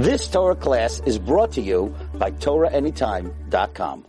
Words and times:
This 0.00 0.28
Torah 0.28 0.56
class 0.56 1.02
is 1.04 1.18
brought 1.18 1.52
to 1.52 1.60
you 1.60 1.94
by 2.14 2.30
TorahAnytime.com. 2.30 4.06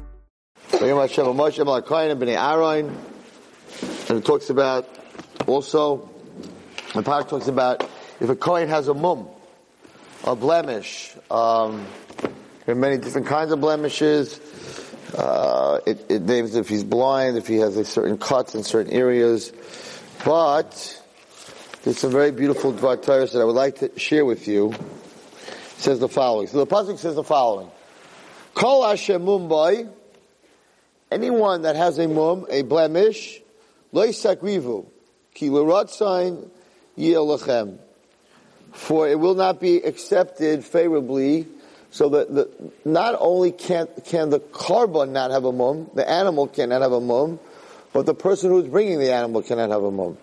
And 4.07 4.17
it 4.17 4.23
talks 4.23 4.49
about 4.49 4.87
also, 5.47 6.09
the 6.93 7.03
part 7.03 7.27
talks 7.27 7.49
about 7.49 7.83
if 8.21 8.29
a 8.29 8.37
coin 8.37 8.69
has 8.69 8.87
a 8.87 8.93
mum, 8.93 9.27
a 10.23 10.33
blemish, 10.33 11.13
um, 11.29 11.85
there 12.65 12.73
are 12.73 12.75
many 12.75 12.97
different 12.97 13.27
kinds 13.27 13.51
of 13.51 13.59
blemishes. 13.59 14.39
Uh, 15.13 15.81
it, 15.85 16.05
it 16.09 16.21
names 16.21 16.55
if 16.55 16.69
he's 16.69 16.85
blind, 16.85 17.35
if 17.35 17.47
he 17.47 17.57
has 17.57 17.75
a 17.75 17.83
certain 17.83 18.17
cuts 18.17 18.55
in 18.55 18.63
certain 18.63 18.93
areas. 18.93 19.51
But 20.23 21.03
there's 21.83 21.97
some 21.97 22.11
very 22.11 22.31
beautiful 22.31 22.71
Dvar 22.71 23.03
that 23.03 23.41
I 23.41 23.43
would 23.43 23.57
like 23.57 23.79
to 23.79 23.99
share 23.99 24.23
with 24.23 24.47
you. 24.47 24.73
Says 25.81 25.97
the 25.97 26.07
following. 26.07 26.45
So 26.45 26.63
the 26.63 26.67
pasuk 26.67 26.99
says 26.99 27.15
the 27.15 27.23
following: 27.23 27.71
Kol 28.53 28.87
Hashem 28.87 29.23
Mumbai. 29.23 29.89
Anyone 31.09 31.63
that 31.63 31.75
has 31.75 31.97
a 31.97 32.07
mum, 32.07 32.45
a 32.51 32.61
blemish, 32.61 33.41
loy 33.91 34.09
sakrivu, 34.09 34.85
ki 35.33 35.49
l'ratzain 35.49 36.51
yelachem. 36.95 37.79
For 38.73 39.09
it 39.09 39.19
will 39.19 39.33
not 39.33 39.59
be 39.59 39.77
accepted 39.77 40.63
favorably 40.63 41.47
so 41.89 42.09
that 42.09 42.31
the, 42.31 42.71
not 42.85 43.15
only 43.19 43.51
can, 43.51 43.87
can 44.05 44.29
the 44.29 44.39
korban 44.39 45.09
not 45.09 45.31
have 45.31 45.45
a 45.45 45.51
mum, 45.51 45.89
the 45.95 46.07
animal 46.07 46.47
cannot 46.47 46.83
have 46.83 46.91
a 46.91 47.01
mum, 47.01 47.39
but 47.91 48.05
the 48.05 48.13
person 48.13 48.51
who's 48.51 48.67
bringing 48.67 48.99
the 48.99 49.11
animal 49.11 49.41
cannot 49.41 49.71
have 49.71 49.83
a 49.83 49.91
mum. 49.91 50.15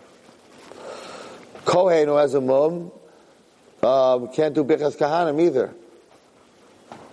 Kohen 1.64 2.06
who 2.06 2.14
has 2.14 2.32
a 2.34 2.40
mum 2.40 2.92
um, 3.82 4.28
can't 4.28 4.54
do 4.54 4.64
bichas 4.64 4.96
kahanim 4.96 5.40
either, 5.40 5.74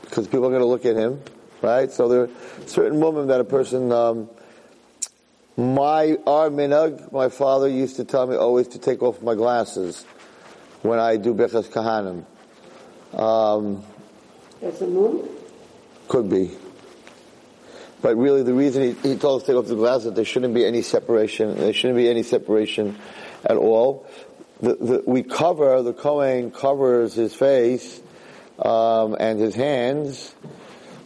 because 0.02 0.28
people 0.28 0.46
are 0.46 0.50
going 0.50 0.62
to 0.62 0.68
look 0.68 0.86
at 0.86 0.96
him, 0.96 1.22
right? 1.62 1.92
So 1.92 2.08
there 2.08 2.22
are 2.24 2.30
certain 2.66 3.00
women 3.00 3.28
that 3.28 3.40
a 3.40 3.44
person. 3.46 3.92
Um, 3.92 4.30
my 5.58 6.18
our 6.28 6.50
minug, 6.50 7.14
my 7.14 7.30
father 7.30 7.70
used 7.70 7.96
to 7.96 8.04
tell 8.04 8.28
me 8.28 8.36
always 8.36 8.68
to 8.70 8.80
take 8.80 9.02
off 9.02 9.22
my 9.22 9.36
glasses 9.36 10.04
when 10.82 11.00
I 11.00 11.16
do 11.16 11.34
bichas 11.34 11.70
kahanim. 11.70 12.26
Um, 13.18 13.84
As 14.62 14.82
a 14.82 14.88
moon? 14.88 15.30
Could 16.10 16.30
be. 16.30 16.52
But 18.02 18.18
really 18.18 18.44
the 18.44 18.54
reason 18.54 18.84
he, 18.84 19.10
he 19.10 19.16
told 19.16 19.42
us 19.42 19.48
to 19.48 19.54
take 19.54 19.60
off 19.60 19.68
the 19.68 19.76
glasses, 19.76 20.14
there 20.14 20.26
shouldn't 20.26 20.54
be 20.54 20.66
any 20.66 20.82
separation, 20.82 21.56
there 21.56 21.74
shouldn't 21.74 21.98
be 21.98 22.10
any 22.10 22.24
separation 22.24 22.98
at 23.44 23.58
all. 23.58 24.06
The, 24.62 24.76
the, 24.76 25.04
we 25.06 25.24
cover, 25.24 25.82
the 25.82 25.94
Kohen 25.94 26.52
covers 26.52 27.14
his 27.14 27.34
face, 27.34 28.02
um, 28.60 29.16
and 29.20 29.40
his 29.40 29.56
hands, 29.56 30.34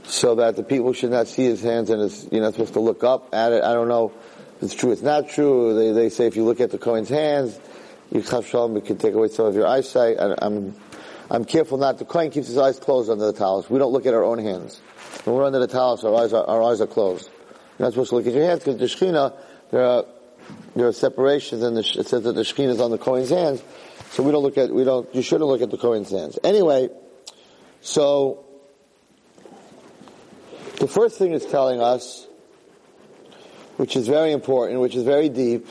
so 0.04 0.36
that 0.36 0.56
the 0.56 0.64
people 0.64 0.94
should 0.94 1.12
not 1.12 1.28
see 1.28 1.46
his 1.46 1.62
hands 1.62 1.90
and 1.90 2.02
his, 2.02 2.28
you're 2.32 2.42
not 2.42 2.54
supposed 2.54 2.74
to 2.74 2.80
look 2.80 3.04
up 3.04 3.34
at 3.34 3.52
it. 3.52 3.64
I 3.64 3.74
don't 3.74 3.88
know 3.88 4.12
if 4.58 4.64
it's 4.64 4.76
true, 4.76 4.92
it's 4.92 5.02
not 5.02 5.30
true. 5.30 5.76
They, 5.76 5.92
they 5.94 6.10
say 6.10 6.28
if 6.28 6.36
you 6.36 6.44
look 6.44 6.60
at 6.60 6.72
the 6.72 6.78
Kohen's 6.78 7.10
hands, 7.10 7.60
you 8.12 8.22
can 8.22 8.98
take 8.98 9.14
away 9.14 9.28
some 9.30 9.46
of 9.46 9.56
your 9.56 9.68
eyesight. 9.68 10.20
I, 10.20 10.36
I'm, 10.42 10.76
I'm 11.32 11.46
careful 11.46 11.78
not, 11.78 11.98
the 11.98 12.06
Kohen 12.06 12.32
keeps 12.32 12.48
his 12.48 12.58
eyes 12.58 12.80
closed 12.80 13.10
under 13.10 13.26
the 13.26 13.34
towels. 13.34 13.70
We 13.70 13.80
don't 13.80 13.94
look 13.94 14.06
at 14.06 14.14
our 14.14 14.24
own 14.24 14.40
hands. 14.40 14.80
When 15.26 15.36
we're 15.36 15.46
under 15.46 15.60
the 15.60 15.68
towels, 15.68 16.04
our 16.04 16.16
eyes 16.16 16.34
are, 16.34 16.46
our 16.46 16.64
eyes 16.64 16.82
are 16.82 16.88
closed. 16.88 17.30
You're 17.78 17.88
not 17.88 17.94
supposed 17.94 18.10
to 18.10 18.16
look 18.16 18.28
at 18.28 18.34
your 18.34 18.46
hands 18.46 18.64
because 18.64 18.78
the 18.78 18.86
Shekhinah, 18.86 19.36
there 19.72 19.86
are, 19.86 20.06
there 20.76 20.88
are 20.88 20.94
separations 20.94 21.64
and 21.64 21.78
it 21.78 21.86
says 21.86 22.24
that 22.24 22.34
the 22.34 22.42
Shekhinah 22.42 22.70
is 22.70 22.82
on 22.82 22.92
the 22.92 22.98
Kohen's 22.98 23.30
hands. 23.30 23.62
So 24.12 24.24
we 24.24 24.32
don't 24.32 24.44
look 24.44 24.58
at, 24.58 24.72
we 24.72 24.84
don't, 24.84 25.14
you 25.14 25.22
shouldn't 25.22 25.48
look 25.48 25.62
at 25.62 25.70
the 25.70 25.78
Kohen's 25.78 26.10
hands. 26.10 26.40
Anyway, 26.44 26.90
so, 27.82 28.46
the 30.80 30.88
first 30.88 31.18
thing 31.18 31.34
it's 31.34 31.46
telling 31.46 31.82
us, 31.82 32.28
which 33.78 33.96
is 33.96 34.08
very 34.08 34.32
important, 34.32 34.80
which 34.82 34.96
is 34.96 35.04
very 35.04 35.30
deep, 35.30 35.68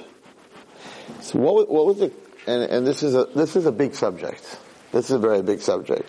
so 1.21 1.39
what, 1.39 1.71
what 1.71 1.87
was 1.87 1.99
the, 1.99 2.13
and, 2.47 2.63
and 2.71 2.87
this 2.87 3.03
is 3.03 3.15
a, 3.15 3.25
this 3.35 3.57
is 3.57 3.67
a 3.67 3.73
big 3.73 3.95
subject. 3.95 4.59
This 4.93 5.07
is 5.07 5.11
a 5.11 5.19
very 5.19 5.43
big 5.43 5.61
subject. 5.61 6.09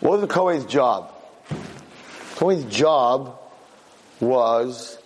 What 0.00 0.12
was 0.12 0.20
the 0.22 0.26
Kohen's 0.26 0.64
job? 0.64 1.14
Kohen's 2.36 2.64
job 2.64 3.38
was 4.20 4.98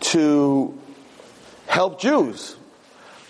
to 0.00 0.78
help 1.72 1.98
Jews. 1.98 2.54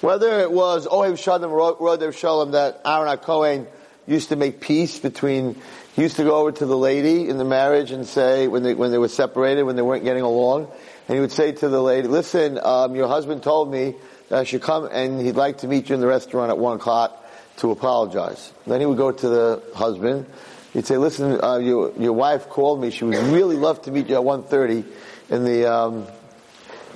Whether 0.00 0.41
it 0.41 0.50
was 0.50 0.88
Ohev 0.88 1.16
Shalom, 1.16 1.53
Rodef 1.53 2.16
Shalom, 2.16 2.50
that 2.53 2.80
Aaron 2.84 3.16
Cohen 3.19 3.69
used 4.08 4.30
to 4.30 4.36
make 4.36 4.60
peace 4.60 4.98
between, 4.98 5.54
he 5.94 6.03
used 6.03 6.16
to 6.16 6.25
go 6.25 6.34
over 6.34 6.50
to 6.50 6.66
the 6.66 6.76
lady 6.76 7.28
in 7.28 7.38
the 7.38 7.44
marriage 7.44 7.92
and 7.92 8.04
say, 8.04 8.48
when 8.48 8.64
they, 8.64 8.75
when 8.75 8.91
they 8.91 8.98
were 8.98 9.08
separated, 9.08 9.62
when 9.62 9.76
they 9.76 9.82
weren't 9.82 10.03
getting 10.03 10.25
along, 10.25 10.69
and 11.06 11.14
he 11.14 11.20
would 11.20 11.30
say 11.30 11.53
to 11.53 11.69
the 11.69 11.80
lady, 11.80 12.08
listen, 12.08 12.58
um, 12.60 12.97
your 12.97 13.06
husband 13.06 13.44
told 13.44 13.70
me 13.70 13.94
that 14.28 14.41
I 14.41 14.44
should 14.44 14.62
come 14.62 14.88
and 14.91 15.20
he'd 15.20 15.36
like 15.36 15.59
to 15.59 15.69
meet 15.69 15.88
you 15.88 15.94
in 15.94 16.00
the 16.00 16.09
restaurant 16.09 16.50
at 16.50 16.59
one 16.59 16.78
o'clock 16.78 17.24
to 17.59 17.70
apologize. 17.70 18.53
Then 18.66 18.80
he 18.80 18.86
would 18.86 18.98
go 18.98 19.12
to 19.12 19.28
the 19.28 19.62
husband. 19.76 20.26
He'd 20.72 20.86
say, 20.86 20.97
"Listen, 20.97 21.38
uh, 21.44 21.59
your 21.59 21.92
your 21.98 22.14
wife 22.14 22.48
called 22.48 22.80
me. 22.80 22.91
She 22.91 23.04
would 23.04 23.14
really 23.14 23.56
love 23.56 23.82
to 23.82 23.91
meet 23.91 24.09
you 24.09 24.16
at 24.16 24.22
1.30 24.22 24.86
in 25.28 25.44
the 25.44 25.70
um, 25.70 26.06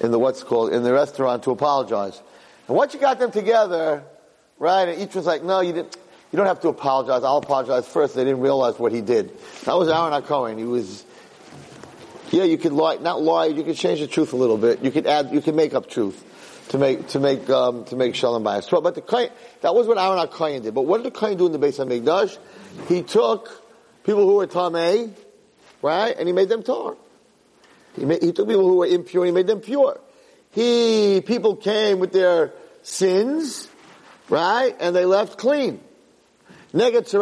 in 0.01 0.11
the 0.11 0.19
what's 0.19 0.43
called 0.43 0.73
in 0.73 0.83
the 0.83 0.93
restaurant 0.93 1.45
to 1.45 1.51
apologize." 1.51 2.21
And 2.69 2.77
once 2.77 2.95
you 2.95 3.01
got 3.01 3.19
them 3.19 3.31
together, 3.31 4.03
right? 4.59 4.89
And 4.89 5.01
each 5.01 5.15
was 5.15 5.27
like, 5.27 5.43
"No, 5.43 5.61
you 5.61 5.73
didn't. 5.73 5.97
You 6.33 6.37
don't 6.37 6.47
have 6.47 6.61
to 6.61 6.69
apologize. 6.69 7.23
I'll 7.23 7.39
apologize 7.39 7.87
first. 7.87 8.15
They 8.15 8.25
didn't 8.25 8.41
realize 8.41 8.79
what 8.79 8.93
he 8.93 9.01
did. 9.01 9.33
That 9.65 9.75
was 9.75 9.89
Aaron 9.89 10.21
Cohen. 10.23 10.59
He 10.59 10.65
was." 10.65 11.05
Yeah, 12.31 12.43
you 12.43 12.59
could 12.59 12.73
lie, 12.73 12.97
not 12.97 13.23
lie. 13.23 13.47
You 13.47 13.63
could 13.63 13.77
change 13.77 14.01
the 14.01 14.09
truth 14.09 14.33
a 14.33 14.37
little 14.37 14.59
bit. 14.59 14.83
You 14.83 14.91
could 14.91 15.07
add, 15.07 15.33
you 15.33 15.41
could 15.41 15.55
make 15.55 15.75
up 15.75 15.89
truth 15.89 16.25
to 16.71 16.79
make 16.79 17.07
to 17.09 17.21
make 17.21 17.49
um, 17.51 17.85
to 17.87 17.97
make 17.97 18.15
shalom 18.15 18.43
bayis. 18.43 18.83
But 18.83 18.95
the 18.95 19.01
kohen, 19.01 19.31
that 19.61 19.75
was 19.75 19.87
what 19.87 19.99
Aaron 19.99 20.27
HaKohen 20.27 20.63
did. 20.63 20.75
But 20.75 20.83
what 20.83 20.99
did 20.99 21.13
the 21.13 21.17
kohen 21.17 21.39
do 21.39 21.47
in 21.47 21.53
the 21.53 21.59
Beis 21.59 21.79
Hamikdash? 21.79 22.37
He 22.89 23.03
took 23.03 23.63
people 24.05 24.27
who 24.27 24.35
were 24.37 24.47
tamei, 24.47 25.13
right, 25.83 26.17
and 26.19 26.29
he 26.29 26.33
made 26.33 26.49
them 26.49 26.63
tahor. 26.63 26.97
He, 27.97 28.05
made, 28.05 28.23
he 28.23 28.33
took 28.33 28.47
people 28.49 28.69
who 28.69 28.77
were 28.77 28.87
impure 28.87 29.25
he 29.25 29.33
made 29.33 29.47
them 29.47 29.61
pure. 29.61 29.99
He 30.53 31.23
people 31.27 31.57
came 31.57 31.99
with 31.99 32.13
their 32.13 32.53
sins, 32.83 33.69
right, 34.29 34.77
and 34.79 34.95
they 34.95 35.05
left 35.05 35.39
clean. 35.39 35.81
If 36.73 37.13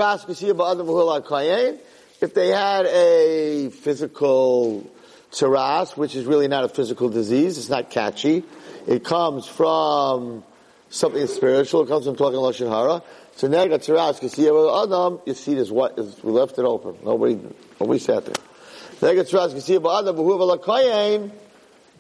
they 2.35 2.49
had 2.49 2.87
a 2.87 3.71
physical 3.71 4.91
tsaras, 5.31 5.97
which 5.97 6.15
is 6.15 6.27
really 6.27 6.49
not 6.49 6.65
a 6.65 6.69
physical 6.69 7.09
disease, 7.09 7.59
it's 7.59 7.69
not 7.69 7.91
catchy, 7.91 8.45
it 8.87 9.05
comes 9.05 9.47
from 9.47 10.45
something 10.91 11.27
spiritual. 11.27 11.83
It 11.83 11.89
comes 11.89 12.07
from 12.07 12.17
talking 12.17 12.39
lashon 12.39 12.69
hara. 12.69 13.03
So 13.37 13.49
nega 13.49 13.79
tziras 13.79 14.21
kisiya 14.21 14.85
adam. 14.85 15.21
You 15.27 15.35
see 15.35 15.55
this 15.55 15.71
we 15.71 16.31
left 16.31 16.59
it 16.59 16.65
open. 16.65 16.99
Nobody 17.05 17.39
nobody 17.81 17.99
sat 17.99 18.25
there. 18.27 18.35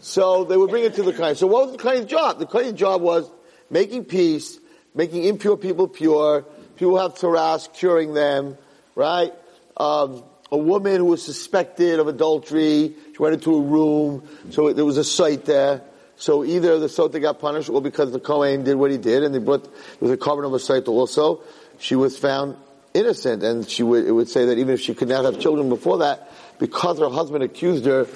So 0.00 0.44
they 0.44 0.56
would 0.56 0.70
bring 0.70 0.84
it 0.84 0.94
to 0.94 1.02
the 1.02 1.12
Kohen. 1.12 1.34
So 1.34 1.46
what 1.46 1.66
was 1.66 1.72
the 1.76 1.82
Kohen's 1.82 2.06
job? 2.06 2.38
The 2.38 2.46
Kohen's 2.46 2.78
job 2.78 3.00
was 3.00 3.30
making 3.70 4.04
peace, 4.04 4.58
making 4.94 5.24
impure 5.24 5.56
people 5.56 5.88
pure. 5.88 6.44
People 6.76 6.98
have 6.98 7.14
tzaras, 7.14 7.72
curing 7.72 8.14
them, 8.14 8.58
right? 8.94 9.32
Um, 9.76 10.24
a 10.50 10.58
woman 10.58 10.96
who 10.96 11.06
was 11.06 11.22
suspected 11.22 12.00
of 12.00 12.06
adultery, 12.06 12.94
she 13.12 13.18
went 13.18 13.34
into 13.34 13.54
a 13.56 13.60
room, 13.60 14.28
so 14.50 14.72
there 14.72 14.84
was 14.84 14.98
a 14.98 15.04
site 15.04 15.44
there. 15.46 15.82
So 16.16 16.44
either 16.44 16.78
the 16.78 16.86
Sota 16.86 17.20
got 17.20 17.40
punished 17.40 17.70
or 17.70 17.80
because 17.82 18.12
the 18.12 18.20
Kohen 18.20 18.62
did 18.62 18.76
what 18.76 18.90
he 18.90 18.98
did 18.98 19.24
and 19.24 19.34
they 19.34 19.38
brought, 19.38 19.64
there 19.64 19.72
was 20.00 20.10
a 20.12 20.16
korban 20.16 20.46
of 20.46 20.54
a 20.54 20.60
site 20.60 20.86
also, 20.86 21.42
she 21.78 21.96
was 21.96 22.16
found 22.16 22.56
innocent 22.94 23.42
and 23.42 23.68
she 23.68 23.82
would, 23.82 24.06
it 24.06 24.12
would 24.12 24.28
say 24.28 24.46
that 24.46 24.56
even 24.58 24.74
if 24.74 24.80
she 24.80 24.94
could 24.94 25.08
not 25.08 25.24
have 25.24 25.40
children 25.40 25.68
before 25.68 25.98
that, 25.98 26.30
because 26.58 27.00
her 27.00 27.10
husband 27.10 27.42
accused 27.42 27.84
her, 27.84 28.06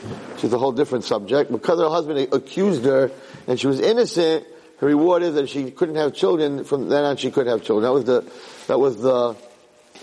is 0.43 0.53
a 0.53 0.59
whole 0.59 0.73
different 0.73 1.05
subject, 1.05 1.51
because 1.51 1.81
her 1.81 1.89
husband 1.89 2.33
accused 2.33 2.85
her 2.85 3.11
and 3.49 3.59
she 3.59 3.67
was 3.67 3.81
innocent, 3.81 4.47
her 4.79 4.87
reward 4.87 5.25
is 5.25 5.35
that 5.35 5.49
she 5.49 5.73
couldn't 5.73 5.97
have 5.97 6.15
children, 6.15 6.63
from 6.65 6.89
then 6.89 7.05
on 7.05 7.17
she 7.17 7.33
couldn't 7.33 7.51
have 7.51 7.65
children. 7.65 7.83
That 7.83 7.93
was 7.93 8.05
the, 8.05 8.33
that 8.69 8.79
was 8.79 9.03
the, 9.03 9.37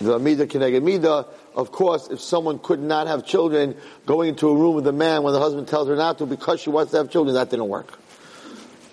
the 0.00 0.18
Mida 0.18 0.46
Keneged 0.46 0.82
Mida. 0.82 1.26
Of 1.54 1.72
course, 1.72 2.08
if 2.08 2.20
someone 2.20 2.58
could 2.58 2.80
not 2.80 3.06
have 3.06 3.24
children, 3.24 3.74
going 4.04 4.28
into 4.28 4.48
a 4.48 4.54
room 4.54 4.74
with 4.74 4.86
a 4.86 4.92
man 4.92 5.22
when 5.22 5.32
the 5.32 5.40
husband 5.40 5.66
tells 5.68 5.88
her 5.88 5.96
not 5.96 6.18
to 6.18 6.26
because 6.26 6.60
she 6.60 6.68
wants 6.68 6.92
to 6.92 6.98
have 6.98 7.10
children, 7.10 7.34
that 7.34 7.48
didn't 7.48 7.68
work. 7.68 7.98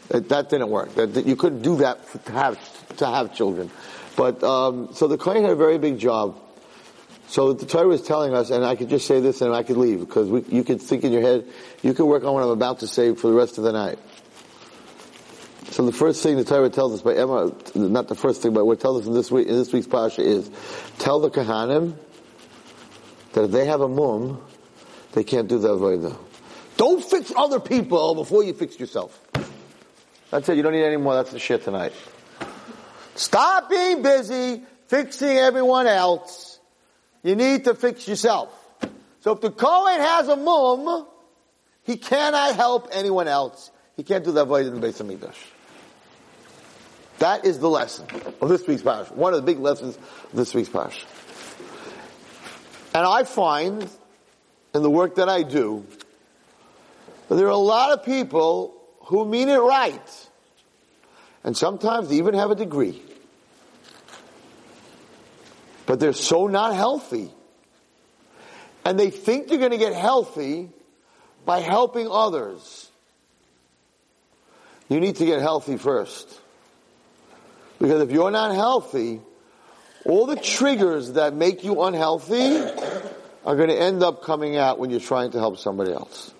That, 0.07 0.29
that 0.29 0.49
didn't 0.49 0.69
work. 0.69 0.95
That, 0.95 1.25
you 1.25 1.35
couldn't 1.35 1.61
do 1.61 1.75
that 1.77 2.25
to 2.25 2.31
have 2.31 2.95
to 2.97 3.05
have 3.05 3.33
children. 3.35 3.69
But 4.15 4.43
um, 4.43 4.93
so 4.93 5.07
the 5.07 5.17
Kohen 5.17 5.43
had 5.43 5.51
a 5.51 5.55
very 5.55 5.77
big 5.77 5.99
job. 5.99 6.39
So 7.27 7.53
the 7.53 7.65
Torah 7.65 7.89
is 7.89 8.01
telling 8.01 8.33
us, 8.35 8.51
and 8.51 8.63
I 8.63 8.75
could 8.75 8.89
just 8.89 9.07
say 9.07 9.19
this 9.19 9.41
and 9.41 9.55
I 9.55 9.63
could 9.63 9.77
leave 9.77 9.99
because 10.01 10.29
you 10.51 10.63
could 10.63 10.81
think 10.81 11.03
in 11.03 11.11
your 11.11 11.21
head, 11.21 11.47
you 11.81 11.93
could 11.93 12.05
work 12.05 12.23
on 12.23 12.33
what 12.33 12.43
I'm 12.43 12.49
about 12.49 12.79
to 12.81 12.87
say 12.87 13.15
for 13.15 13.27
the 13.27 13.33
rest 13.33 13.57
of 13.57 13.63
the 13.63 13.71
night. 13.71 13.97
So 15.71 15.83
the 15.83 15.91
first 15.91 16.21
thing 16.21 16.37
the 16.37 16.43
Torah 16.43 16.69
tells 16.69 16.93
us 16.93 17.01
by 17.01 17.13
Emor, 17.13 17.75
not 17.75 18.07
the 18.07 18.13
first 18.13 18.43
thing, 18.43 18.53
but 18.53 18.65
what 18.65 18.79
tells 18.79 19.01
us 19.01 19.07
in 19.07 19.13
this 19.13 19.31
week 19.31 19.47
in 19.47 19.55
this 19.55 19.73
week's 19.73 19.87
parasha 19.87 20.21
is, 20.21 20.51
tell 20.99 21.19
the 21.19 21.31
Kahanim 21.31 21.95
that 23.31 23.45
if 23.45 23.51
they 23.51 23.65
have 23.65 23.81
a 23.81 23.87
mum, 23.87 24.39
they 25.13 25.23
can't 25.23 25.47
do 25.47 25.57
the 25.57 25.69
avodah. 25.69 26.15
Don't 26.77 27.03
fix 27.03 27.33
other 27.35 27.59
people 27.59 28.13
before 28.13 28.43
you 28.43 28.53
fix 28.53 28.79
yourself. 28.79 29.19
That's 30.29 30.47
it. 30.49 30.57
You 30.57 30.61
don't 30.61 30.73
need 30.73 30.83
any 30.83 30.97
more. 30.97 31.15
That's 31.15 31.31
the 31.31 31.39
shit 31.39 31.63
tonight. 31.63 31.93
Stop 33.15 33.69
being 33.69 34.01
busy 34.01 34.63
fixing 34.87 35.37
everyone 35.37 35.87
else. 35.87 36.59
You 37.23 37.35
need 37.35 37.65
to 37.65 37.75
fix 37.75 38.07
yourself. 38.07 38.49
So 39.21 39.31
if 39.31 39.41
the 39.41 39.51
Kohen 39.51 39.99
has 39.99 40.27
a 40.27 40.35
mum, 40.35 41.07
he 41.83 41.97
cannot 41.97 42.55
help 42.55 42.89
anyone 42.91 43.27
else. 43.27 43.71
He 43.95 44.03
can't 44.03 44.23
do 44.23 44.31
the 44.31 44.45
avodah 44.45 44.67
in 44.67 44.79
the 44.79 44.85
Beis 44.85 45.01
Hamikdash. 45.01 45.35
That 47.19 47.45
is 47.45 47.59
the 47.59 47.69
lesson 47.69 48.07
of 48.41 48.49
this 48.49 48.67
week's 48.67 48.81
parsha. 48.81 49.11
One 49.11 49.33
of 49.33 49.39
the 49.39 49.45
big 49.45 49.59
lessons 49.59 49.95
of 49.95 50.31
this 50.33 50.53
week's 50.53 50.69
parsha. 50.69 51.05
And 52.93 53.05
I 53.05 53.23
find 53.23 53.89
in 54.73 54.83
the 54.83 54.89
work 54.89 55.15
that 55.15 55.29
I 55.29 55.43
do 55.43 55.85
that 57.29 57.35
there 57.35 57.47
are 57.47 57.49
a 57.49 57.55
lot 57.55 57.91
of 57.91 58.03
people 58.03 58.75
who 59.05 59.25
mean 59.25 59.49
it 59.49 59.57
right. 59.57 60.22
And 61.43 61.57
sometimes 61.57 62.09
they 62.09 62.15
even 62.15 62.35
have 62.35 62.51
a 62.51 62.55
degree. 62.55 63.01
But 65.85 65.99
they're 65.99 66.13
so 66.13 66.47
not 66.47 66.75
healthy. 66.75 67.29
And 68.85 68.99
they 68.99 69.09
think 69.09 69.47
they're 69.47 69.57
going 69.57 69.71
to 69.71 69.77
get 69.77 69.93
healthy 69.93 70.69
by 71.45 71.59
helping 71.59 72.07
others. 72.09 72.89
You 74.89 74.99
need 74.99 75.17
to 75.17 75.25
get 75.25 75.41
healthy 75.41 75.77
first. 75.77 76.39
Because 77.79 78.01
if 78.01 78.11
you're 78.11 78.31
not 78.31 78.55
healthy, 78.55 79.19
all 80.05 80.25
the 80.25 80.35
triggers 80.35 81.13
that 81.13 81.33
make 81.33 81.63
you 81.63 81.81
unhealthy 81.83 82.57
are 83.45 83.55
going 83.55 83.69
to 83.69 83.77
end 83.77 84.03
up 84.03 84.23
coming 84.23 84.55
out 84.55 84.79
when 84.79 84.89
you're 84.89 84.99
trying 84.99 85.31
to 85.31 85.39
help 85.39 85.57
somebody 85.57 85.91
else. 85.91 86.33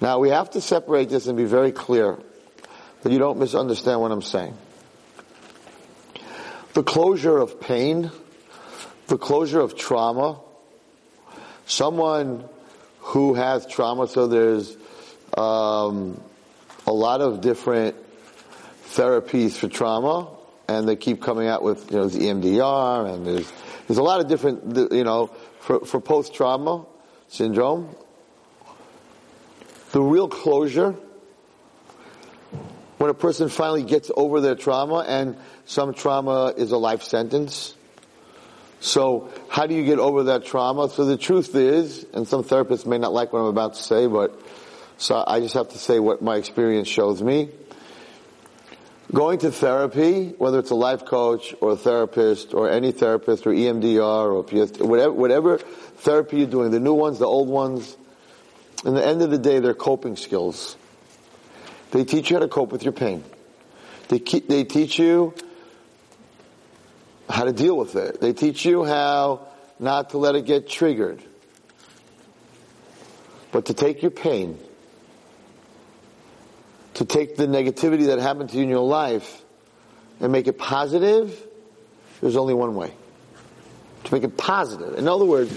Now 0.00 0.18
we 0.18 0.30
have 0.30 0.50
to 0.50 0.60
separate 0.60 1.08
this 1.08 1.26
and 1.26 1.36
be 1.36 1.44
very 1.44 1.72
clear 1.72 2.18
that 3.02 3.12
you 3.12 3.18
don't 3.18 3.38
misunderstand 3.38 4.00
what 4.00 4.12
I'm 4.12 4.22
saying. 4.22 4.56
The 6.74 6.82
closure 6.82 7.36
of 7.36 7.60
pain, 7.60 8.10
the 9.08 9.18
closure 9.18 9.60
of 9.60 9.76
trauma, 9.76 10.40
someone 11.66 12.48
who 12.98 13.34
has 13.34 13.66
trauma, 13.66 14.06
so 14.06 14.26
there's 14.26 14.76
um, 15.36 16.20
a 16.86 16.92
lot 16.92 17.20
of 17.20 17.40
different 17.40 17.96
therapies 18.84 19.52
for 19.52 19.68
trauma, 19.68 20.28
and 20.68 20.88
they 20.88 20.96
keep 20.96 21.20
coming 21.20 21.48
out 21.48 21.62
with 21.62 21.90
you 21.90 21.98
know 21.98 22.08
the 22.08 22.20
EMDR, 22.20 23.12
and 23.12 23.26
there's 23.26 23.52
there's 23.88 23.98
a 23.98 24.02
lot 24.02 24.20
of 24.20 24.28
different 24.28 24.92
you 24.92 25.04
know 25.04 25.26
for, 25.60 25.80
for 25.84 26.00
post 26.00 26.34
trauma 26.34 26.86
syndrome. 27.28 27.94
The 29.90 30.00
real 30.00 30.28
closure 30.28 30.96
when 33.02 33.10
a 33.10 33.14
person 33.14 33.48
finally 33.48 33.82
gets 33.82 34.12
over 34.16 34.40
their 34.40 34.54
trauma, 34.54 35.04
and 35.08 35.36
some 35.64 35.92
trauma 35.92 36.54
is 36.56 36.70
a 36.70 36.76
life 36.76 37.02
sentence. 37.02 37.74
So 38.78 39.28
how 39.48 39.66
do 39.66 39.74
you 39.74 39.84
get 39.84 39.98
over 39.98 40.22
that 40.22 40.44
trauma? 40.44 40.88
So 40.88 41.04
the 41.04 41.16
truth 41.16 41.56
is, 41.56 42.06
and 42.14 42.28
some 42.28 42.44
therapists 42.44 42.86
may 42.86 42.98
not 42.98 43.12
like 43.12 43.32
what 43.32 43.40
I'm 43.40 43.46
about 43.46 43.74
to 43.74 43.82
say, 43.82 44.06
but 44.06 44.40
so 44.98 45.24
I 45.26 45.40
just 45.40 45.54
have 45.54 45.70
to 45.70 45.78
say 45.78 45.98
what 45.98 46.22
my 46.22 46.36
experience 46.36 46.86
shows 46.86 47.20
me. 47.20 47.48
Going 49.12 49.40
to 49.40 49.50
therapy, 49.50 50.28
whether 50.38 50.60
it's 50.60 50.70
a 50.70 50.76
life 50.76 51.04
coach 51.04 51.56
or 51.60 51.72
a 51.72 51.76
therapist 51.76 52.54
or 52.54 52.70
any 52.70 52.92
therapist 52.92 53.48
or 53.48 53.50
EMDR 53.50 54.32
or 54.32 54.44
PS, 54.44 54.78
whatever, 54.78 55.12
whatever 55.12 55.58
therapy 55.58 56.36
you're 56.36 56.46
doing, 56.46 56.70
the 56.70 56.78
new 56.78 56.94
ones, 56.94 57.18
the 57.18 57.26
old 57.26 57.48
ones, 57.48 57.96
in 58.84 58.94
the 58.94 59.04
end 59.04 59.22
of 59.22 59.32
the 59.32 59.38
day, 59.38 59.58
they're 59.58 59.74
coping 59.74 60.14
skills. 60.14 60.76
They 61.92 62.04
teach 62.04 62.30
you 62.30 62.36
how 62.36 62.40
to 62.40 62.48
cope 62.48 62.72
with 62.72 62.82
your 62.82 62.92
pain. 62.92 63.22
They, 64.08 64.18
keep, 64.18 64.48
they 64.48 64.64
teach 64.64 64.98
you 64.98 65.34
how 67.28 67.44
to 67.44 67.52
deal 67.52 67.76
with 67.76 67.94
it. 67.94 68.20
They 68.20 68.32
teach 68.32 68.64
you 68.64 68.84
how 68.84 69.46
not 69.78 70.10
to 70.10 70.18
let 70.18 70.34
it 70.34 70.46
get 70.46 70.68
triggered. 70.68 71.22
But 73.52 73.66
to 73.66 73.74
take 73.74 74.00
your 74.00 74.10
pain, 74.10 74.58
to 76.94 77.04
take 77.04 77.36
the 77.36 77.46
negativity 77.46 78.06
that 78.06 78.18
happened 78.18 78.50
to 78.50 78.56
you 78.56 78.62
in 78.62 78.70
your 78.70 78.86
life 78.86 79.42
and 80.18 80.32
make 80.32 80.46
it 80.46 80.58
positive, 80.58 81.46
there's 82.22 82.36
only 82.36 82.54
one 82.54 82.74
way. 82.74 82.94
To 84.04 84.14
make 84.14 84.24
it 84.24 84.38
positive. 84.38 84.98
In 84.98 85.08
other 85.08 85.26
words, 85.26 85.54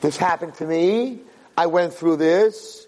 this 0.00 0.16
happened 0.16 0.54
to 0.56 0.66
me, 0.66 1.20
I 1.56 1.66
went 1.66 1.94
through 1.94 2.16
this, 2.16 2.87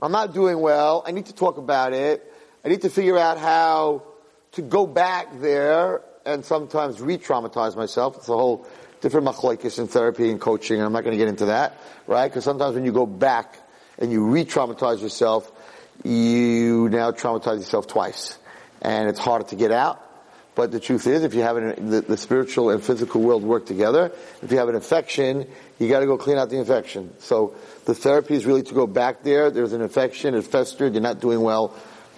I'm 0.00 0.12
not 0.12 0.32
doing 0.32 0.60
well, 0.60 1.02
I 1.06 1.10
need 1.10 1.26
to 1.26 1.34
talk 1.34 1.58
about 1.58 1.92
it, 1.92 2.32
I 2.64 2.68
need 2.68 2.82
to 2.82 2.90
figure 2.90 3.18
out 3.18 3.38
how 3.38 4.02
to 4.52 4.62
go 4.62 4.86
back 4.86 5.40
there 5.40 6.02
and 6.24 6.44
sometimes 6.44 7.00
re-traumatize 7.00 7.76
myself. 7.76 8.16
It's 8.16 8.28
a 8.28 8.32
whole 8.32 8.66
different 9.00 9.26
machlokes 9.26 9.78
in 9.78 9.88
therapy 9.88 10.30
and 10.30 10.40
coaching, 10.40 10.76
and 10.76 10.86
I'm 10.86 10.92
not 10.92 11.04
going 11.04 11.12
to 11.12 11.18
get 11.18 11.28
into 11.28 11.46
that, 11.46 11.78
right? 12.06 12.28
Because 12.28 12.44
sometimes 12.44 12.74
when 12.74 12.84
you 12.84 12.92
go 12.92 13.06
back 13.06 13.58
and 13.98 14.10
you 14.10 14.26
re-traumatize 14.26 15.00
yourself, 15.00 15.50
you 16.04 16.88
now 16.88 17.10
traumatize 17.12 17.58
yourself 17.58 17.86
twice. 17.86 18.38
And 18.82 19.08
it's 19.08 19.18
harder 19.18 19.44
to 19.48 19.56
get 19.56 19.70
out. 19.70 20.02
But 20.54 20.72
the 20.72 20.80
truth 20.80 21.06
is, 21.06 21.22
if 21.22 21.32
you 21.32 21.42
have 21.42 21.56
an, 21.56 21.90
the, 21.90 22.00
the 22.00 22.16
spiritual 22.16 22.70
and 22.70 22.82
physical 22.82 23.20
world 23.20 23.42
work 23.42 23.66
together, 23.66 24.12
if 24.42 24.50
you 24.50 24.58
have 24.58 24.68
an 24.68 24.74
infection, 24.74 25.46
you 25.78 25.88
gotta 25.88 26.06
go 26.06 26.18
clean 26.18 26.38
out 26.38 26.50
the 26.50 26.58
infection. 26.58 27.14
So 27.20 27.54
the 27.84 27.94
therapy 27.94 28.34
is 28.34 28.46
really 28.46 28.62
to 28.64 28.74
go 28.74 28.86
back 28.86 29.22
there. 29.22 29.50
There's 29.50 29.72
an 29.72 29.80
infection, 29.80 30.34
it 30.34 30.42
festered, 30.42 30.92
you're 30.94 31.02
not 31.02 31.20
doing 31.20 31.40
well, 31.40 31.74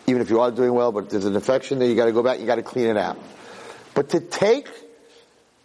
even 0.07 0.23
if 0.23 0.31
you 0.31 0.41
are 0.41 0.51
doing 0.51 0.73
well, 0.73 0.93
but 0.93 1.11
there's 1.11 1.27
an 1.27 1.35
infection 1.35 1.79
there, 1.79 1.89
you 1.89 1.95
gotta 1.95 2.13
go 2.13 2.23
back, 2.23 2.41
you 2.41 2.47
gotta 2.47 2.63
clean 2.63 2.87
it 2.87 2.97
out. 2.97 3.19
But 3.95 4.11
to 4.11 4.21
take 4.21 4.69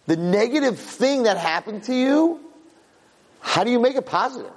the 0.06 0.16
negative 0.16 0.78
thing 0.78 1.22
that 1.22 1.38
happened 1.38 1.84
to 1.84 1.94
you, 1.94 2.40
how 3.40 3.64
do 3.64 3.70
you 3.70 3.78
make 3.78 3.96
it 3.96 4.04
positive? 4.06 4.52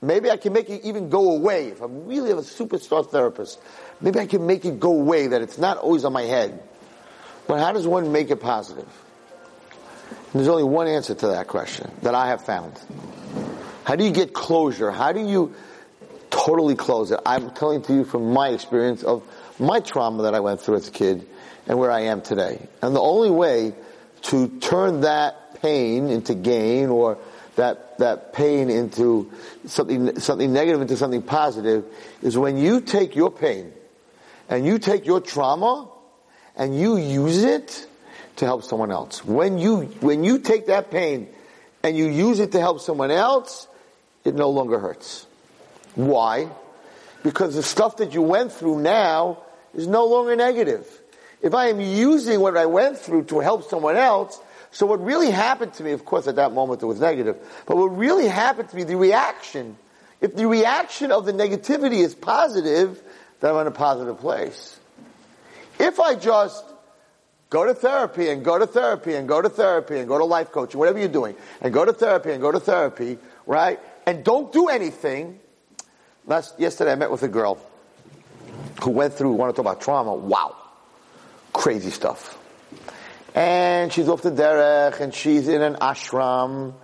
Maybe 0.00 0.30
I 0.30 0.36
can 0.36 0.52
make 0.52 0.68
it 0.68 0.84
even 0.84 1.08
go 1.08 1.32
away. 1.32 1.68
If 1.68 1.80
I'm 1.80 2.06
really 2.06 2.30
a 2.32 2.36
superstar 2.36 3.08
therapist, 3.08 3.60
maybe 4.00 4.18
I 4.18 4.26
can 4.26 4.46
make 4.46 4.64
it 4.64 4.80
go 4.80 4.92
away 4.92 5.28
that 5.28 5.42
it's 5.42 5.58
not 5.58 5.78
always 5.78 6.04
on 6.04 6.12
my 6.12 6.22
head. 6.22 6.60
But 7.46 7.58
how 7.58 7.72
does 7.72 7.86
one 7.86 8.12
make 8.12 8.30
it 8.30 8.40
positive? 8.40 8.88
And 10.32 10.40
there's 10.40 10.48
only 10.48 10.64
one 10.64 10.86
answer 10.86 11.14
to 11.14 11.26
that 11.28 11.48
question 11.48 11.90
that 12.02 12.14
I 12.14 12.28
have 12.28 12.44
found. 12.44 12.78
How 13.84 13.96
do 13.96 14.04
you 14.04 14.12
get 14.12 14.32
closure? 14.32 14.90
How 14.90 15.12
do 15.12 15.20
you 15.20 15.54
totally 16.30 16.74
close 16.74 17.10
it? 17.10 17.20
I'm 17.26 17.50
telling 17.50 17.82
to 17.82 17.92
you 17.92 18.04
from 18.04 18.32
my 18.32 18.48
experience 18.48 19.02
of 19.02 19.22
my 19.58 19.80
trauma 19.80 20.22
that 20.22 20.34
I 20.34 20.40
went 20.40 20.60
through 20.60 20.76
as 20.76 20.88
a 20.88 20.90
kid 20.90 21.26
and 21.66 21.78
where 21.78 21.90
I 21.90 22.02
am 22.02 22.22
today. 22.22 22.66
And 22.80 22.96
the 22.96 23.00
only 23.00 23.30
way 23.30 23.74
to 24.22 24.48
turn 24.60 25.02
that 25.02 25.60
pain 25.60 26.08
into 26.08 26.34
gain 26.34 26.88
or 26.88 27.18
that, 27.56 27.98
that 27.98 28.32
pain 28.32 28.70
into 28.70 29.30
something, 29.66 30.18
something 30.18 30.52
negative 30.52 30.80
into 30.80 30.96
something 30.96 31.22
positive 31.22 31.84
is 32.22 32.38
when 32.38 32.56
you 32.56 32.80
take 32.80 33.14
your 33.14 33.30
pain 33.30 33.72
and 34.48 34.64
you 34.64 34.78
take 34.78 35.06
your 35.06 35.20
trauma 35.20 35.91
and 36.56 36.78
you 36.78 36.96
use 36.96 37.42
it 37.42 37.86
to 38.36 38.44
help 38.44 38.64
someone 38.64 38.90
else. 38.90 39.24
When 39.24 39.58
you, 39.58 39.82
when 40.00 40.24
you 40.24 40.38
take 40.38 40.66
that 40.66 40.90
pain 40.90 41.28
and 41.82 41.96
you 41.96 42.06
use 42.06 42.40
it 42.40 42.52
to 42.52 42.60
help 42.60 42.80
someone 42.80 43.10
else, 43.10 43.68
it 44.24 44.34
no 44.34 44.50
longer 44.50 44.78
hurts. 44.78 45.26
Why? 45.94 46.48
Because 47.22 47.54
the 47.54 47.62
stuff 47.62 47.98
that 47.98 48.14
you 48.14 48.22
went 48.22 48.52
through 48.52 48.80
now 48.80 49.38
is 49.74 49.86
no 49.86 50.06
longer 50.06 50.36
negative. 50.36 50.86
If 51.40 51.54
I 51.54 51.68
am 51.68 51.80
using 51.80 52.40
what 52.40 52.56
I 52.56 52.66
went 52.66 52.98
through 52.98 53.24
to 53.24 53.40
help 53.40 53.68
someone 53.68 53.96
else, 53.96 54.40
so 54.70 54.86
what 54.86 55.04
really 55.04 55.30
happened 55.30 55.74
to 55.74 55.82
me, 55.82 55.92
of 55.92 56.04
course 56.04 56.26
at 56.28 56.36
that 56.36 56.52
moment 56.52 56.82
it 56.82 56.86
was 56.86 57.00
negative, 57.00 57.36
but 57.66 57.76
what 57.76 57.96
really 57.96 58.28
happened 58.28 58.68
to 58.70 58.76
me, 58.76 58.84
the 58.84 58.96
reaction, 58.96 59.76
if 60.20 60.36
the 60.36 60.46
reaction 60.46 61.10
of 61.10 61.26
the 61.26 61.32
negativity 61.32 61.98
is 61.98 62.14
positive, 62.14 63.02
then 63.40 63.54
I'm 63.54 63.60
in 63.62 63.66
a 63.66 63.72
positive 63.72 64.18
place. 64.18 64.78
If 65.82 65.98
I 65.98 66.14
just 66.14 66.64
go 67.50 67.66
to 67.66 67.74
therapy 67.74 68.28
and 68.28 68.44
go 68.44 68.56
to 68.56 68.68
therapy 68.68 69.14
and 69.14 69.26
go 69.26 69.42
to 69.42 69.48
therapy 69.48 69.98
and 69.98 70.06
go 70.06 70.16
to 70.16 70.24
life 70.24 70.52
coaching, 70.52 70.78
whatever 70.78 71.00
you're 71.00 71.08
doing, 71.08 71.34
and 71.60 71.74
go 71.74 71.84
to 71.84 71.92
therapy 71.92 72.30
and 72.30 72.40
go 72.40 72.52
to 72.52 72.60
therapy, 72.60 73.18
right? 73.46 73.80
And 74.06 74.22
don't 74.22 74.52
do 74.52 74.68
anything. 74.68 75.40
Last, 76.24 76.60
yesterday 76.60 76.92
I 76.92 76.94
met 76.94 77.10
with 77.10 77.24
a 77.24 77.28
girl 77.28 77.58
who 78.80 78.90
went 78.90 79.14
through, 79.14 79.32
want 79.32 79.50
to 79.54 79.60
talk 79.60 79.72
about 79.72 79.80
trauma. 79.82 80.14
Wow. 80.14 80.54
Crazy 81.52 81.90
stuff. 81.90 82.38
And 83.34 83.92
she's 83.92 84.08
off 84.08 84.22
the 84.22 84.30
derech 84.30 85.00
and 85.00 85.12
she's 85.12 85.48
in 85.48 85.62
an 85.62 85.74
ashram 85.74 86.74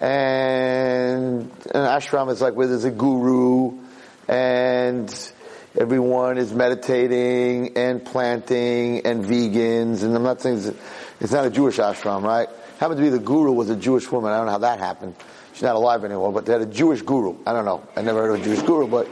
and 0.00 1.42
an 1.42 1.84
ashram 2.00 2.30
is 2.30 2.40
like 2.40 2.54
where 2.54 2.66
there's 2.66 2.84
a 2.84 2.90
guru 2.90 3.78
and 4.26 5.32
everyone 5.78 6.38
is 6.38 6.52
meditating 6.52 7.76
and 7.76 8.04
planting 8.04 9.06
and 9.06 9.24
vegans 9.24 10.02
and 10.02 10.14
I'm 10.14 10.24
not 10.24 10.40
saying 10.40 10.74
it's 11.20 11.32
not 11.32 11.46
a 11.46 11.50
Jewish 11.50 11.76
ashram, 11.76 12.22
right? 12.22 12.48
happened 12.78 12.98
to 12.98 13.02
be 13.02 13.10
the 13.10 13.18
guru 13.18 13.52
was 13.52 13.70
a 13.70 13.76
Jewish 13.76 14.10
woman. 14.10 14.32
I 14.32 14.36
don't 14.36 14.46
know 14.46 14.52
how 14.52 14.58
that 14.58 14.78
happened. 14.78 15.14
She's 15.52 15.62
not 15.62 15.74
alive 15.74 16.04
anymore, 16.04 16.32
but 16.32 16.46
they 16.46 16.52
had 16.52 16.62
a 16.62 16.66
Jewish 16.66 17.02
guru. 17.02 17.36
I 17.44 17.52
don't 17.52 17.64
know. 17.64 17.86
I 17.96 18.02
never 18.02 18.22
heard 18.22 18.34
of 18.36 18.40
a 18.40 18.44
Jewish 18.44 18.62
guru, 18.62 18.86
but 18.86 19.08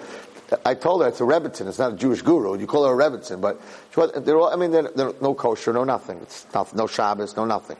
I 0.64 0.75
told 0.75 1.02
her 1.02 1.08
it's 1.08 1.20
a 1.20 1.25
Rebbitzin. 1.25 1.66
It's 1.66 1.78
not 1.78 1.92
a 1.92 1.96
Jewish 1.96 2.23
guru. 2.23 2.58
You 2.58 2.66
call 2.66 2.87
her 2.87 3.00
a 3.00 3.11
Rebbitzin, 3.11 3.40
but 3.40 3.61
they're 4.25 4.38
all, 4.38 4.52
I 4.52 4.56
mean, 4.56 4.70
they're, 4.70 4.88
they're 4.94 5.12
no 5.20 5.35
kosher, 5.35 5.73
no 5.73 5.82
nothing. 5.82 6.18
It's 6.23 6.46
no 6.75 6.87
Shabbos, 6.87 7.37
no 7.37 7.44
nothing. 7.44 7.76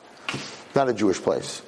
Not 0.75 0.89
a 0.89 0.95
Jewish 0.95 1.19
place. 1.19 1.63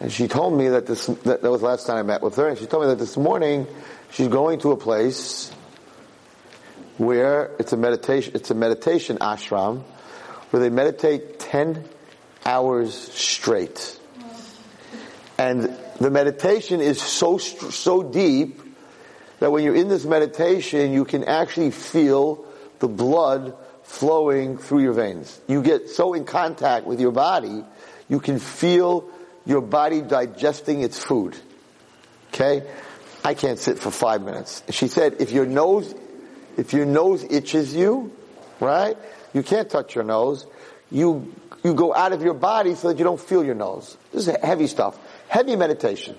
And 0.00 0.12
she 0.12 0.26
told 0.26 0.58
me 0.58 0.68
that 0.68 0.86
this, 0.86 1.06
that, 1.06 1.42
that 1.42 1.50
was 1.50 1.60
the 1.60 1.68
last 1.68 1.86
time 1.86 1.96
I 1.96 2.02
met 2.02 2.22
with 2.22 2.34
her, 2.36 2.48
and 2.48 2.58
she 2.58 2.66
told 2.66 2.82
me 2.82 2.88
that 2.88 2.98
this 2.98 3.16
morning 3.16 3.66
she's 4.10 4.28
going 4.28 4.58
to 4.60 4.72
a 4.72 4.76
place 4.76 5.52
where 6.98 7.54
it's 7.58 7.72
a 7.72 7.76
meditation, 7.76 8.32
it's 8.34 8.50
a 8.50 8.54
meditation 8.54 9.18
ashram, 9.18 9.82
where 10.50 10.60
they 10.60 10.70
meditate 10.70 11.38
10 11.38 11.84
hours 12.44 12.94
straight. 12.94 13.98
And 15.38 15.76
the 16.00 16.10
meditation 16.10 16.80
is 16.80 17.00
so, 17.00 17.38
so 17.38 18.02
deep 18.02 18.60
that 19.40 19.50
when 19.50 19.64
you're 19.64 19.74
in 19.74 19.88
this 19.88 20.04
meditation, 20.04 20.92
you 20.92 21.04
can 21.04 21.24
actually 21.24 21.70
feel 21.70 22.46
the 22.78 22.88
blood 22.88 23.54
flowing 23.82 24.58
through 24.58 24.82
your 24.82 24.92
veins. 24.92 25.40
You 25.46 25.62
get 25.62 25.90
so 25.90 26.14
in 26.14 26.24
contact 26.24 26.86
with 26.86 27.00
your 27.00 27.12
body, 27.12 27.64
you 28.08 28.20
can 28.20 28.38
feel 28.38 29.10
your 29.44 29.60
body 29.60 30.00
digesting 30.00 30.82
its 30.82 31.02
food. 31.02 31.36
Okay? 32.32 32.66
I 33.24 33.34
can't 33.34 33.58
sit 33.58 33.78
for 33.78 33.90
five 33.90 34.22
minutes. 34.22 34.62
She 34.70 34.88
said, 34.88 35.16
if 35.20 35.32
your 35.32 35.46
nose, 35.46 35.94
if 36.56 36.72
your 36.72 36.86
nose 36.86 37.24
itches 37.24 37.74
you, 37.74 38.12
right? 38.60 38.96
You 39.32 39.42
can't 39.42 39.68
touch 39.68 39.94
your 39.94 40.04
nose. 40.04 40.46
You, 40.90 41.34
you 41.62 41.74
go 41.74 41.94
out 41.94 42.12
of 42.12 42.22
your 42.22 42.34
body 42.34 42.74
so 42.74 42.88
that 42.88 42.98
you 42.98 43.04
don't 43.04 43.20
feel 43.20 43.44
your 43.44 43.54
nose. 43.54 43.96
This 44.12 44.28
is 44.28 44.36
heavy 44.42 44.66
stuff. 44.66 44.98
Heavy 45.28 45.56
meditation. 45.56 46.16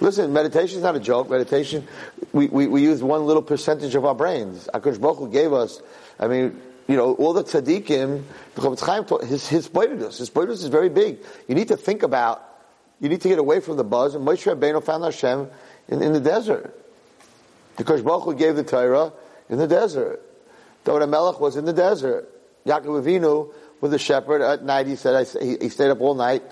Listen, 0.00 0.32
meditation 0.32 0.78
is 0.78 0.82
not 0.82 0.96
a 0.96 1.00
joke. 1.00 1.30
Meditation, 1.30 1.86
we, 2.32 2.48
we, 2.48 2.66
we 2.66 2.82
use 2.82 3.02
one 3.02 3.24
little 3.24 3.42
percentage 3.42 3.94
of 3.94 4.04
our 4.04 4.14
brains. 4.14 4.68
Akash 4.74 5.00
Baruch 5.00 5.32
gave 5.32 5.52
us, 5.52 5.80
I 6.18 6.28
mean, 6.28 6.60
you 6.88 6.96
know, 6.96 7.14
all 7.14 7.32
the 7.32 7.44
tzaddikim, 7.44 8.22
his, 9.22 9.48
his 9.48 9.66
his 9.68 10.28
his 10.28 10.30
is 10.30 10.68
very 10.68 10.88
big. 10.88 11.18
You 11.48 11.54
need 11.54 11.68
to 11.68 11.76
think 11.76 12.02
about, 12.02 12.42
you 13.00 13.08
need 13.08 13.20
to 13.22 13.28
get 13.28 13.38
away 13.38 13.60
from 13.60 13.76
the 13.76 13.84
buzz, 13.84 14.14
and 14.14 14.26
Moshe 14.26 14.54
Rabbeinu 14.54 14.82
found 14.82 15.04
Hashem 15.04 15.48
in, 15.88 16.02
in 16.02 16.12
the 16.12 16.20
desert. 16.20 16.78
Because 17.76 18.02
Baruch 18.02 18.38
gave 18.38 18.56
the 18.56 18.64
Torah 18.64 19.12
in 19.48 19.58
the 19.58 19.66
desert. 19.66 20.22
David 20.84 21.06
Melech 21.06 21.40
was 21.40 21.56
in 21.56 21.64
the 21.64 21.72
desert. 21.72 22.28
Yaakov 22.64 23.04
Avinu 23.04 23.52
with 23.80 23.90
the 23.90 23.98
shepherd 23.98 24.42
at 24.42 24.64
night, 24.64 24.86
he 24.86 24.96
said, 24.96 25.26
he, 25.40 25.56
he 25.60 25.68
stayed 25.68 25.90
up 25.90 26.00
all 26.00 26.14
night 26.14 26.42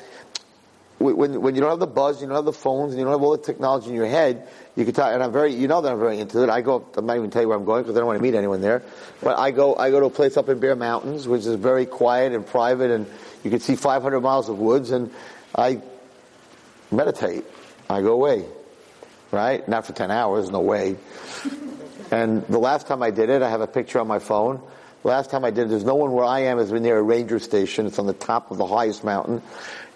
when, 0.98 1.40
when 1.40 1.54
you 1.54 1.60
don't 1.60 1.70
have 1.70 1.80
the 1.80 1.86
buzz, 1.86 2.20
you 2.20 2.26
don't 2.26 2.36
have 2.36 2.44
the 2.44 2.52
phones, 2.52 2.92
and 2.92 2.98
you 2.98 3.04
don't 3.04 3.12
have 3.12 3.22
all 3.22 3.36
the 3.36 3.42
technology 3.42 3.88
in 3.88 3.94
your 3.94 4.06
head, 4.06 4.48
you 4.76 4.84
can 4.84 4.94
talk, 4.94 5.12
and 5.12 5.22
I'm 5.22 5.32
very, 5.32 5.52
you 5.52 5.68
know 5.68 5.80
that 5.80 5.92
I'm 5.92 5.98
very 5.98 6.18
into 6.18 6.42
it. 6.42 6.48
I 6.48 6.60
go, 6.60 6.76
up, 6.76 6.96
I'm 6.96 7.06
not 7.06 7.16
even 7.16 7.30
tell 7.30 7.42
you 7.42 7.48
where 7.48 7.56
I'm 7.56 7.64
going 7.64 7.82
because 7.82 7.96
I 7.96 8.00
don't 8.00 8.06
want 8.06 8.18
to 8.18 8.22
meet 8.22 8.34
anyone 8.34 8.60
there. 8.60 8.82
But 9.22 9.38
I 9.38 9.50
go, 9.50 9.74
I 9.74 9.90
go 9.90 10.00
to 10.00 10.06
a 10.06 10.10
place 10.10 10.36
up 10.36 10.48
in 10.48 10.60
Bear 10.60 10.76
Mountains, 10.76 11.28
which 11.28 11.46
is 11.46 11.54
very 11.56 11.86
quiet 11.86 12.32
and 12.32 12.46
private, 12.46 12.90
and 12.90 13.06
you 13.42 13.50
can 13.50 13.60
see 13.60 13.76
500 13.76 14.20
miles 14.20 14.48
of 14.48 14.58
woods, 14.58 14.90
and 14.90 15.10
I 15.54 15.80
meditate. 16.90 17.44
I 17.90 18.00
go 18.00 18.12
away. 18.12 18.44
Right? 19.30 19.66
Not 19.68 19.84
for 19.84 19.92
10 19.92 20.10
hours, 20.10 20.48
no 20.50 20.60
way. 20.60 20.96
And 22.14 22.46
the 22.46 22.58
last 22.58 22.86
time 22.86 23.02
I 23.02 23.10
did 23.10 23.28
it, 23.28 23.42
I 23.42 23.50
have 23.50 23.60
a 23.60 23.66
picture 23.66 23.98
on 23.98 24.06
my 24.06 24.20
phone. 24.20 24.62
The 25.02 25.08
last 25.08 25.30
time 25.30 25.44
I 25.44 25.50
did 25.50 25.66
it, 25.66 25.68
there's 25.70 25.84
no 25.84 25.96
one 25.96 26.12
where 26.12 26.24
I 26.24 26.42
am 26.42 26.60
is 26.60 26.70
near 26.70 26.96
a 26.96 27.02
ranger 27.02 27.40
station. 27.40 27.86
It's 27.86 27.98
on 27.98 28.06
the 28.06 28.12
top 28.12 28.52
of 28.52 28.56
the 28.56 28.66
highest 28.66 29.02
mountain 29.02 29.42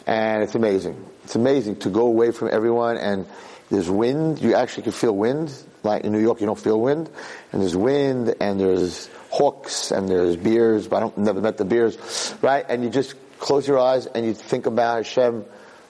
and 0.05 0.43
it's 0.43 0.57
amazing. 0.57 1.07
It's 1.23 1.37
amazing 1.37 1.77
to 1.81 1.91
go 1.91 2.07
away 2.07 2.33
from 2.33 2.49
everyone 2.51 2.97
and 2.97 3.25
there's 3.71 3.89
wind. 3.89 4.41
You 4.41 4.57
actually 4.57 4.83
can 4.83 4.93
feel 4.93 5.15
wind. 5.15 5.55
Like 5.85 6.03
in 6.03 6.11
New 6.11 6.19
York, 6.19 6.41
you 6.41 6.47
don't 6.47 6.59
feel 6.59 6.81
wind. 6.81 7.09
And 7.53 7.63
there's 7.63 7.77
wind 7.77 8.35
and 8.41 8.59
there's 8.59 9.09
hawks 9.31 9.93
and 9.93 10.09
there's 10.09 10.35
beers, 10.35 10.89
but 10.89 10.97
I 10.97 11.01
don't, 11.01 11.19
never 11.19 11.41
met 11.41 11.57
the 11.57 11.65
beers, 11.65 12.35
right? 12.43 12.65
And 12.69 12.83
you 12.83 12.91
just 12.91 13.15
close 13.39 13.69
your 13.69 13.79
eyes 13.79 14.07
and 14.07 14.27
you 14.27 14.35
think 14.35 14.67
about 14.67 14.97
Hashem. 14.97 15.45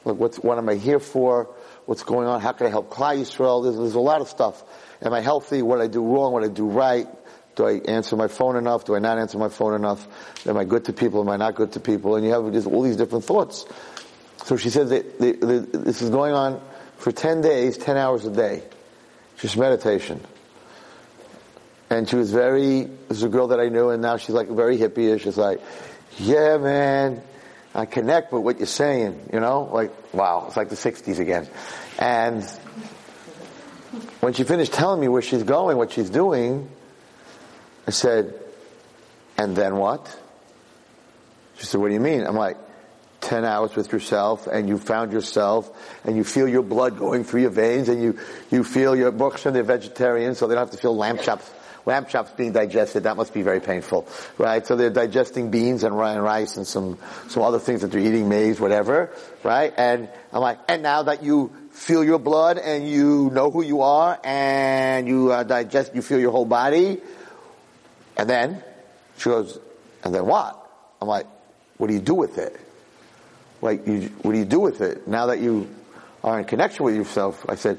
Like, 0.04 0.16
what's, 0.16 0.36
what 0.38 0.58
am 0.58 0.68
I 0.68 0.74
here 0.74 1.00
for? 1.00 1.48
What's 1.88 2.02
going 2.02 2.28
on? 2.28 2.42
How 2.42 2.52
can 2.52 2.66
I 2.66 2.68
help 2.68 2.90
Klal 2.90 3.16
Yisrael? 3.16 3.62
There's, 3.62 3.78
there's 3.78 3.94
a 3.94 3.98
lot 3.98 4.20
of 4.20 4.28
stuff. 4.28 4.62
Am 5.00 5.14
I 5.14 5.22
healthy? 5.22 5.62
What 5.62 5.76
do 5.76 5.84
I 5.84 5.86
do 5.86 6.04
wrong? 6.04 6.34
What 6.34 6.44
I 6.44 6.48
do 6.48 6.66
right? 6.66 7.06
Do 7.56 7.66
I 7.66 7.80
answer 7.88 8.14
my 8.14 8.28
phone 8.28 8.56
enough? 8.56 8.84
Do 8.84 8.94
I 8.94 8.98
not 8.98 9.16
answer 9.16 9.38
my 9.38 9.48
phone 9.48 9.72
enough? 9.72 10.06
Am 10.46 10.58
I 10.58 10.64
good 10.64 10.84
to 10.84 10.92
people? 10.92 11.22
Am 11.22 11.30
I 11.30 11.38
not 11.38 11.54
good 11.54 11.72
to 11.72 11.80
people? 11.80 12.16
And 12.16 12.26
you 12.26 12.32
have 12.32 12.52
just 12.52 12.66
all 12.66 12.82
these 12.82 12.98
different 12.98 13.24
thoughts. 13.24 13.64
So 14.44 14.58
she 14.58 14.68
said 14.68 14.90
that 14.90 15.18
the, 15.18 15.32
the, 15.32 15.78
this 15.78 16.02
is 16.02 16.10
going 16.10 16.34
on 16.34 16.60
for 16.98 17.10
10 17.10 17.40
days, 17.40 17.78
10 17.78 17.96
hours 17.96 18.26
a 18.26 18.32
day. 18.32 18.64
Just 19.38 19.56
meditation. 19.56 20.20
And 21.88 22.06
she 22.06 22.16
was 22.16 22.30
very, 22.30 22.82
this 22.84 23.16
is 23.16 23.22
a 23.22 23.30
girl 23.30 23.48
that 23.48 23.60
I 23.60 23.70
knew 23.70 23.88
and 23.88 24.02
now 24.02 24.18
she's 24.18 24.34
like 24.34 24.48
very 24.48 24.76
hippie-ish. 24.76 25.22
She's 25.22 25.38
like, 25.38 25.62
yeah 26.18 26.58
man, 26.58 27.22
I 27.74 27.86
connect 27.86 28.32
with 28.32 28.42
what 28.42 28.58
you're 28.58 28.66
saying, 28.66 29.30
you 29.32 29.40
know? 29.40 29.68
Like, 29.72 29.92
wow, 30.14 30.44
it's 30.46 30.56
like 30.56 30.68
the 30.68 30.76
60s 30.76 31.18
again. 31.18 31.48
And 31.98 32.42
when 34.20 34.32
she 34.32 34.44
finished 34.44 34.72
telling 34.72 35.00
me 35.00 35.08
where 35.08 35.22
she's 35.22 35.42
going, 35.42 35.76
what 35.76 35.92
she's 35.92 36.10
doing, 36.10 36.68
I 37.86 37.90
said, 37.90 38.34
and 39.36 39.54
then 39.54 39.76
what? 39.76 40.14
She 41.58 41.66
said, 41.66 41.80
what 41.80 41.88
do 41.88 41.94
you 41.94 42.00
mean? 42.00 42.26
I'm 42.26 42.36
like, 42.36 42.56
10 43.20 43.44
hours 43.44 43.74
with 43.74 43.92
yourself 43.92 44.46
and 44.46 44.68
you 44.68 44.78
found 44.78 45.12
yourself 45.12 45.70
and 46.04 46.16
you 46.16 46.24
feel 46.24 46.48
your 46.48 46.62
blood 46.62 46.98
going 46.98 47.24
through 47.24 47.42
your 47.42 47.50
veins 47.50 47.88
and 47.88 48.02
you, 48.02 48.18
you 48.50 48.62
feel 48.62 48.94
your 48.94 49.10
books 49.10 49.44
and 49.44 49.54
they're 49.54 49.62
vegetarian 49.62 50.34
so 50.34 50.46
they 50.46 50.54
don't 50.54 50.62
have 50.62 50.70
to 50.70 50.80
feel 50.80 50.96
lamb 50.96 51.18
chops, 51.18 51.50
lamb 51.88 52.06
chops 52.06 52.30
being 52.32 52.52
digested. 52.52 53.02
That 53.02 53.16
must 53.16 53.34
be 53.34 53.42
very 53.42 53.60
painful, 53.60 54.06
right? 54.36 54.64
So 54.66 54.76
they're 54.76 54.90
digesting 54.90 55.50
beans 55.50 55.82
and 55.82 55.96
rice 55.96 56.56
and 56.56 56.66
some, 56.66 56.98
some 57.28 57.42
other 57.42 57.58
things 57.58 57.80
that 57.80 57.90
they're 57.90 58.00
eating, 58.00 58.28
maize, 58.28 58.60
whatever, 58.60 59.10
right? 59.42 59.72
And 59.76 60.08
I'm 60.32 60.40
like, 60.40 60.58
and 60.68 60.82
now 60.82 61.02
that 61.04 61.22
you 61.22 61.52
feel 61.72 62.04
your 62.04 62.18
blood 62.18 62.58
and 62.58 62.88
you 62.88 63.30
know 63.32 63.50
who 63.50 63.62
you 63.62 63.80
are 63.82 64.20
and 64.22 65.08
you 65.08 65.32
uh, 65.32 65.42
digest, 65.42 65.94
you 65.94 66.02
feel 66.02 66.20
your 66.20 66.30
whole 66.30 66.44
body. 66.44 67.00
And 68.16 68.28
then 68.28 68.62
she 69.16 69.30
goes, 69.30 69.58
and 70.04 70.14
then 70.14 70.26
what? 70.26 70.54
I'm 71.00 71.08
like, 71.08 71.26
what 71.78 71.86
do 71.86 71.94
you 71.94 72.00
do 72.00 72.14
with 72.14 72.38
it? 72.38 72.60
like, 73.60 73.86
you, 73.86 74.02
what 74.22 74.32
do 74.32 74.38
you 74.38 74.44
do 74.44 74.60
with 74.60 74.80
it 74.80 75.08
now 75.08 75.26
that 75.26 75.40
you 75.40 75.68
are 76.22 76.38
in 76.38 76.44
connection 76.44 76.84
with 76.84 76.94
yourself? 76.94 77.44
I 77.48 77.54
said, 77.54 77.78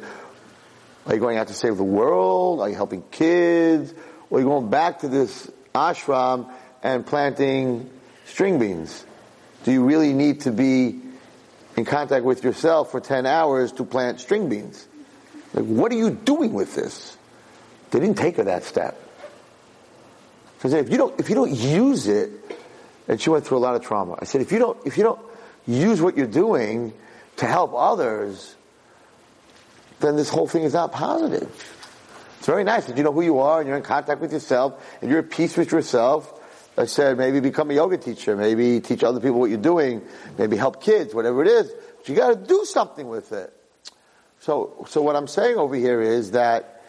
are 1.10 1.16
you 1.16 1.20
going 1.20 1.38
out 1.38 1.48
to 1.48 1.56
save 1.56 1.75
the 1.75 1.84
world? 1.84 2.62
Are 2.62 2.70
you 2.70 2.75
helping 2.75 3.01
kids? 3.10 3.94
Or 4.30 4.38
are 4.38 4.42
you 4.42 4.48
going 4.48 4.70
back 4.70 5.00
to 5.00 5.08
this 5.08 5.50
ashram 5.74 6.51
and 6.84 7.04
planting 7.04 7.89
string 8.25 8.60
beans? 8.60 9.04
Do 9.63 9.72
you 9.72 9.84
really 9.84 10.13
need 10.13 10.42
to 10.42 10.51
be 10.51 11.01
in 11.75 11.86
contact 11.86 12.24
with 12.24 12.44
yourself 12.44 12.92
for 12.92 13.00
10 13.00 13.25
hours 13.25 13.72
to 13.74 13.86
plant 13.86 14.20
string 14.20 14.50
beans? 14.50 14.88
Like, 15.56 15.66
what 15.66 15.92
are 15.92 15.98
you 15.98 16.12
doing 16.12 16.54
with 16.54 16.75
this? 16.75 17.18
They 17.89 18.00
didn't 18.00 18.18
take 18.18 18.38
her 18.38 18.44
that 18.44 18.63
step. 18.63 19.01
Because 20.58 20.74
if 20.74 20.92
you 20.92 20.98
don't, 20.98 21.20
if 21.20 21.30
you 21.30 21.36
don't 21.36 21.51
use 21.51 22.08
it, 22.08 22.30
and 23.08 23.20
she 23.20 23.32
went 23.32 23.48
through 23.48 23.58
a 23.58 23.60
lot 23.66 23.74
of 23.74 23.82
trauma. 23.82 24.16
I 24.20 24.25
said, 24.25 24.42
if 24.42 24.51
you 24.51 24.60
don't, 24.60 24.78
if 24.86 24.96
you 24.96 25.04
don't 25.04 25.22
use 25.66 26.04
what 26.04 26.16
you're 26.16 26.28
doing 26.28 26.94
to 27.38 27.48
help 27.48 27.74
others, 27.74 28.56
then 30.00 30.15
this 30.15 30.29
whole 30.29 30.48
thing 30.48 30.63
is 30.63 30.74
not 30.74 30.91
positive. 30.91 31.50
It's 32.38 32.48
very 32.48 32.63
nice 32.63 32.86
that 32.86 32.98
you 32.98 33.03
know 33.03 33.12
who 33.12 33.22
you 33.22 33.39
are 33.39 33.60
and 33.60 33.68
you're 33.68 33.77
in 33.77 33.84
contact 33.84 34.22
with 34.22 34.32
yourself 34.32 34.82
and 35.01 35.10
you're 35.10 35.20
at 35.20 35.29
peace 35.29 35.58
with 35.58 35.72
yourself. 35.72 36.34
I 36.77 36.86
said 36.86 37.18
maybe 37.18 37.41
become 37.41 37.72
a 37.72 37.74
yoga 37.74 37.98
teacher, 37.98 38.38
maybe 38.38 38.79
teach 38.79 39.03
other 39.03 39.20
people 39.20 39.39
what 39.39 39.50
you're 39.50 39.60
doing, 39.60 40.01
maybe 40.38 40.56
help 40.56 40.82
kids, 40.82 41.13
whatever 41.13 41.41
it 41.41 41.50
is. 41.50 41.72
But 41.98 42.08
you 42.08 42.15
gotta 42.15 42.38
do 42.38 42.63
something 42.63 43.08
with 43.08 43.34
it. 43.34 43.53
So, 44.39 44.86
so 44.88 45.01
what 45.01 45.18
I'm 45.18 45.27
saying 45.27 45.58
over 45.58 45.75
here 45.75 46.01
is 46.01 46.32
that 46.32 46.82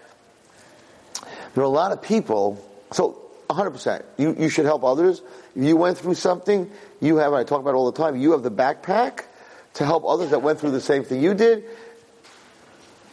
there 1.55 1.65
are 1.65 1.67
a 1.67 1.69
lot 1.69 1.91
of 1.91 2.01
people, 2.01 2.65
so 2.93 3.21
100%. 3.49 4.05
You, 4.17 4.37
you 4.39 4.49
should 4.49 4.67
help 4.67 4.85
others. 4.85 5.23
If 5.57 5.65
you 5.65 5.77
went 5.77 5.99
through 5.99 6.15
something, 6.15 6.71
you 7.01 7.17
have, 7.17 7.33
I 7.33 7.43
talk 7.43 7.61
about 7.61 7.75
all 7.75 7.91
the 7.91 7.99
time, 8.01 8.17
you 8.17 8.33
have 8.33 8.45
the 8.45 8.51
backpack 8.51 9.25
to 9.75 9.85
help 9.85 10.05
others 10.05 10.31
that 10.31 10.43
went 10.43 10.61
through 10.61 10.71
the 10.71 10.81
same 10.81 11.05
thing 11.05 11.21
you 11.21 11.35
did. 11.35 11.65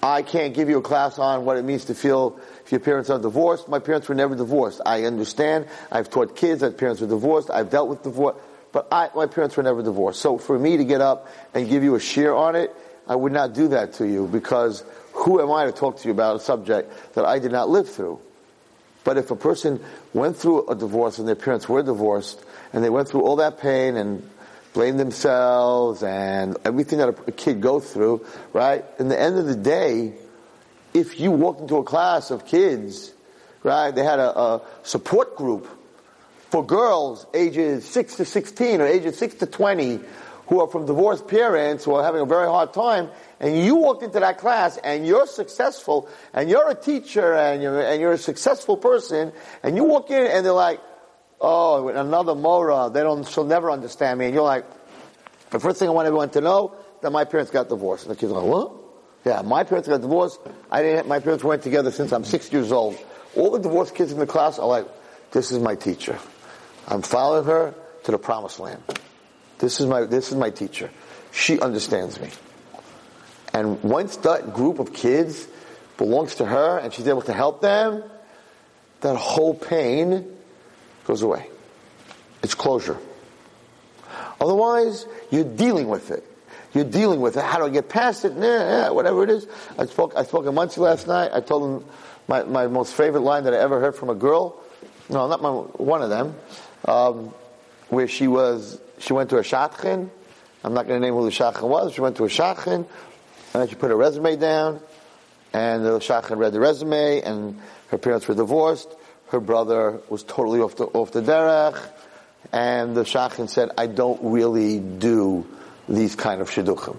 I 0.02 0.22
can't 0.22 0.54
give 0.54 0.70
you 0.70 0.78
a 0.78 0.82
class 0.82 1.18
on 1.18 1.44
what 1.44 1.58
it 1.58 1.66
means 1.66 1.86
to 1.86 1.96
feel 1.96 2.40
if 2.64 2.72
your 2.72 2.80
parents 2.80 3.10
are 3.10 3.20
divorced. 3.20 3.68
My 3.68 3.80
parents 3.80 4.08
were 4.08 4.16
never 4.16 4.36
divorced. 4.36 4.82
I 4.86 5.06
understand. 5.06 5.68
I've 5.92 6.10
taught 6.10 6.36
kids 6.36 6.62
that 6.62 6.78
parents 6.78 7.02
were 7.02 7.08
divorced. 7.08 7.50
I've 7.50 7.70
dealt 7.70 7.90
with 7.90 8.04
divorce. 8.04 8.36
But 8.72 8.88
I, 8.92 9.10
my 9.16 9.26
parents 9.26 9.58
were 9.58 9.64
never 9.64 9.82
divorced. 9.82 10.22
So 10.22 10.38
for 10.38 10.58
me 10.60 10.78
to 10.78 10.86
get 10.86 11.02
up 11.02 11.28
and 11.54 11.68
give 11.68 11.84
you 11.84 11.96
a 11.96 12.00
share 12.00 12.36
on 12.36 12.56
it, 12.56 12.76
I 13.08 13.16
would 13.16 13.32
not 13.32 13.54
do 13.54 13.70
that 13.70 13.94
to 13.94 14.08
you 14.08 14.28
because 14.28 14.84
who 15.14 15.42
am 15.42 15.52
I 15.52 15.66
to 15.66 15.72
talk 15.72 15.98
to 16.00 16.08
you 16.08 16.12
about 16.12 16.36
a 16.36 16.40
subject 16.40 17.16
that 17.16 17.26
I 17.26 17.40
did 17.40 17.52
not 17.52 17.70
live 17.70 17.90
through? 17.90 18.20
But 19.04 19.18
if 19.18 19.32
a 19.32 19.36
person 19.36 19.84
went 20.14 20.36
through 20.36 20.68
a 20.68 20.76
divorce 20.76 21.18
and 21.18 21.28
their 21.28 21.36
parents 21.36 21.70
were 21.70 21.82
divorced 21.82 22.44
and 22.74 22.84
they 22.84 22.90
went 22.90 23.08
through 23.08 23.22
all 23.22 23.38
that 23.38 23.58
pain 23.58 23.96
and 23.96 24.30
blame 24.78 24.98
themselves 24.98 26.04
and 26.04 26.56
everything 26.64 27.00
that 27.00 27.10
a 27.10 27.32
kid 27.32 27.60
goes 27.60 27.92
through, 27.92 28.24
right? 28.54 28.86
In 29.00 29.08
the 29.08 29.20
end 29.20 29.40
of 29.40 29.48
the 29.48 29.56
day, 29.56 30.14
if 30.94 31.20
you 31.20 31.32
walked 31.32 31.62
into 31.62 31.78
a 31.78 31.84
class 31.84 32.30
of 32.30 32.46
kids, 32.46 33.12
right, 33.64 33.90
they 33.90 34.04
had 34.04 34.20
a, 34.20 34.38
a 34.40 34.62
support 34.84 35.36
group 35.36 35.68
for 36.52 36.64
girls 36.64 37.26
ages 37.34 37.86
6 37.86 38.18
to 38.18 38.26
16 38.26 38.82
or 38.82 38.86
ages 38.86 39.18
6 39.18 39.34
to 39.36 39.46
20 39.48 40.00
who 40.46 40.62
are 40.62 40.68
from 40.68 40.86
divorced 40.86 41.28
parents 41.28 41.84
who 41.84 41.96
are 41.96 42.04
having 42.04 42.22
a 42.22 42.26
very 42.26 42.48
hard 42.48 42.72
time, 42.72 43.10
and 43.40 43.58
you 43.58 43.78
walked 43.78 44.04
into 44.04 44.20
that 44.20 44.38
class 44.38 44.78
and 44.78 45.08
you're 45.08 45.26
successful 45.26 46.08
and 46.36 46.52
you're 46.52 46.70
a 46.70 46.76
teacher 46.76 47.34
and 47.34 47.64
you're, 47.64 47.82
and 47.82 48.00
you're 48.00 48.14
a 48.14 48.18
successful 48.20 48.78
person 48.78 49.34
and 49.64 49.76
you 49.76 49.86
walk 49.86 50.12
in 50.12 50.28
and 50.28 50.46
they're 50.46 50.54
like, 50.54 50.80
oh, 51.40 51.88
another 51.90 52.36
Mora, 52.36 52.90
they 52.92 53.02
don't, 53.02 53.28
she'll 53.28 53.46
never 53.46 53.72
understand 53.72 54.20
me. 54.20 54.26
And 54.26 54.34
you're 54.34 54.44
like, 54.44 54.66
the 55.50 55.60
first 55.60 55.80
thing 55.80 55.88
I 55.88 55.92
want 55.92 56.08
everyone 56.08 56.30
to 56.32 56.42
know 56.42 56.76
that 57.02 57.12
my 57.12 57.26
parents 57.26 57.52
got 57.52 57.70
divorced. 57.70 58.06
And 58.06 58.16
the 58.16 58.20
kids 58.20 58.32
are 58.32 58.42
like, 58.42 58.50
what? 58.50 58.72
Yeah, 59.26 59.42
my 59.42 59.64
parents 59.64 59.88
got 59.88 60.02
divorced. 60.02 60.40
I 60.72 60.82
didn't, 60.82 61.08
my 61.08 61.20
parents 61.20 61.44
weren't 61.44 61.64
together 61.64 61.92
since 61.92 62.12
I'm 62.12 62.24
six 62.24 62.52
years 62.52 62.72
old. 62.72 62.98
All 63.36 63.52
the 63.52 63.60
divorced 63.60 63.96
kids 63.96 64.12
in 64.12 64.20
the 64.20 64.28
class 64.28 64.60
are 64.60 64.68
like, 64.68 64.88
this 65.32 65.52
is 65.52 65.60
my 65.60 65.76
teacher. 65.76 66.18
I'm 66.88 67.02
following 67.02 67.46
her 67.46 67.74
to 68.04 68.12
the 68.12 68.18
promised 68.18 68.60
land. 68.60 68.82
This 69.60 69.80
is 69.80 69.86
my, 69.86 70.06
this 70.06 70.30
is 70.30 70.36
my 70.36 70.50
teacher. 70.50 70.90
She 71.32 71.60
understands 71.60 72.20
me. 72.20 72.30
And 73.54 73.84
once 73.84 74.18
that 74.18 74.54
group 74.54 74.80
of 74.80 74.94
kids 74.94 75.48
belongs 75.98 76.36
to 76.36 76.46
her 76.46 76.78
and 76.78 76.94
she's 76.94 77.08
able 77.08 77.24
to 77.24 77.34
help 77.34 77.62
them, 77.62 78.04
that 79.02 79.16
whole 79.16 79.54
pain 79.54 80.37
goes 81.08 81.22
away. 81.24 81.50
It's 82.44 82.54
closure. 82.54 82.98
Otherwise, 84.40 85.08
you're 85.32 85.44
dealing 85.44 85.88
with 85.88 86.12
it. 86.12 86.24
You're 86.74 86.84
dealing 86.84 87.22
with 87.22 87.38
it. 87.38 87.44
How 87.44 87.58
do 87.58 87.66
I 87.66 87.70
get 87.70 87.90
past 87.90 88.26
it? 88.26 88.36
Nah, 88.36 88.94
whatever 88.94 89.24
it 89.24 89.30
is. 89.30 89.48
I 89.80 89.86
spoke, 89.86 90.14
I 90.16 90.24
spoke 90.24 90.44
to 90.44 90.52
Muncie 90.52 90.82
last 90.82 91.08
night. 91.08 91.32
I 91.34 91.40
told 91.40 91.82
him 91.82 91.90
my, 92.28 92.44
my 92.44 92.68
most 92.68 92.94
favorite 92.94 93.22
line 93.22 93.46
that 93.46 93.54
I 93.54 93.58
ever 93.58 93.80
heard 93.80 93.96
from 93.96 94.10
a 94.10 94.16
girl. 94.16 94.62
No, 95.10 95.28
not 95.28 95.42
my, 95.42 95.50
one 95.50 96.02
of 96.02 96.10
them. 96.10 96.36
Um, 96.86 97.34
where 97.88 98.08
she 98.08 98.28
was, 98.28 98.80
she 99.00 99.14
went 99.14 99.30
to 99.30 99.38
a 99.38 99.42
shadchan. 99.42 100.10
I'm 100.64 100.74
not 100.74 100.88
going 100.88 101.02
to 101.02 101.06
name 101.06 101.16
who 101.16 101.24
the 101.24 101.32
shadchan 101.32 101.70
was. 101.70 101.94
She 101.94 102.02
went 102.02 102.18
to 102.18 102.26
a 102.26 102.28
shadchan, 102.28 102.86
and 103.54 103.70
she 103.70 103.76
put 103.76 103.90
her 103.90 103.96
resume 103.96 104.36
down, 104.36 104.82
and 105.54 105.86
the 105.86 106.00
shadchan 106.00 106.38
read 106.38 106.52
the 106.52 106.60
resume, 106.60 107.22
and 107.22 107.60
her 107.88 107.98
parents 107.98 108.28
were 108.28 108.36
divorced. 108.36 108.94
Her 109.30 109.40
brother 109.40 110.00
was 110.10 110.24
totally 110.24 110.62
off 110.62 110.76
the, 110.78 110.86
off 110.86 111.12
the 111.12 111.22
derech, 111.22 111.78
and 112.54 112.96
the 112.96 113.04
shadchan 113.04 113.50
said, 113.50 113.72
I 113.78 113.88
don't 113.88 114.20
really 114.24 114.80
do 114.80 115.46
these 115.90 116.16
kind 116.16 116.42
of 116.42 116.50
shidduchim 116.50 116.98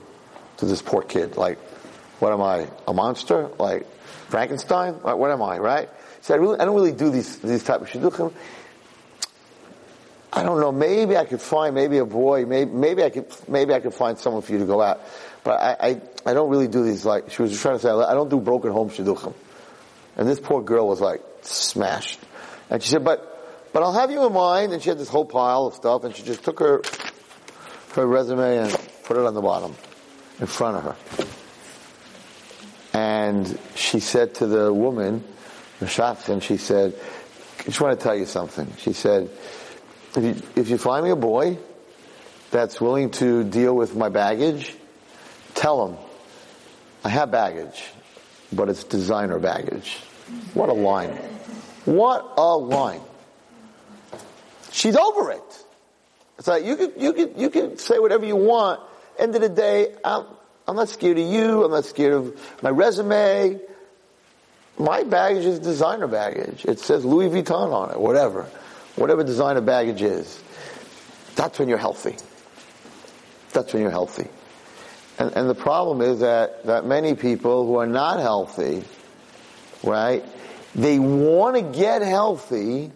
to 0.58 0.66
this 0.66 0.82
poor 0.82 1.02
kid. 1.02 1.36
Like, 1.36 1.58
what 2.20 2.32
am 2.32 2.42
I, 2.42 2.68
a 2.86 2.92
monster? 2.92 3.48
Like, 3.58 3.86
Frankenstein? 4.28 5.00
Like, 5.02 5.16
what 5.16 5.30
am 5.30 5.42
I, 5.42 5.58
right? 5.58 5.88
He 5.88 6.24
said, 6.24 6.34
I, 6.34 6.36
really, 6.36 6.60
I 6.60 6.64
don't 6.66 6.74
really 6.74 6.92
do 6.92 7.10
these, 7.10 7.38
these 7.38 7.64
type 7.64 7.80
of 7.80 7.88
shidduchim. 7.88 8.32
I 10.30 10.42
don't 10.42 10.60
know, 10.60 10.70
maybe 10.70 11.16
I 11.16 11.24
could 11.24 11.40
find 11.40 11.74
maybe 11.74 11.96
a 11.98 12.04
boy, 12.04 12.44
maybe, 12.44 12.70
maybe 12.70 13.02
I 13.02 13.08
could, 13.08 13.26
maybe 13.48 13.72
I 13.72 13.80
could 13.80 13.94
find 13.94 14.18
someone 14.18 14.42
for 14.42 14.52
you 14.52 14.58
to 14.58 14.66
go 14.66 14.82
out. 14.82 15.00
But 15.42 15.60
I, 15.60 15.76
I, 15.80 16.00
I 16.26 16.34
don't 16.34 16.50
really 16.50 16.68
do 16.68 16.84
these 16.84 17.06
like, 17.06 17.30
she 17.30 17.40
was 17.40 17.50
just 17.50 17.62
trying 17.62 17.76
to 17.76 17.80
say, 17.80 17.88
I 17.88 18.12
don't 18.12 18.28
do 18.28 18.38
broken 18.38 18.70
home 18.70 18.90
shidduchim. 18.90 19.32
And 20.18 20.28
this 20.28 20.38
poor 20.38 20.62
girl 20.62 20.86
was 20.86 21.00
like 21.00 21.22
smashed. 21.48 22.20
And 22.70 22.82
she 22.82 22.90
said, 22.90 23.04
but, 23.04 23.70
but 23.72 23.82
I'll 23.82 23.92
have 23.92 24.10
you 24.10 24.26
in 24.26 24.32
mind. 24.32 24.72
And 24.72 24.82
she 24.82 24.88
had 24.88 24.98
this 24.98 25.08
whole 25.08 25.24
pile 25.24 25.66
of 25.66 25.74
stuff 25.74 26.04
and 26.04 26.14
she 26.14 26.22
just 26.22 26.44
took 26.44 26.60
her, 26.60 26.82
her 27.94 28.06
resume 28.06 28.58
and 28.58 28.70
put 29.04 29.16
it 29.16 29.24
on 29.24 29.34
the 29.34 29.40
bottom 29.40 29.74
in 30.40 30.46
front 30.46 30.76
of 30.76 30.84
her. 30.84 30.96
And 32.92 33.58
she 33.74 34.00
said 34.00 34.34
to 34.36 34.46
the 34.46 34.72
woman, 34.72 35.24
shadchan, 35.80 36.42
she 36.42 36.56
said, 36.56 36.94
I 37.60 37.62
just 37.64 37.80
want 37.80 37.98
to 37.98 38.02
tell 38.02 38.16
you 38.16 38.26
something. 38.26 38.72
She 38.78 38.92
said, 38.92 39.30
if 40.16 40.24
you, 40.24 40.42
if 40.56 40.68
you 40.68 40.78
find 40.78 41.04
me 41.04 41.10
a 41.10 41.16
boy 41.16 41.58
that's 42.50 42.80
willing 42.80 43.10
to 43.12 43.44
deal 43.44 43.76
with 43.76 43.94
my 43.94 44.08
baggage, 44.08 44.74
tell 45.54 45.86
him, 45.86 45.98
I 47.04 47.10
have 47.10 47.30
baggage, 47.30 47.84
but 48.52 48.68
it's 48.68 48.84
designer 48.84 49.38
baggage. 49.38 49.98
What 50.54 50.68
a 50.68 50.72
line. 50.72 51.18
What 51.88 52.34
a 52.36 52.56
line. 52.56 53.00
She's 54.70 54.96
over 54.96 55.32
it. 55.32 55.64
It's 56.38 56.46
like 56.46 56.64
you 56.64 56.76
could, 56.76 56.92
you 56.98 57.12
could, 57.12 57.34
you 57.36 57.50
could 57.50 57.80
say 57.80 57.98
whatever 57.98 58.24
you 58.24 58.36
want. 58.36 58.80
End 59.18 59.34
of 59.34 59.40
the 59.40 59.48
day, 59.48 59.94
I'm, 60.04 60.24
I'm 60.66 60.76
not 60.76 60.88
scared 60.88 61.18
of 61.18 61.26
you. 61.26 61.64
I'm 61.64 61.70
not 61.70 61.84
scared 61.84 62.12
of 62.12 62.40
my 62.62 62.70
resume. 62.70 63.60
My 64.78 65.02
baggage 65.02 65.44
is 65.44 65.58
designer 65.58 66.06
baggage. 66.06 66.64
It 66.64 66.78
says 66.78 67.04
Louis 67.04 67.28
Vuitton 67.28 67.72
on 67.72 67.90
it, 67.90 67.98
whatever 67.98 68.48
whatever 68.98 69.24
designer 69.24 69.60
baggage 69.60 70.02
is, 70.02 70.42
that's 71.36 71.58
when 71.58 71.68
you're 71.68 71.78
healthy. 71.78 72.16
That's 73.52 73.72
when 73.72 73.82
you're 73.82 73.90
healthy. 73.90 74.28
And, 75.18 75.32
and 75.34 75.48
the 75.48 75.54
problem 75.54 76.00
is 76.00 76.20
that, 76.20 76.64
that 76.66 76.84
many 76.84 77.14
people 77.14 77.66
who 77.66 77.76
are 77.76 77.86
not 77.86 78.20
healthy, 78.20 78.84
right, 79.82 80.24
they 80.78 80.98
want 80.98 81.56
to 81.56 81.62
get 81.78 82.02
healthy 82.02 82.90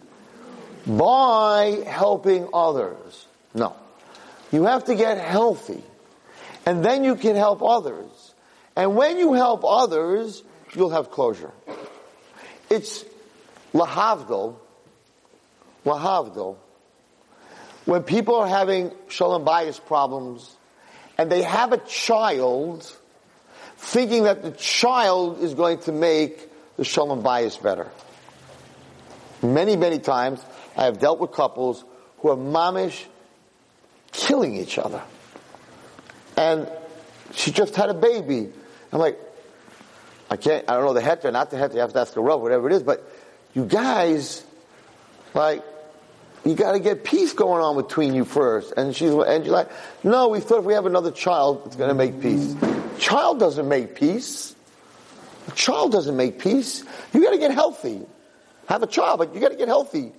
by 0.87 1.83
helping 1.85 2.47
others. 2.53 3.27
No. 3.53 3.75
You 4.51 4.65
have 4.65 4.85
to 4.85 4.95
get 4.95 5.17
healthy. 5.17 5.83
And 6.65 6.83
then 6.83 7.03
you 7.03 7.15
can 7.15 7.35
help 7.35 7.61
others. 7.61 8.33
And 8.75 8.95
when 8.95 9.17
you 9.17 9.33
help 9.33 9.63
others, 9.65 10.43
you'll 10.73 10.91
have 10.91 11.11
closure. 11.11 11.51
It's 12.69 13.05
lahavdil 13.73 14.55
Lahavdil, 15.85 16.55
when 17.85 18.03
people 18.03 18.35
are 18.35 18.47
having 18.47 18.91
shalom 19.09 19.43
bayis 19.43 19.83
problems 19.85 20.55
and 21.17 21.29
they 21.29 21.41
have 21.41 21.73
a 21.73 21.77
child 21.77 22.89
thinking 23.77 24.23
that 24.23 24.43
the 24.43 24.51
child 24.51 25.41
is 25.41 25.53
going 25.53 25.79
to 25.79 25.91
make 25.91 26.49
the 26.77 26.83
shalom 26.83 27.23
bayis 27.23 27.61
better. 27.61 27.91
Many, 29.41 29.75
many 29.75 29.99
times 29.99 30.43
I 30.77 30.85
have 30.85 30.99
dealt 30.99 31.19
with 31.19 31.31
couples 31.31 31.83
who 32.19 32.29
are 32.29 32.37
mamish 32.37 33.05
killing 34.11 34.55
each 34.55 34.77
other. 34.77 35.01
And 36.37 36.69
she 37.33 37.51
just 37.51 37.75
had 37.75 37.89
a 37.89 37.93
baby. 37.93 38.49
I'm 38.91 38.99
like, 38.99 39.19
I 40.29 40.37
can't, 40.37 40.69
I 40.69 40.75
don't 40.75 40.85
know 40.85 40.93
the 40.93 41.01
heter, 41.01 41.31
not 41.31 41.51
the 41.51 41.57
heter, 41.57 41.73
you 41.73 41.79
have 41.81 41.93
to 41.93 41.99
ask 41.99 42.13
the 42.13 42.21
Rav, 42.21 42.41
whatever 42.41 42.69
it 42.69 42.73
is, 42.73 42.83
but 42.83 43.07
you 43.53 43.65
guys, 43.65 44.43
like, 45.33 45.63
you 46.45 46.55
got 46.55 46.73
to 46.73 46.79
get 46.79 47.03
peace 47.03 47.33
going 47.33 47.63
on 47.63 47.75
between 47.75 48.13
you 48.13 48.25
first. 48.25 48.73
And 48.75 48.95
she's 48.95 49.11
and 49.11 49.43
she's 49.43 49.51
like, 49.51 49.69
no, 50.03 50.29
we 50.29 50.39
thought 50.39 50.59
if 50.59 50.65
we 50.65 50.73
have 50.73 50.85
another 50.85 51.11
child, 51.11 51.63
it's 51.65 51.75
to 51.75 51.93
make 51.93 52.21
peace. 52.21 52.55
Child 52.99 53.39
doesn't 53.39 53.67
make 53.67 53.95
peace. 53.95 54.55
Child 55.55 55.91
doesn't 55.91 56.15
make 56.15 56.39
peace. 56.39 56.83
You 57.13 57.21
got 57.23 57.31
to 57.31 57.37
get 57.37 57.51
healthy. 57.51 58.01
Have 58.67 58.83
a 58.83 58.87
child, 58.87 59.19
but 59.19 59.33
you 59.33 59.41
got 59.41 59.51
to 59.51 59.57
get 59.57 59.67
healthy. 59.67 60.11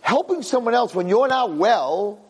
Helping 0.00 0.42
someone 0.42 0.74
else 0.74 0.94
when 0.94 1.08
you're 1.08 1.28
not 1.28 1.54
well 1.54 2.20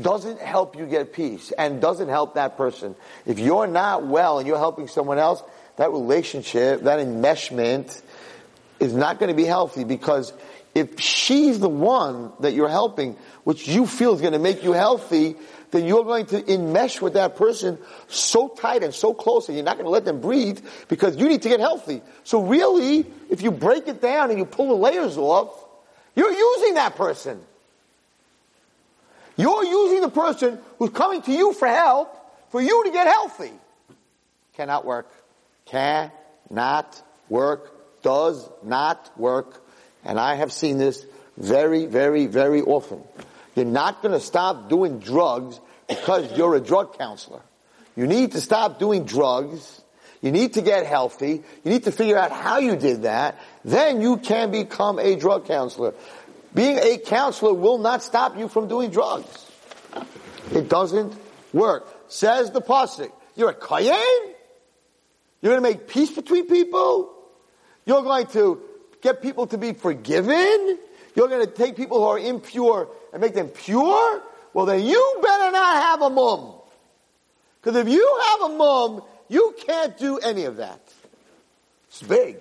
doesn't 0.00 0.40
help 0.40 0.76
you 0.76 0.86
get 0.86 1.12
peace 1.12 1.52
and 1.56 1.80
doesn't 1.80 2.08
help 2.08 2.34
that 2.34 2.56
person. 2.56 2.94
If 3.26 3.38
you're 3.38 3.66
not 3.66 4.06
well 4.06 4.38
and 4.38 4.46
you're 4.46 4.58
helping 4.58 4.88
someone 4.88 5.18
else, 5.18 5.42
that 5.76 5.90
relationship, 5.90 6.82
that 6.82 7.00
enmeshment 7.00 8.00
is 8.80 8.92
not 8.92 9.18
going 9.18 9.28
to 9.28 9.36
be 9.36 9.44
healthy 9.44 9.84
because 9.84 10.32
if 10.74 10.98
she's 11.00 11.60
the 11.60 11.68
one 11.68 12.32
that 12.40 12.52
you're 12.52 12.68
helping, 12.68 13.16
which 13.44 13.68
you 13.68 13.86
feel 13.86 14.14
is 14.14 14.20
going 14.20 14.32
to 14.32 14.38
make 14.38 14.64
you 14.64 14.72
healthy, 14.72 15.36
then 15.74 15.86
you're 15.86 16.04
going 16.04 16.24
to 16.26 16.40
enmesh 16.42 17.00
with 17.00 17.14
that 17.14 17.34
person 17.34 17.76
so 18.06 18.46
tight 18.46 18.84
and 18.84 18.94
so 18.94 19.12
close 19.12 19.48
and 19.48 19.56
you're 19.56 19.64
not 19.64 19.74
going 19.74 19.86
to 19.86 19.90
let 19.90 20.04
them 20.04 20.20
breathe 20.20 20.64
because 20.86 21.16
you 21.16 21.28
need 21.28 21.42
to 21.42 21.48
get 21.48 21.58
healthy. 21.58 22.00
So 22.22 22.42
really, 22.42 23.04
if 23.28 23.42
you 23.42 23.50
break 23.50 23.88
it 23.88 24.00
down 24.00 24.30
and 24.30 24.38
you 24.38 24.44
pull 24.44 24.68
the 24.68 24.74
layers 24.74 25.18
off, 25.18 25.52
you're 26.14 26.32
using 26.32 26.74
that 26.74 26.94
person. 26.94 27.40
You're 29.36 29.64
using 29.64 30.02
the 30.02 30.10
person 30.10 30.60
who's 30.78 30.90
coming 30.90 31.22
to 31.22 31.32
you 31.32 31.52
for 31.52 31.66
help 31.66 32.16
for 32.50 32.62
you 32.62 32.84
to 32.84 32.92
get 32.92 33.08
healthy. 33.08 33.50
Cannot 34.56 34.84
work. 34.84 35.10
Cannot 35.64 37.02
work. 37.28 38.02
Does 38.02 38.48
not 38.62 39.10
work. 39.18 39.60
And 40.04 40.20
I 40.20 40.36
have 40.36 40.52
seen 40.52 40.78
this 40.78 41.04
very, 41.36 41.86
very, 41.86 42.26
very 42.26 42.62
often. 42.62 43.02
You're 43.54 43.64
not 43.64 44.02
going 44.02 44.12
to 44.12 44.20
stop 44.20 44.68
doing 44.68 44.98
drugs 44.98 45.60
because 45.88 46.36
you're 46.36 46.54
a 46.54 46.60
drug 46.60 46.98
counselor. 46.98 47.42
You 47.96 48.06
need 48.06 48.32
to 48.32 48.40
stop 48.40 48.78
doing 48.78 49.04
drugs. 49.04 49.80
You 50.20 50.32
need 50.32 50.54
to 50.54 50.62
get 50.62 50.86
healthy. 50.86 51.42
You 51.64 51.70
need 51.70 51.84
to 51.84 51.92
figure 51.92 52.16
out 52.16 52.32
how 52.32 52.58
you 52.58 52.76
did 52.76 53.02
that. 53.02 53.38
Then 53.64 54.00
you 54.00 54.16
can 54.16 54.50
become 54.50 54.98
a 54.98 55.16
drug 55.16 55.46
counselor. 55.46 55.94
Being 56.54 56.78
a 56.78 56.98
counselor 56.98 57.52
will 57.52 57.78
not 57.78 58.02
stop 58.02 58.38
you 58.38 58.48
from 58.48 58.68
doing 58.68 58.90
drugs. 58.90 59.50
It 60.52 60.68
doesn't 60.68 61.14
work. 61.52 61.86
Says 62.08 62.50
the 62.50 62.60
pasuk. 62.60 63.12
You're 63.36 63.50
a 63.50 63.54
Kohen. 63.54 64.34
You're 65.42 65.52
going 65.52 65.62
to 65.62 65.78
make 65.78 65.88
peace 65.88 66.10
between 66.10 66.46
people. 66.46 67.14
You're 67.84 68.02
going 68.02 68.26
to 68.28 68.62
get 69.02 69.20
people 69.20 69.46
to 69.48 69.58
be 69.58 69.74
forgiven. 69.74 70.78
You're 71.14 71.28
going 71.28 71.46
to 71.46 71.52
take 71.52 71.76
people 71.76 71.98
who 71.98 72.04
are 72.04 72.18
impure 72.18 72.88
and 73.12 73.20
make 73.20 73.34
them 73.34 73.48
pure. 73.48 74.22
Well, 74.52 74.66
then 74.66 74.84
you 74.84 75.18
better 75.22 75.50
not 75.50 75.82
have 75.82 76.02
a 76.02 76.10
mum. 76.10 76.54
Because 77.60 77.76
if 77.76 77.88
you 77.88 78.20
have 78.30 78.50
a 78.50 78.54
mum, 78.56 79.02
you 79.28 79.54
can't 79.66 79.96
do 79.96 80.18
any 80.18 80.44
of 80.44 80.56
that. 80.56 80.80
It's 81.88 82.02
big. 82.02 82.38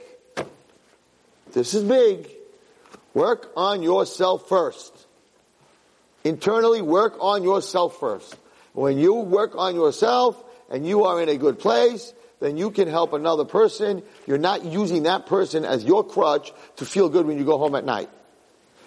This 1.53 1.73
is 1.73 1.83
big. 1.83 2.29
Work 3.13 3.51
on 3.55 3.83
yourself 3.83 4.49
first. 4.49 4.91
Internally, 6.23 6.81
work 6.81 7.15
on 7.19 7.43
yourself 7.43 7.99
first. 7.99 8.35
When 8.73 8.97
you 8.97 9.13
work 9.13 9.53
on 9.55 9.75
yourself 9.75 10.43
and 10.69 10.87
you 10.87 11.05
are 11.05 11.21
in 11.21 11.29
a 11.29 11.37
good 11.37 11.59
place, 11.59 12.13
then 12.39 12.57
you 12.57 12.71
can 12.71 12.87
help 12.87 13.13
another 13.13 13.45
person. 13.45 14.01
You're 14.25 14.37
not 14.37 14.65
using 14.65 15.03
that 15.03 15.27
person 15.27 15.63
as 15.63 15.83
your 15.83 16.03
crutch 16.03 16.51
to 16.77 16.85
feel 16.85 17.07
good 17.07 17.25
when 17.27 17.37
you 17.37 17.45
go 17.45 17.57
home 17.57 17.75
at 17.75 17.85
night. 17.85 18.09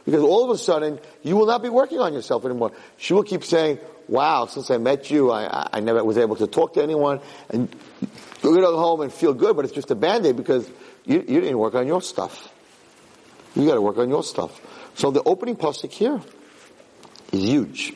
Because 0.07 0.23
all 0.23 0.45
of 0.45 0.51
a 0.51 0.57
sudden, 0.57 1.01
you 1.23 1.37
will 1.37 1.47
not 1.47 1.63
be 1.63 1.69
working 1.69 1.99
on 1.99 2.15
yourself 2.15 2.45
anymore. 2.45 2.71
She 2.97 3.13
will 3.13 3.25
keep 3.25 3.45
saying, 3.45 3.81
wow, 4.07 4.47
since 4.47 4.71
I 4.71 4.79
met 4.79 5.11
you, 5.11 5.33
I, 5.33 5.69
I 5.73 5.81
never 5.81 6.03
was 6.05 6.17
able 6.17 6.37
to 6.37 6.47
talk 6.47 6.75
to 6.75 6.83
anyone. 6.83 7.21
And 7.51 7.69
you're 8.41 8.53
going 8.53 8.63
to 8.63 8.69
go 8.69 8.79
home 8.79 9.01
and 9.01 9.13
feel 9.13 9.35
good, 9.35 9.57
but 9.57 9.65
it's 9.65 9.75
just 9.75 9.91
a 9.91 9.97
band-aid 9.97 10.37
because 10.37 10.71
you, 11.05 11.17
you 11.27 11.41
didn't 11.41 11.59
work 11.59 11.75
on 11.75 11.89
your 11.89 12.01
stuff. 12.01 12.53
You 13.57 13.67
got 13.67 13.75
to 13.75 13.81
work 13.81 13.99
on 13.99 14.09
your 14.09 14.23
stuff. 14.23 14.61
So 14.95 15.11
the 15.11 15.25
opening 15.25 15.57
pasuk 15.57 15.91
here 15.91 16.21
is 17.33 17.43
huge. 17.43 17.93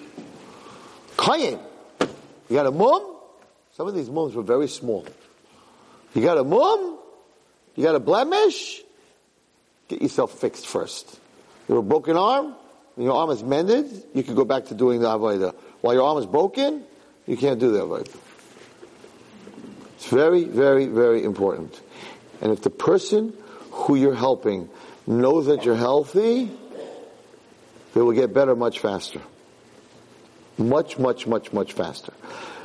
Kohen. 1.16 1.60
You 2.48 2.56
got 2.56 2.66
a 2.66 2.72
mum? 2.72 3.16
Some 3.76 3.86
of 3.86 3.94
these 3.94 4.10
mums 4.10 4.34
were 4.34 4.42
very 4.42 4.66
small. 4.66 5.06
You 6.12 6.22
got 6.22 6.38
a 6.38 6.44
mum? 6.44 6.98
You 7.76 7.84
got 7.84 7.94
a 7.94 8.00
blemish? 8.00 8.82
Get 9.86 10.02
yourself 10.02 10.40
fixed 10.40 10.66
first. 10.66 11.19
You 11.70 11.76
have 11.76 11.84
a 11.84 11.88
broken 11.88 12.16
arm? 12.16 12.56
When 12.96 13.06
your 13.06 13.14
arm 13.14 13.30
is 13.30 13.44
mended, 13.44 13.86
you 14.12 14.24
can 14.24 14.34
go 14.34 14.44
back 14.44 14.64
to 14.66 14.74
doing 14.74 14.98
the 14.98 15.06
Avodah. 15.06 15.54
While 15.82 15.94
your 15.94 16.02
arm 16.02 16.18
is 16.18 16.26
broken, 16.26 16.82
you 17.28 17.36
can't 17.36 17.60
do 17.60 17.70
the 17.70 17.86
Avodah. 17.86 18.16
It's 19.94 20.08
very, 20.08 20.42
very, 20.42 20.86
very 20.86 21.22
important. 21.22 21.80
And 22.40 22.50
if 22.50 22.62
the 22.62 22.70
person 22.70 23.34
who 23.70 23.94
you're 23.94 24.16
helping 24.16 24.68
knows 25.06 25.46
that 25.46 25.64
you're 25.64 25.76
healthy, 25.76 26.50
they 27.94 28.00
will 28.00 28.14
get 28.14 28.34
better 28.34 28.56
much 28.56 28.80
faster. 28.80 29.20
Much, 30.58 30.98
much, 30.98 31.28
much, 31.28 31.52
much 31.52 31.74
faster. 31.74 32.12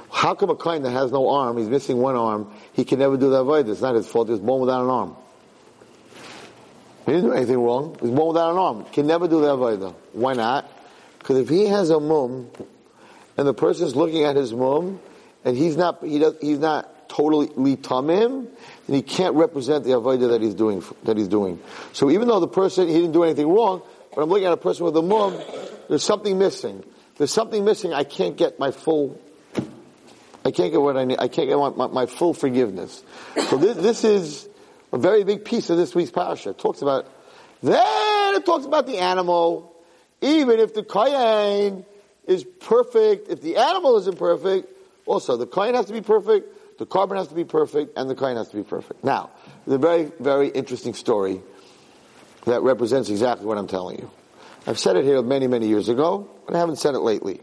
How 0.10 0.34
come 0.34 0.50
a 0.50 0.56
client 0.56 0.84
that 0.84 0.94
has 0.94 1.12
no 1.12 1.30
arm, 1.30 1.58
he's 1.58 1.70
missing 1.70 1.98
one 2.00 2.16
arm, 2.16 2.52
he 2.74 2.84
can 2.84 2.98
never 2.98 3.18
do 3.18 3.30
the 3.30 3.44
avodah? 3.44 3.70
It's 3.70 3.82
not 3.82 3.94
his 3.94 4.08
fault, 4.08 4.30
he's 4.30 4.40
born 4.40 4.62
without 4.62 4.84
an 4.84 4.90
arm. 4.90 5.16
He 7.06 7.12
didn't 7.12 7.30
do 7.30 7.34
anything 7.34 7.60
wrong. 7.60 7.98
He's 8.02 8.10
born 8.10 8.30
without 8.30 8.52
an 8.52 8.58
arm. 8.58 8.86
Can 8.86 9.08
never 9.08 9.28
do 9.28 9.42
the 9.42 9.56
avodah. 9.56 9.94
Why 10.14 10.34
not? 10.34 10.70
Because 11.20 11.38
if 11.38 11.50
he 11.50 11.66
has 11.68 11.90
a 11.90 12.00
mum, 12.00 12.50
and 13.38 13.48
the 13.48 13.54
person's 13.54 13.96
looking 13.96 14.24
at 14.24 14.36
his 14.36 14.54
mum, 14.54 15.00
and 15.44 15.56
he's 15.56 15.78
not, 15.78 16.04
he 16.04 16.20
does, 16.20 16.36
he's 16.42 16.60
not 16.60 17.10
totally 17.10 17.48
tamim, 17.78 18.48
then 18.88 18.96
he 18.96 19.02
can't 19.02 19.36
represent 19.36 19.84
the 19.84 19.92
avodah 19.92 20.30
that 20.30 20.42
he's 20.42 20.56
doing, 20.56 20.84
that 21.04 21.18
he's 21.18 21.28
doing. 21.28 21.60
So 21.94 22.10
even 22.10 22.28
though 22.28 22.40
the 22.40 22.48
person, 22.48 22.88
he 22.88 22.96
didn't 22.96 23.12
do 23.12 23.24
anything 23.24 23.48
wrong, 23.48 23.82
but 24.14 24.22
I'm 24.22 24.30
looking 24.30 24.46
at 24.46 24.54
a 24.54 24.58
person 24.58 24.86
with 24.86 24.98
a 24.98 25.02
mum, 25.02 25.40
there's 25.90 26.04
something 26.04 26.38
missing. 26.38 26.84
There's 27.18 27.32
something 27.32 27.64
missing, 27.64 27.94
I 27.94 28.04
can't 28.04 28.36
get 28.36 28.60
my 28.60 28.72
full, 28.72 29.22
I 30.44 30.52
can't 30.52 30.72
get 30.72 30.82
what 30.82 30.98
I 30.98 31.06
need, 31.06 31.20
I 31.20 31.28
can't 31.28 31.48
get 31.48 31.58
my, 31.58 31.70
my, 31.70 31.88
my 31.88 32.06
full 32.08 32.34
forgiveness. 32.34 33.04
So 33.50 33.58
this, 33.58 33.78
this 33.78 34.04
is, 34.04 34.50
a 34.96 34.98
very 34.98 35.26
big 35.26 35.44
piece 35.44 35.70
of 35.70 35.76
this 35.76 35.94
week's 35.94 36.10
parasha. 36.10 36.52
It 36.52 36.58
talks 36.58 36.82
about, 36.82 37.06
then 37.62 38.36
it 38.36 38.46
talks 38.46 38.66
about 38.66 38.88
the 38.88 39.00
animal. 39.00 39.76
Even 40.22 40.62
if 40.62 40.74
the 40.74 40.84
kohen 40.84 41.86
is 42.26 42.46
perfect, 42.62 43.30
if 43.30 43.42
the 43.42 43.58
animal 43.58 43.98
isn't 43.98 44.18
perfect, 44.18 44.70
also 45.06 45.36
the 45.36 45.46
kohen 45.46 45.76
has 45.76 45.88
to 45.88 45.94
be 45.94 46.00
perfect, 46.00 46.80
the 46.80 46.86
korban 46.86 47.18
has 47.18 47.28
to 47.28 47.36
be 47.36 47.44
perfect, 47.44 47.98
and 47.98 48.10
the 48.10 48.16
kohen 48.16 48.38
has 48.38 48.48
to 48.50 48.56
be 48.56 48.64
perfect. 48.64 49.04
Now, 49.04 49.32
a 49.68 49.78
very, 49.78 50.14
very 50.22 50.48
interesting 50.48 50.94
story 50.94 51.42
that 52.46 52.62
represents 52.62 53.10
exactly 53.10 53.46
what 53.46 53.58
I'm 53.58 53.68
telling 53.68 54.00
you. 54.00 54.10
I've 54.66 54.80
said 54.80 54.96
it 54.96 55.04
here 55.04 55.22
many, 55.22 55.48
many 55.48 55.68
years 55.68 55.90
ago, 55.90 56.30
but 56.46 56.56
I 56.56 56.60
haven't 56.60 56.78
said 56.78 56.96
it 56.96 57.00
lately. 57.00 57.42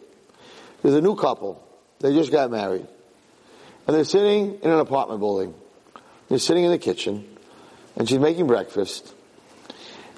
There's 0.81 0.95
a 0.95 1.03
new 1.03 1.17
couple. 1.17 1.63
They 2.01 2.15
just 2.15 2.33
got 2.33 2.51
married. 2.51 2.87
And 3.87 3.95
they're 3.95 4.05
sitting 4.05 4.59
in 4.63 4.71
an 4.71 4.79
apartment 4.81 5.21
building. 5.21 5.55
They're 6.29 6.39
sitting 6.39 6.65
in 6.65 6.71
the 6.71 6.79
kitchen 6.79 7.29
and 7.97 8.09
she's 8.09 8.19
making 8.19 8.47
breakfast. 8.47 9.15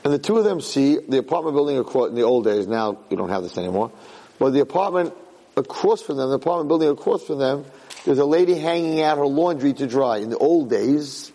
And 0.05 0.13
the 0.13 0.19
two 0.19 0.37
of 0.37 0.45
them 0.45 0.61
see 0.61 0.99
the 0.99 1.19
apartment 1.19 1.57
building 1.57 1.79
across, 1.79 2.11
in 2.11 2.15
the 2.15 2.23
old 2.23 2.45
days, 2.45 2.67
now 2.67 2.99
you 3.11 3.17
don't 3.17 3.31
have 3.31 3.43
this 3.43 3.57
anymore, 3.57 3.91
but 4.39 4.51
the 4.51 4.61
apartment 4.61 5.15
across 5.57 6.03
from 6.03 6.17
them, 6.17 6.29
the 6.29 6.37
apartment 6.37 6.69
building 6.69 6.89
across 6.89 7.25
from 7.25 7.39
them, 7.39 7.65
there's 8.05 8.19
a 8.19 8.25
lady 8.25 8.55
hanging 8.55 9.01
out 9.01 9.19
her 9.19 9.27
laundry 9.27 9.73
to 9.73 9.87
dry. 9.87 10.19
In 10.19 10.29
the 10.29 10.37
old 10.37 10.69
days, 10.69 11.33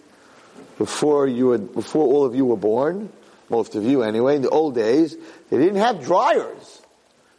before 0.78 1.28
you 1.28 1.48
were, 1.48 1.58
before 1.58 2.06
all 2.06 2.26
of 2.26 2.36
you 2.36 2.46
were 2.46 2.58
born, 2.58 3.12
most 3.50 3.74
of 3.76 3.84
you 3.84 4.04
anyway, 4.04 4.36
in 4.36 4.44
the 4.44 4.50
old 4.50 4.76
days, 4.76 5.18
they 5.50 5.58
didn't 5.58 5.78
have 5.78 6.04
dryers. 6.04 6.82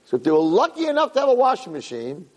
So 0.06 0.16
if 0.16 0.24
they 0.24 0.32
were 0.32 0.38
lucky 0.38 0.86
enough 0.88 1.12
to 1.12 1.20
have 1.20 1.28
a 1.28 1.34
washing 1.34 1.72
machine, 1.72 2.28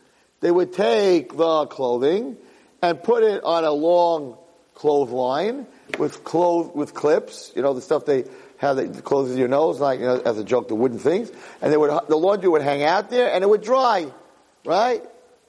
they 0.41 0.51
would 0.51 0.73
take 0.73 1.35
the 1.35 1.65
clothing 1.65 2.37
and 2.83 3.01
put 3.01 3.23
it 3.23 3.43
on 3.43 3.63
a 3.63 3.71
long 3.71 4.37
clothesline 4.75 5.65
with 5.97 6.23
clothes 6.23 6.71
with 6.73 6.93
clips, 6.93 7.51
you 7.55 7.61
know, 7.61 7.73
the 7.73 7.81
stuff 7.81 8.05
they 8.05 8.25
have 8.57 8.77
that 8.77 9.03
closes 9.03 9.37
your 9.37 9.47
nose, 9.47 9.79
like 9.79 9.99
you 9.99 10.05
know, 10.05 10.21
as 10.25 10.37
a 10.37 10.43
joke, 10.43 10.67
the 10.67 10.75
wooden 10.75 10.99
things, 10.99 11.31
and 11.61 11.71
they 11.71 11.77
would 11.77 11.91
the 12.07 12.15
laundry 12.15 12.49
would 12.49 12.61
hang 12.61 12.83
out 12.83 13.09
there 13.09 13.31
and 13.31 13.43
it 13.43 13.47
would 13.47 13.61
dry, 13.61 14.11
right? 14.65 15.03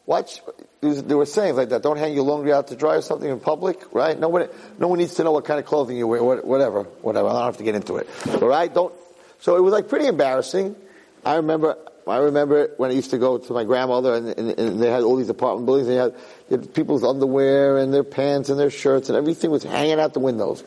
Watch, 0.07 0.43
they 0.83 1.15
were 1.15 1.25
saying 1.25 1.57
like 1.57 1.71
that. 1.71 1.83
Don't 1.83 1.97
hang 1.97 2.13
your 2.13 2.25
laundry 2.25 2.53
out 2.53 2.69
to 2.69 2.77
dry 2.77 2.97
or 2.97 3.01
something 3.01 3.29
in 3.29 3.41
public, 3.41 3.95
right? 3.95 4.19
No 4.19 4.29
one, 4.29 4.49
no 4.79 4.89
one 4.89 4.99
needs 4.99 5.15
to 5.15 5.25
know 5.25 5.33
what 5.33 5.47
kind 5.47 5.59
of 5.59 5.65
clothing 5.65 5.97
you 5.97 6.07
wear, 6.07 6.23
whatever, 6.23 6.83
whatever. 7.01 7.29
I 7.29 7.33
don't 7.33 7.45
have 7.45 7.57
to 7.57 7.65
get 7.65 7.75
into 7.75 7.97
it, 7.97 8.09
all 8.29 8.49
right? 8.49 8.73
Don't. 8.73 8.95
So 9.41 9.57
it 9.57 9.61
was 9.61 9.73
like 9.73 9.89
pretty 9.89 10.07
embarrassing. 10.07 10.77
I 11.25 11.37
remember 11.37 11.79
I 12.07 12.19
remember 12.19 12.71
when 12.77 12.91
I 12.91 12.95
used 12.95 13.11
to 13.11 13.19
go 13.19 13.39
to 13.39 13.53
my 13.53 13.65
grandmother 13.65 14.15
and, 14.15 14.29
and, 14.29 14.59
and 14.59 14.83
they 14.83 14.91
had 14.91 15.03
all 15.03 15.17
these 15.17 15.31
apartment 15.31 15.67
buildings. 15.67 15.89
Had, 15.89 15.95
they 15.95 16.01
had, 16.01 16.15
people's 16.75 17.05
underwear 17.05 17.79
and 17.79 17.93
their 17.93 18.05
pants 18.05 18.51
and 18.51 18.59
their 18.59 18.71
shirts 18.71 19.09
and 19.09 19.17
everything 19.17 19.51
was 19.51 19.63
hanging 19.63 19.99
out 19.99 20.13
the 20.13 20.21
windows, 20.21 20.63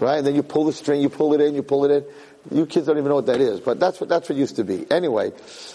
right? 0.00 0.18
And 0.18 0.26
then 0.26 0.34
you 0.34 0.42
pull 0.42 0.64
the 0.64 0.72
string, 0.72 1.00
you 1.00 1.08
pull 1.08 1.34
it 1.34 1.40
in, 1.40 1.54
you 1.54 1.62
pull 1.62 1.84
it 1.84 1.90
in. 1.90 2.04
You 2.50 2.66
kids 2.66 2.86
don't 2.86 2.96
even 2.96 3.08
know 3.08 3.16
what 3.16 3.26
that 3.26 3.40
is, 3.40 3.60
but 3.60 3.78
that's 3.78 4.00
what 4.00 4.08
that's 4.08 4.28
what 4.28 4.38
used 4.38 4.56
to 4.56 4.64
be. 4.64 4.90
Anyway, 4.90 5.32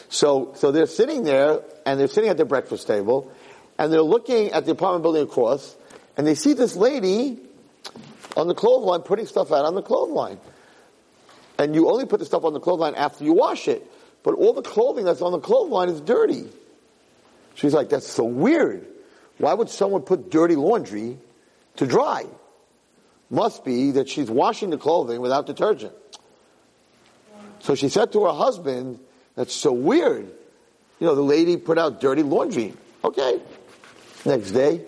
so 0.10 0.54
so 0.56 0.72
they're 0.72 0.88
sitting 0.88 1.24
there 1.24 1.62
and 1.86 2.00
they're 2.00 2.08
sitting 2.08 2.30
at 2.30 2.38
their 2.38 2.46
breakfast 2.46 2.88
table, 2.88 3.32
and 3.78 3.94
they're 3.94 4.02
looking 4.02 4.52
at 4.52 4.66
the 4.66 4.72
apartment 4.72 5.04
building 5.04 5.24
across, 5.24 5.76
and 6.18 6.26
they 6.26 6.34
see 6.34 6.54
this 6.54 6.76
lady 6.76 7.40
on 8.36 8.48
the 8.48 8.56
clothesline 8.56 9.02
putting 9.02 9.28
stuff 9.28 9.52
out 9.52 9.66
on 9.66 9.76
the 9.76 9.84
clothesline. 9.84 10.40
And 11.60 11.76
you 11.76 11.88
only 11.90 12.06
put 12.06 12.20
the 12.20 12.26
stuff 12.26 12.44
on 12.44 12.54
the 12.54 12.60
clothesline 12.60 12.96
after 12.96 13.24
you 13.24 13.34
wash 13.34 13.68
it 13.68 13.90
but 14.26 14.34
all 14.34 14.54
the 14.54 14.64
clothing 14.64 15.06
that's 15.06 15.22
on 15.22 15.32
the 15.32 15.40
clothesline 15.40 15.88
is 15.90 16.02
dirty. 16.02 16.50
She's 17.54 17.76
like, 17.76 17.90
that's 17.90 18.08
so 18.08 18.24
weird. 18.24 18.88
Why 19.38 19.54
would 19.54 19.70
someone 19.70 20.02
put 20.02 20.30
dirty 20.30 20.56
laundry 20.56 21.18
to 21.78 21.86
dry? 21.86 22.26
Must 23.30 23.66
be 23.66 23.92
that 23.92 24.08
she's 24.08 24.30
washing 24.30 24.70
the 24.70 24.78
clothing 24.78 25.20
without 25.20 25.46
detergent. 25.46 25.94
So 27.60 27.76
she 27.76 27.90
said 27.90 28.12
to 28.14 28.26
her 28.26 28.34
husband, 28.34 29.00
that's 29.36 29.54
so 29.54 29.72
weird. 29.72 30.28
You 31.00 31.08
know, 31.08 31.16
the 31.16 31.22
lady 31.22 31.58
put 31.58 31.78
out 31.78 32.00
dirty 32.00 32.24
laundry. 32.24 32.74
Okay. 33.04 33.42
Next 34.26 34.52
day, 34.52 34.82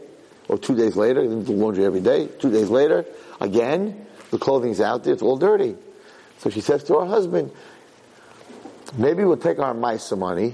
or 0.48 0.58
two 0.58 0.76
days 0.76 0.96
later, 0.96 1.22
didn't 1.22 1.46
do 1.46 1.54
laundry 1.54 1.86
every 1.86 2.02
day. 2.02 2.28
Two 2.40 2.52
days 2.52 2.70
later, 2.70 3.06
again, 3.42 4.06
the 4.32 4.38
clothing's 4.38 4.80
out 4.80 5.04
there, 5.04 5.14
it's 5.14 5.22
all 5.22 5.38
dirty. 5.38 5.76
So 6.40 6.50
she 6.50 6.62
says 6.62 6.84
to 6.86 7.00
her 7.00 7.06
husband, 7.06 7.52
maybe 8.96 9.24
we'll 9.24 9.38
take 9.38 9.60
our 9.60 9.74
mice 9.74 10.12
money 10.12 10.54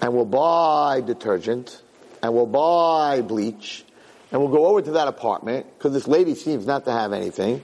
and 0.00 0.14
we'll 0.14 0.24
buy 0.24 1.00
detergent 1.00 1.82
and 2.26 2.34
we'll 2.34 2.44
buy 2.44 3.22
bleach 3.22 3.84
and 4.32 4.40
we'll 4.40 4.50
go 4.50 4.66
over 4.66 4.82
to 4.82 4.90
that 4.92 5.06
apartment 5.06 5.64
because 5.78 5.92
this 5.92 6.08
lady 6.08 6.34
seems 6.34 6.66
not 6.66 6.84
to 6.84 6.90
have 6.90 7.12
anything 7.12 7.62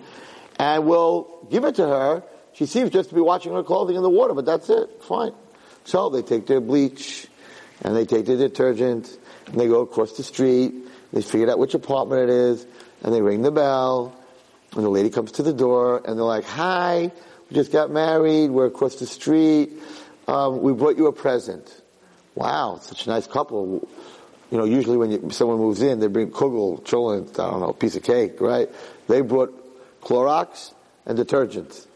and 0.56 0.86
we'll 0.86 1.48
give 1.50 1.64
it 1.64 1.74
to 1.74 1.84
her. 1.84 2.22
She 2.52 2.66
seems 2.66 2.90
just 2.90 3.08
to 3.08 3.16
be 3.16 3.20
washing 3.20 3.52
her 3.54 3.64
clothing 3.64 3.96
in 3.96 4.02
the 4.02 4.10
water, 4.10 4.34
but 4.34 4.44
that's 4.46 4.70
it. 4.70 5.02
Fine. 5.02 5.32
So 5.84 6.10
they 6.10 6.22
take 6.22 6.46
their 6.46 6.60
bleach 6.60 7.26
and 7.80 7.96
they 7.96 8.04
take 8.04 8.24
their 8.24 8.36
detergent 8.36 9.18
and 9.46 9.58
they 9.58 9.66
go 9.66 9.80
across 9.80 10.16
the 10.16 10.22
street. 10.22 10.72
They 11.12 11.22
figure 11.22 11.50
out 11.50 11.58
which 11.58 11.74
apartment 11.74 12.30
it 12.30 12.30
is 12.30 12.64
and 13.02 13.12
they 13.12 13.20
ring 13.20 13.42
the 13.42 13.50
bell 13.50 14.16
and 14.76 14.84
the 14.84 14.90
lady 14.90 15.10
comes 15.10 15.32
to 15.32 15.42
the 15.42 15.52
door 15.52 16.02
and 16.04 16.16
they're 16.16 16.24
like, 16.24 16.44
hi, 16.44 17.10
We 17.50 17.56
just 17.56 17.72
got 17.72 17.90
married. 17.90 18.52
We're 18.52 18.66
across 18.66 18.94
the 18.94 19.06
street. 19.06 19.72
Um, 20.28 20.62
we 20.62 20.72
brought 20.72 20.96
you 20.96 21.08
a 21.08 21.12
present. 21.12 21.82
Wow, 22.36 22.78
such 22.80 23.06
a 23.06 23.10
nice 23.10 23.26
couple. 23.26 23.88
You 24.52 24.58
know, 24.58 24.64
usually 24.64 24.98
when 24.98 25.10
you, 25.10 25.30
someone 25.30 25.56
moves 25.56 25.80
in, 25.80 25.98
they 25.98 26.08
bring 26.08 26.30
kugel, 26.30 26.84
children, 26.84 27.26
I 27.32 27.50
don't 27.50 27.60
know, 27.60 27.70
a 27.70 27.72
piece 27.72 27.96
of 27.96 28.02
cake, 28.02 28.38
right? 28.38 28.68
They 29.08 29.22
brought 29.22 29.50
Clorox 30.02 30.74
and 31.06 31.16
detergent. 31.16 31.86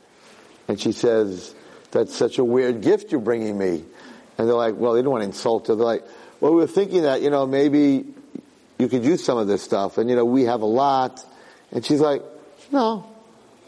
And 0.66 0.81
she 0.81 0.92
says, 0.92 1.55
that's 1.90 2.16
such 2.16 2.38
a 2.38 2.45
weird 2.45 2.81
gift 2.81 3.12
you're 3.12 3.21
bringing 3.21 3.59
me. 3.59 3.85
And 4.38 4.49
they're 4.49 4.55
like, 4.55 4.75
well, 4.75 4.95
they 4.95 5.03
don't 5.03 5.12
want 5.12 5.21
to 5.21 5.27
insult 5.27 5.69
her. 5.69 5.75
They're 5.75 5.85
like, 5.85 6.05
well, 6.40 6.55
we 6.55 6.62
were 6.62 6.66
thinking 6.66 7.03
that, 7.03 7.21
you 7.21 7.29
know, 7.29 7.47
maybe 7.47 8.07
you 8.79 8.88
could 8.88 9.05
use 9.05 9.23
some 9.23 9.37
of 9.37 9.49
this 9.49 9.62
stuff. 9.62 9.99
And, 9.99 10.09
you 10.09 10.16
know, 10.16 10.25
we 10.25 10.45
have 10.45 10.62
a 10.62 10.66
lot. 10.66 11.23
And 11.73 11.85
she's 11.85 12.01
like, 12.01 12.23
no, 12.73 13.07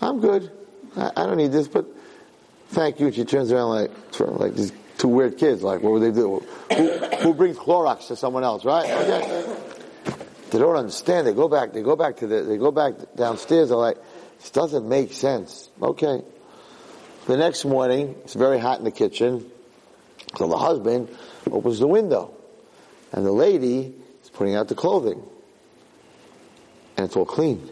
I'm 0.01 0.21
good. 0.21 0.51
I, 0.97 1.11
I 1.15 1.27
don't 1.27 1.37
need 1.37 1.53
this, 1.53 1.69
but 1.69 1.85
thank 2.69 3.01
you. 3.01 3.07
And 3.09 3.15
she 3.15 3.27
turns 3.27 3.53
around 3.53 3.69
like, 3.69 3.91
like 4.19 4.55
these 4.55 4.73
two 4.99 5.09
weird 5.09 5.39
kids. 5.39 5.63
Like, 5.63 5.83
what 5.83 5.93
would 5.93 6.03
they 6.03 6.13
do? 6.13 6.45
Who, 6.77 6.89
who 7.17 7.35
brings 7.35 7.57
Clorox 7.57 8.09
to 8.09 8.17
someone 8.17 8.45
else, 8.45 8.65
right? 8.65 8.91
Okay. 8.91 9.57
They 10.51 10.59
don't 10.59 10.77
understand. 10.77 11.27
They 11.27 11.35
go 11.35 11.49
back, 11.49 11.73
they 11.73 11.83
go 11.83 11.97
back 11.97 12.17
to 12.19 12.27
the, 12.27 12.43
they 12.43 12.59
go 12.59 12.71
back 12.71 12.95
downstairs. 13.17 13.69
They're 13.69 13.79
like, 13.79 13.99
this 14.39 14.51
doesn't 14.51 14.89
make 14.89 15.13
sense. 15.13 15.71
Okay. 15.81 16.23
The 17.27 17.37
next 17.37 17.65
morning, 17.65 18.17
it's 18.25 18.35
very 18.35 18.59
hot 18.59 18.79
in 18.79 18.85
the 18.85 18.91
kitchen. 18.91 19.51
So 20.37 20.49
the 20.49 20.57
husband 20.57 21.09
opens 21.51 21.79
the 21.79 21.87
window. 21.87 22.35
And 23.13 23.25
the 23.25 23.33
lady 23.33 23.95
is 24.23 24.31
putting 24.31 24.55
out 24.55 24.69
the 24.69 24.75
clothing. 24.75 25.23
And 26.97 27.07
it's 27.07 27.17
all 27.17 27.27
clean. 27.27 27.69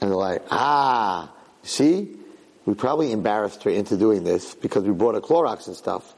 And 0.00 0.10
they're 0.10 0.16
like, 0.16 0.42
ah, 0.50 1.32
see? 1.62 2.16
We 2.66 2.74
probably 2.74 3.12
embarrassed 3.12 3.62
her 3.64 3.70
into 3.70 3.96
doing 3.96 4.24
this 4.24 4.54
because 4.54 4.84
we 4.84 4.92
brought 4.92 5.14
her 5.14 5.20
Clorox 5.20 5.66
and 5.66 5.76
stuff. 5.76 6.14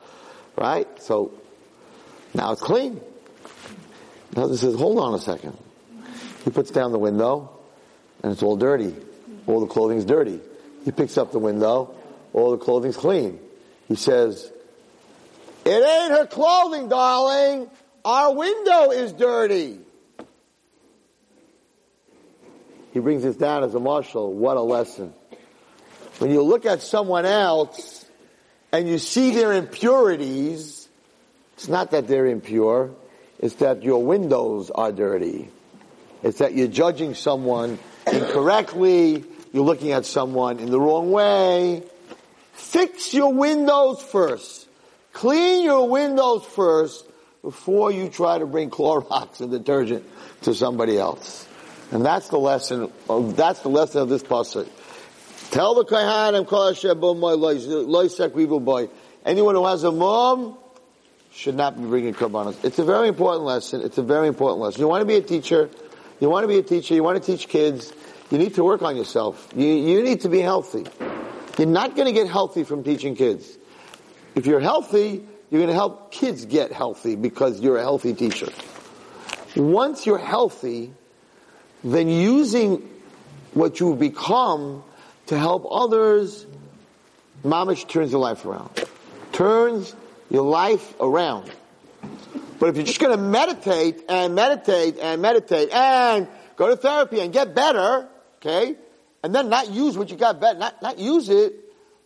Right? 0.56 0.88
So, 1.02 1.32
now 2.34 2.52
it's 2.52 2.60
clean. 2.60 3.00
Now 4.36 4.46
this 4.46 4.60
says, 4.60 4.74
hold 4.74 4.98
on 4.98 5.14
a 5.14 5.18
second. 5.18 5.56
He 6.44 6.50
puts 6.50 6.70
down 6.70 6.92
the 6.92 6.98
window 6.98 7.50
and 8.22 8.32
it's 8.32 8.42
all 8.42 8.56
dirty. 8.56 8.94
All 9.46 9.60
the 9.60 9.66
clothing's 9.66 10.04
dirty. 10.04 10.40
He 10.84 10.90
picks 10.90 11.16
up 11.16 11.32
the 11.32 11.38
window, 11.38 11.94
all 12.32 12.50
the 12.52 12.58
clothing's 12.58 12.96
clean. 12.96 13.38
He 13.88 13.94
says, 13.94 14.50
it 15.64 15.70
ain't 15.70 16.12
her 16.12 16.26
clothing, 16.26 16.88
darling. 16.88 17.70
Our 18.04 18.34
window 18.34 18.90
is 18.90 19.12
dirty. 19.12 19.78
He 22.92 23.00
brings 23.00 23.22
this 23.22 23.36
down 23.36 23.64
as 23.64 23.74
a 23.74 23.78
mashal. 23.78 24.30
What 24.32 24.56
a 24.56 24.60
lesson. 24.60 25.14
When 26.18 26.30
you 26.30 26.42
look 26.42 26.66
at 26.66 26.82
someone 26.82 27.26
else 27.26 28.04
and 28.70 28.88
you 28.88 28.98
see 28.98 29.30
their 29.30 29.52
impurities, 29.52 30.88
it's 31.54 31.68
not 31.68 31.90
that 31.92 32.08
they're 32.08 32.26
impure, 32.26 32.90
it's 33.38 33.56
that 33.56 33.82
your 33.82 34.04
windows 34.04 34.70
are 34.70 34.92
dirty. 34.92 35.48
It's 36.22 36.38
that 36.38 36.54
you're 36.54 36.68
judging 36.68 37.14
someone 37.14 37.78
incorrectly, 38.06 39.24
you're 39.52 39.64
looking 39.64 39.92
at 39.92 40.06
someone 40.06 40.60
in 40.60 40.70
the 40.70 40.80
wrong 40.80 41.10
way. 41.10 41.82
Fix 42.52 43.12
your 43.12 43.32
windows 43.32 44.02
first. 44.02 44.68
Clean 45.12 45.64
your 45.64 45.88
windows 45.88 46.44
first 46.44 47.04
before 47.42 47.90
you 47.90 48.08
try 48.08 48.38
to 48.38 48.46
bring 48.46 48.70
Clorox 48.70 49.40
and 49.40 49.50
detergent 49.50 50.08
to 50.42 50.54
somebody 50.54 50.96
else. 50.96 51.46
And 51.90 52.04
that's 52.04 52.28
the 52.28 52.38
lesson 52.38 52.90
of, 53.08 53.36
that's 53.36 53.60
the 53.60 53.68
lesson 53.68 54.02
of 54.02 54.08
this 54.08 54.22
pasuk. 54.22 54.68
Tell 55.52 55.74
the 55.74 55.84
Kohanim, 55.84 56.46
Kol 56.46 56.68
Hashem, 56.68 56.98
boy. 58.64 58.88
Anyone 59.22 59.54
who 59.54 59.66
has 59.66 59.84
a 59.84 59.92
mom 59.92 60.56
should 61.30 61.56
not 61.56 61.76
be 61.76 61.86
bringing 61.86 62.14
korbanos. 62.14 62.64
It's 62.64 62.78
a 62.78 62.84
very 62.86 63.08
important 63.08 63.44
lesson. 63.44 63.82
It's 63.82 63.98
a 63.98 64.02
very 64.02 64.28
important 64.28 64.60
lesson. 64.60 64.80
You 64.80 64.88
want 64.88 65.02
to 65.02 65.06
be 65.06 65.16
a 65.16 65.20
teacher. 65.20 65.68
You 66.20 66.30
want 66.30 66.44
to 66.44 66.48
be 66.48 66.56
a 66.56 66.62
teacher. 66.62 66.94
You 66.94 67.02
want 67.02 67.22
to 67.22 67.36
teach 67.36 67.48
kids. 67.48 67.92
You 68.30 68.38
need 68.38 68.54
to 68.54 68.64
work 68.64 68.80
on 68.80 68.96
yourself. 68.96 69.46
You, 69.54 69.66
you 69.66 70.02
need 70.02 70.22
to 70.22 70.30
be 70.30 70.40
healthy. 70.40 70.86
You're 71.58 71.68
not 71.68 71.96
going 71.96 72.06
to 72.06 72.14
get 72.14 72.28
healthy 72.28 72.64
from 72.64 72.82
teaching 72.82 73.14
kids. 73.14 73.46
If 74.34 74.46
you're 74.46 74.60
healthy, 74.60 75.22
you're 75.50 75.60
going 75.60 75.68
to 75.68 75.74
help 75.74 76.12
kids 76.12 76.46
get 76.46 76.72
healthy 76.72 77.14
because 77.14 77.60
you're 77.60 77.76
a 77.76 77.82
healthy 77.82 78.14
teacher. 78.14 78.48
Once 79.54 80.06
you're 80.06 80.16
healthy, 80.16 80.94
then 81.84 82.08
using 82.08 82.88
what 83.52 83.80
you 83.80 83.94
become 83.94 84.82
to 85.26 85.38
help 85.38 85.66
others, 85.70 86.46
mamish 87.44 87.88
turns 87.88 88.12
your 88.12 88.20
life 88.20 88.44
around. 88.44 88.70
Turns 89.32 89.94
your 90.30 90.42
life 90.42 90.94
around. 91.00 91.50
But 92.58 92.68
if 92.68 92.76
you're 92.76 92.86
just 92.86 93.00
going 93.00 93.16
to 93.16 93.22
meditate 93.22 94.02
and 94.08 94.34
meditate 94.34 94.98
and 94.98 95.20
meditate 95.20 95.70
and 95.72 96.28
go 96.56 96.68
to 96.68 96.76
therapy 96.76 97.20
and 97.20 97.32
get 97.32 97.54
better, 97.54 98.08
okay, 98.36 98.76
and 99.22 99.34
then 99.34 99.48
not 99.48 99.70
use 99.70 99.96
what 99.96 100.10
you 100.10 100.16
got 100.16 100.40
better, 100.40 100.58
not, 100.58 100.82
not 100.82 100.98
use 100.98 101.28
it, 101.28 101.54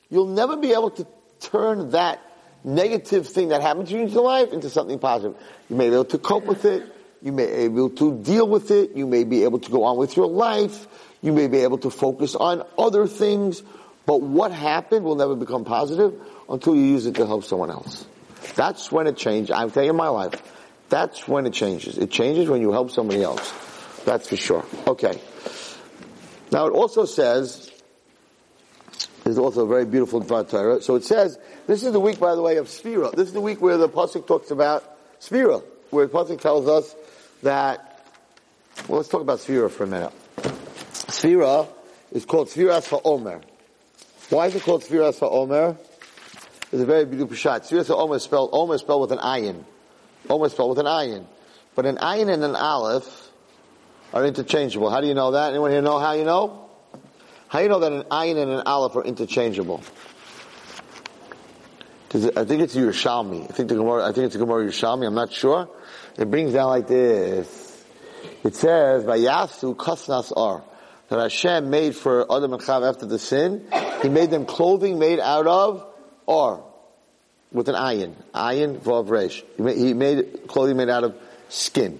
you'll 0.08 0.28
never 0.28 0.56
be 0.56 0.72
able 0.72 0.90
to 0.90 1.06
turn 1.40 1.90
that 1.90 2.20
negative 2.64 3.26
thing 3.26 3.48
that 3.48 3.62
happened 3.62 3.88
to 3.88 3.94
you 3.94 4.02
in 4.02 4.08
your 4.08 4.24
life 4.24 4.52
into 4.52 4.68
something 4.70 4.98
positive. 4.98 5.36
You 5.68 5.76
may 5.76 5.88
be 5.88 5.94
able 5.94 6.04
to 6.06 6.18
cope 6.18 6.46
with 6.46 6.64
it. 6.64 6.92
You 7.22 7.32
may 7.32 7.46
be 7.46 7.52
able 7.52 7.90
to 7.90 8.18
deal 8.22 8.48
with 8.48 8.70
it. 8.70 8.96
You 8.96 9.06
may 9.06 9.24
be 9.24 9.44
able 9.44 9.58
to 9.60 9.70
go 9.70 9.84
on 9.84 9.96
with 9.96 10.16
your 10.16 10.26
life. 10.26 10.86
You 11.22 11.32
may 11.32 11.48
be 11.48 11.58
able 11.58 11.78
to 11.78 11.90
focus 11.90 12.34
on 12.34 12.62
other 12.78 13.06
things. 13.06 13.62
But 14.04 14.22
what 14.22 14.52
happened 14.52 15.04
will 15.04 15.16
never 15.16 15.34
become 15.34 15.64
positive 15.64 16.14
until 16.48 16.76
you 16.76 16.82
use 16.82 17.06
it 17.06 17.16
to 17.16 17.26
help 17.26 17.44
someone 17.44 17.70
else. 17.70 18.06
That's 18.54 18.92
when 18.92 19.08
it 19.08 19.16
changes. 19.16 19.50
I'm 19.50 19.70
telling 19.70 19.88
you 19.88 19.92
my 19.92 20.08
life. 20.08 20.40
That's 20.88 21.26
when 21.26 21.46
it 21.46 21.52
changes. 21.52 21.98
It 21.98 22.10
changes 22.10 22.48
when 22.48 22.60
you 22.60 22.70
help 22.70 22.92
somebody 22.92 23.22
else. 23.22 23.52
That's 24.04 24.28
for 24.28 24.36
sure. 24.36 24.64
Okay. 24.86 25.20
Now 26.52 26.66
it 26.66 26.72
also 26.72 27.04
says, 27.04 27.72
there's 29.24 29.38
also 29.38 29.64
a 29.64 29.66
very 29.66 29.84
beautiful 29.84 30.20
Torah. 30.22 30.80
So 30.80 30.94
it 30.94 31.02
says, 31.02 31.36
this 31.66 31.82
is 31.82 31.92
the 31.92 31.98
week, 31.98 32.20
by 32.20 32.36
the 32.36 32.42
way, 32.42 32.58
of 32.58 32.68
Sphira. 32.68 33.10
This 33.10 33.26
is 33.26 33.34
the 33.34 33.40
week 33.40 33.60
where 33.60 33.76
the 33.76 33.88
Pasuk 33.88 34.28
talks 34.28 34.52
about 34.52 34.84
Sphira, 35.18 35.64
where 35.90 36.06
the 36.06 36.12
Pasuk 36.12 36.40
tells 36.40 36.68
us 36.68 36.94
that, 37.42 38.06
well, 38.86 38.98
let's 38.98 39.08
talk 39.08 39.22
about 39.22 39.40
Sphira 39.40 39.68
for 39.68 39.82
a 39.82 39.88
minute. 39.88 40.12
Sphira 41.08 41.68
is 42.12 42.24
called 42.24 42.48
Sfiras 42.48 42.88
HaOmer. 42.88 43.42
Why 44.30 44.46
is 44.46 44.56
it 44.56 44.62
called 44.62 44.82
Sfiras 44.82 45.18
HaOmer? 45.20 45.76
It's 46.72 46.82
a 46.82 46.86
very 46.86 47.04
beautiful 47.04 47.36
shot. 47.36 47.62
Sfiras 47.62 47.86
HaOmer 47.86 48.16
is 48.16 48.24
spelled, 48.24 48.50
Omer 48.52 48.74
is 48.74 48.80
spelled 48.80 49.02
with 49.02 49.12
an 49.12 49.18
ayin. 49.18 49.64
Omer 50.28 50.46
is 50.46 50.52
spelled 50.52 50.70
with 50.70 50.80
an 50.80 50.86
ayin. 50.86 51.26
But 51.74 51.86
an 51.86 51.96
ayin 51.96 52.32
and 52.32 52.42
an 52.42 52.56
aleph 52.56 53.30
are 54.12 54.24
interchangeable. 54.24 54.90
How 54.90 55.00
do 55.00 55.06
you 55.06 55.14
know 55.14 55.32
that? 55.32 55.50
Anyone 55.50 55.70
here 55.70 55.82
know 55.82 55.98
how 55.98 56.12
you 56.12 56.24
know? 56.24 56.68
How 57.48 57.60
you 57.60 57.68
know 57.68 57.78
that 57.78 57.92
an 57.92 58.02
ayin 58.04 58.42
and 58.42 58.50
an 58.50 58.62
aleph 58.66 58.96
are 58.96 59.04
interchangeable? 59.04 59.82
I 62.14 62.44
think 62.44 62.62
it's 62.62 62.74
Yerushalmi. 62.74 63.44
I 63.44 63.52
think 63.52 63.68
the 63.68 63.74
Gemara, 63.74 64.08
I 64.08 64.12
think 64.12 64.26
it's 64.26 64.36
Gemara 64.36 64.64
Yerushalmi. 64.64 65.06
I'm 65.06 65.14
not 65.14 65.32
sure. 65.32 65.68
It 66.16 66.30
brings 66.30 66.54
down 66.54 66.70
like 66.70 66.88
this. 66.88 67.84
It 68.42 68.54
says, 68.54 69.04
"Vayasu 69.04 69.76
kasnas 69.76 70.32
ar." 70.34 70.62
That 71.08 71.20
Hashem 71.20 71.70
made 71.70 71.94
for 71.94 72.22
Adam 72.34 72.52
and 72.52 72.62
Chav 72.62 72.88
after 72.88 73.06
the 73.06 73.18
sin. 73.18 73.66
He 74.02 74.08
made 74.08 74.30
them 74.30 74.44
clothing 74.44 74.98
made 74.98 75.20
out 75.20 75.46
of 75.46 75.86
or 76.26 76.64
with 77.52 77.68
an 77.68 77.76
ayin, 77.76 78.14
ayin 78.34 78.78
vav 78.80 79.08
resh. 79.08 79.42
He 79.56 79.94
made, 79.94 80.46
clothing 80.48 80.76
made 80.76 80.88
out 80.88 81.04
of 81.04 81.16
skin. 81.48 81.98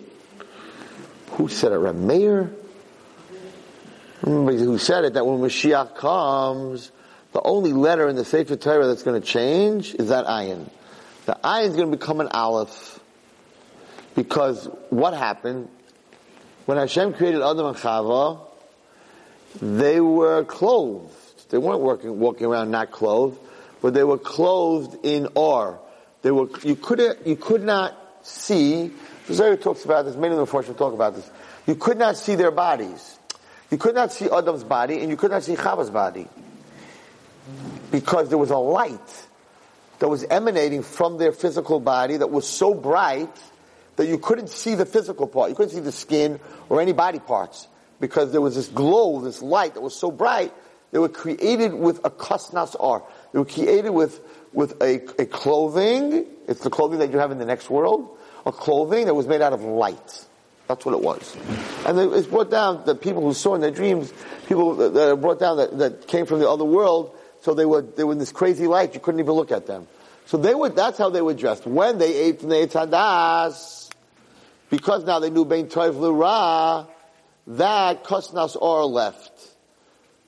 Who 1.33 1.49
said 1.49 1.73
it? 1.73 1.77
Rameir. 1.77 2.53
Remember 4.23 4.53
who 4.53 4.79
said 4.79 5.05
it? 5.05 5.15
That 5.15 5.25
when 5.25 5.39
Mashiach 5.39 5.95
comes, 5.95 6.91
the 7.33 7.43
only 7.43 7.73
letter 7.73 8.09
in 8.09 8.17
the 8.17 8.25
Sefer 8.25 8.57
Torah 8.57 8.87
that's 8.87 9.03
going 9.03 9.21
to 9.21 9.27
change 9.27 9.95
is 9.95 10.09
that 10.09 10.27
ayin. 10.27 10.69
The 11.27 11.39
ayin 11.45 11.69
is 11.69 11.77
going 11.77 11.91
to 11.91 11.97
become 11.97 12.21
an 12.21 12.29
aleph. 12.29 12.99
Because 14.15 14.69
what 14.91 15.15
happened? 15.15 15.69
When 16.65 16.79
Hashem 16.79 17.13
created 17.13 17.43
Adam 17.43 17.67
and 17.67 17.77
Chava, 17.77 18.46
they 19.61 20.01
were 20.01 20.45
clothed. 20.45 21.51
They 21.51 21.59
weren't 21.59 21.81
working, 21.81 22.19
walking 22.19 22.47
around 22.47 22.71
not 22.71 22.91
clothed, 22.91 23.39
but 23.81 23.95
they 23.95 24.05
were 24.05 24.19
clothed 24.19 24.97
in 25.05 25.29
or. 25.35 25.79
They 26.23 26.31
were, 26.31 26.49
you 26.63 26.77
could 26.77 27.19
you 27.25 27.37
could 27.37 27.63
not 27.63 27.97
see, 28.23 28.91
Zohar 29.31 29.57
talks 29.57 29.85
about 29.85 30.05
this, 30.05 30.17
many 30.17 30.35
of 30.35 30.39
the 30.39 30.47
Mepharshim 30.47 30.77
talk 30.77 30.93
about 30.93 31.15
this, 31.15 31.31
you 31.67 31.77
could 31.77 31.99
not 31.99 32.17
see 32.17 32.35
their 32.35 32.51
bodies. 32.51 33.19
You 33.71 33.79
could 33.79 33.95
not 33.95 34.13
see 34.13 34.29
Adam's 34.31 34.65
body, 34.65 35.01
and 35.01 35.11
you 35.11 35.17
could 35.17 35.31
not 35.31 35.43
see 35.43 35.57
Chava's 35.57 35.91
body 35.91 36.29
because 37.91 38.29
there 38.29 38.39
was 38.39 38.51
a 38.51 38.59
light 38.59 39.27
that 39.99 40.09
was 40.09 40.25
emanating 40.25 40.83
from 40.83 41.19
their 41.19 41.33
physical 41.33 41.81
body 41.81 42.17
that 42.17 42.31
was 42.31 42.47
so 42.47 42.75
bright 42.75 43.35
that 43.97 44.07
you 44.07 44.19
couldn't 44.19 44.51
see 44.51 44.75
the 44.75 44.87
physical 44.87 45.27
part. 45.27 45.51
You 45.51 45.57
couldn't 45.57 45.73
see 45.73 45.81
the 45.81 45.93
skin 45.93 46.39
or 46.69 46.81
any 46.81 46.93
body 46.93 47.19
parts 47.19 47.67
because 48.01 48.33
there 48.33 48.41
was 48.41 48.55
this 48.55 48.69
glow, 48.69 49.21
this 49.21 49.43
light 49.43 49.75
that 49.75 49.81
was 49.81 49.95
so 49.95 50.11
bright 50.11 50.53
they 50.93 50.99
were 50.99 51.09
created 51.09 51.75
with 51.75 51.99
a 52.05 52.11
kasnas 52.11 52.77
ar. 52.79 53.03
They 53.33 53.39
were 53.39 53.45
created 53.45 53.91
with, 53.91 54.21
with 54.53 54.81
a, 54.81 54.95
a 55.21 55.27
clothing, 55.27 56.27
it's 56.49 56.61
the 56.61 56.71
clothing 56.71 57.01
that 57.01 57.11
you 57.11 57.19
have 57.19 57.31
in 57.31 57.39
the 57.39 57.45
next 57.45 57.69
world, 57.69 58.17
a 58.45 58.53
clothing 58.53 59.07
that 59.07 59.15
was 59.15 59.27
made 59.27 59.43
out 59.43 59.53
of 59.53 59.63
light. 59.63 60.25
That's 60.69 60.85
what 60.85 60.95
it 60.95 61.01
was. 61.01 61.37
And 61.87 61.99
it's 62.15 62.27
brought 62.27 62.51
down 62.51 62.85
the 62.87 62.95
people 62.95 63.23
who 63.23 63.35
saw 63.35 63.55
in 63.55 63.61
their 63.61 63.71
dreams, 63.71 64.13
people 64.49 64.75
that 64.77 65.11
are 65.11 65.17
brought 65.17 65.39
down 65.39 65.59
that, 65.59 65.79
that 65.79 66.09
came 66.09 66.27
from 66.27 66.41
the 66.41 66.49
other 66.49 66.65
world, 66.65 67.15
so 67.43 67.55
they 67.55 67.67
were, 67.67 67.83
they 67.83 68.03
were 68.03 68.13
in 68.13 68.19
this 68.19 68.33
crazy 68.33 68.67
light, 68.67 68.95
you 68.95 69.01
couldn't 69.01 69.21
even 69.21 69.35
look 69.35 69.53
at 69.53 69.67
them. 69.67 69.87
So 70.27 70.39
they 70.39 70.55
would, 70.55 70.75
that's 70.75 70.99
how 70.99 71.11
they 71.11 71.23
were 71.23 71.35
dressed. 71.35 71.67
When 71.67 71.99
they 71.99 72.15
ate 72.15 72.41
from 72.41 72.49
the 72.49 72.57
Eitz 72.57 73.93
because 74.71 75.05
now 75.05 75.21
they 75.21 75.31
knew 75.31 75.45
Bein 75.45 75.69
Tov 75.69 76.19
Ra, 76.19 76.87
that 77.47 78.05
Kosnas 78.05 78.57
Or 78.61 78.85
left. 78.85 79.33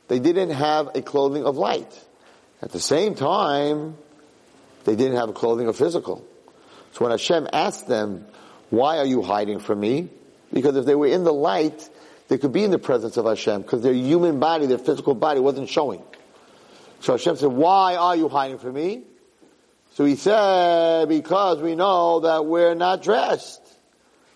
They 0.09 0.19
didn't 0.19 0.51
have 0.51 0.91
a 0.95 1.03
clothing 1.03 1.45
of 1.45 1.57
light. 1.57 1.93
At 2.63 2.73
the 2.73 2.81
same 2.81 3.15
time, 3.15 3.97
they 4.85 4.97
didn't 4.97 5.17
have 5.17 5.29
a 5.29 5.33
clothing 5.33 5.69
of 5.69 5.77
physical. 5.77 6.27
So 6.93 7.05
when 7.05 7.11
Hashem 7.11 7.49
asked 7.53 7.87
them, 7.87 8.27
why 8.71 8.99
are 8.99 9.07
you 9.07 9.23
hiding 9.23 9.59
from 9.59 9.81
me? 9.81 10.09
Because 10.53 10.77
if 10.77 10.87
they 10.87 10.95
were 10.95 11.07
in 11.07 11.25
the 11.25 11.33
light, 11.33 11.89
they 12.29 12.39
could 12.39 12.53
be 12.53 12.65
in 12.65 12.71
the 12.71 12.79
presence 12.79 13.17
of 13.17 13.27
Hashem 13.27 13.63
because 13.63 13.83
their 13.83 13.93
human 13.93 14.41
body, 14.41 14.67
their 14.67 14.79
physical 14.79 15.15
body 15.15 15.41
wasn't 15.41 15.69
showing. 15.69 16.03
So 17.01 17.13
Hashem 17.13 17.37
said, 17.37 17.51
why 17.51 17.97
are 17.97 18.17
you 18.17 18.29
hiding 18.29 18.59
from 18.59 18.75
me? 18.75 19.03
So 19.95 20.05
he 20.05 20.17
said, 20.17 21.09
because 21.09 21.61
we 21.61 21.75
know 21.75 22.21
that 22.21 22.47
we're 22.47 22.75
not 22.75 23.03
dressed. 23.03 23.63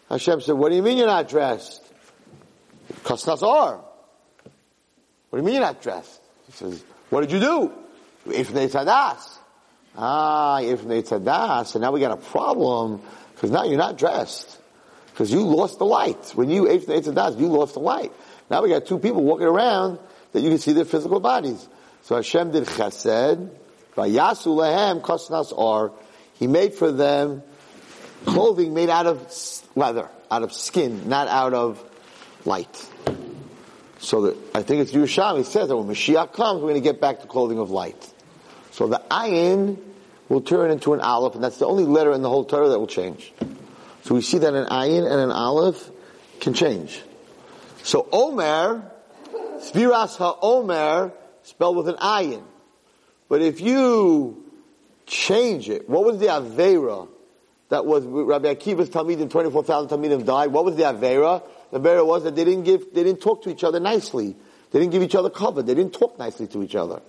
Hashem 0.08 0.40
said, 0.40 0.54
what 0.54 0.70
do 0.70 0.76
you 0.76 0.82
mean 0.82 0.98
you're 0.98 1.06
not 1.06 1.28
dressed? 1.28 1.82
Are. 3.42 3.76
What 3.76 3.84
do 5.32 5.36
you 5.38 5.42
mean 5.42 5.54
you're 5.54 5.62
not 5.62 5.82
dressed? 5.82 6.20
He 6.46 6.52
says, 6.52 6.84
what 7.10 7.22
did 7.22 7.32
you 7.32 7.40
do? 7.40 7.72
The 8.26 8.32
Tzadas. 8.34 9.38
Ah, 9.96 10.60
the 10.60 10.76
Tzadas, 10.76 11.74
and 11.74 11.82
now 11.82 11.92
we 11.92 12.00
got 12.00 12.12
a 12.12 12.16
problem, 12.16 13.02
because 13.34 13.50
now 13.50 13.64
you're 13.64 13.78
not 13.78 13.98
dressed. 13.98 14.58
Because 15.10 15.32
you 15.32 15.40
lost 15.40 15.78
the 15.78 15.84
light. 15.84 16.32
When 16.34 16.48
you 16.50 16.68
ate 16.68 16.86
the 16.86 16.94
Tzadas, 16.94 17.38
you 17.38 17.48
lost 17.48 17.74
the 17.74 17.80
light. 17.80 18.12
Now 18.50 18.62
we 18.62 18.68
got 18.68 18.86
two 18.86 18.98
people 18.98 19.22
walking 19.22 19.46
around 19.46 19.98
that 20.32 20.40
you 20.40 20.48
can 20.48 20.58
see 20.58 20.72
their 20.72 20.84
physical 20.84 21.20
bodies. 21.20 21.68
So 22.02 22.16
Hashem 22.16 22.52
did 22.52 22.64
chesed, 22.64 23.50
Vayasu 23.96 24.54
lehem 24.54 25.00
kosnas 25.00 25.52
or. 25.56 25.92
He 26.34 26.46
made 26.46 26.74
for 26.74 26.90
them 26.90 27.42
clothing 28.26 28.74
made 28.74 28.88
out 28.88 29.06
of 29.06 29.62
leather, 29.76 30.08
out 30.30 30.42
of 30.42 30.52
skin, 30.52 31.08
not 31.08 31.28
out 31.28 31.54
of 31.54 31.82
light. 32.44 32.88
So 34.02 34.22
that, 34.22 34.36
I 34.52 34.62
think 34.64 34.82
it's 34.82 34.90
Yerushalmi 34.90 35.44
says 35.44 35.68
that 35.68 35.76
when 35.76 35.86
Mashiach 35.86 36.32
comes, 36.32 36.60
we're 36.60 36.70
going 36.70 36.74
to 36.74 36.80
get 36.80 37.00
back 37.00 37.20
to 37.20 37.28
clothing 37.28 37.60
of 37.60 37.70
light. 37.70 38.12
So 38.72 38.88
the 38.88 39.00
ayin 39.12 39.78
will 40.28 40.40
turn 40.40 40.72
into 40.72 40.92
an 40.92 41.00
aleph, 41.00 41.36
and 41.36 41.44
that's 41.44 41.58
the 41.58 41.66
only 41.66 41.84
letter 41.84 42.12
in 42.12 42.20
the 42.20 42.28
whole 42.28 42.44
Torah 42.44 42.68
that 42.70 42.80
will 42.80 42.88
change. 42.88 43.32
So 44.02 44.16
we 44.16 44.20
see 44.20 44.38
that 44.38 44.54
an 44.54 44.66
ayin 44.66 45.08
and 45.08 45.20
an 45.20 45.30
aleph 45.30 45.88
can 46.40 46.52
change. 46.52 47.00
So 47.84 48.08
Omer, 48.10 48.90
Sfiras 49.58 50.16
HaOmer, 50.16 51.12
spelled 51.44 51.76
with 51.76 51.88
an 51.88 51.96
ayin. 51.96 52.42
But 53.28 53.40
if 53.40 53.60
you 53.60 54.50
change 55.06 55.70
it, 55.70 55.88
what 55.88 56.04
was 56.04 56.18
the 56.18 56.26
Avera 56.26 57.08
that 57.68 57.86
was 57.86 58.04
Rabbi 58.04 58.52
Akiva's 58.52 58.90
Talmidim, 58.90 59.30
24,000 59.30 59.96
Talmidim 59.96 60.24
died? 60.26 60.50
What 60.50 60.64
was 60.64 60.74
the 60.74 60.82
Avera? 60.82 61.44
The 61.72 61.80
Avera 61.80 62.06
was 62.06 62.24
that 62.24 62.36
they 62.36 62.44
didn't 62.44 62.64
give, 62.64 62.92
they 62.92 63.02
didn't 63.02 63.22
talk 63.22 63.42
to 63.42 63.50
each 63.50 63.64
other 63.64 63.80
nicely. 63.80 64.36
They 64.70 64.78
didn't 64.78 64.92
give 64.92 65.02
each 65.02 65.14
other 65.14 65.30
cover. 65.30 65.62
They 65.62 65.74
didn't 65.74 65.94
talk 65.94 66.18
nicely 66.18 66.46
to 66.48 66.62
each 66.62 66.76
other. 66.76 67.02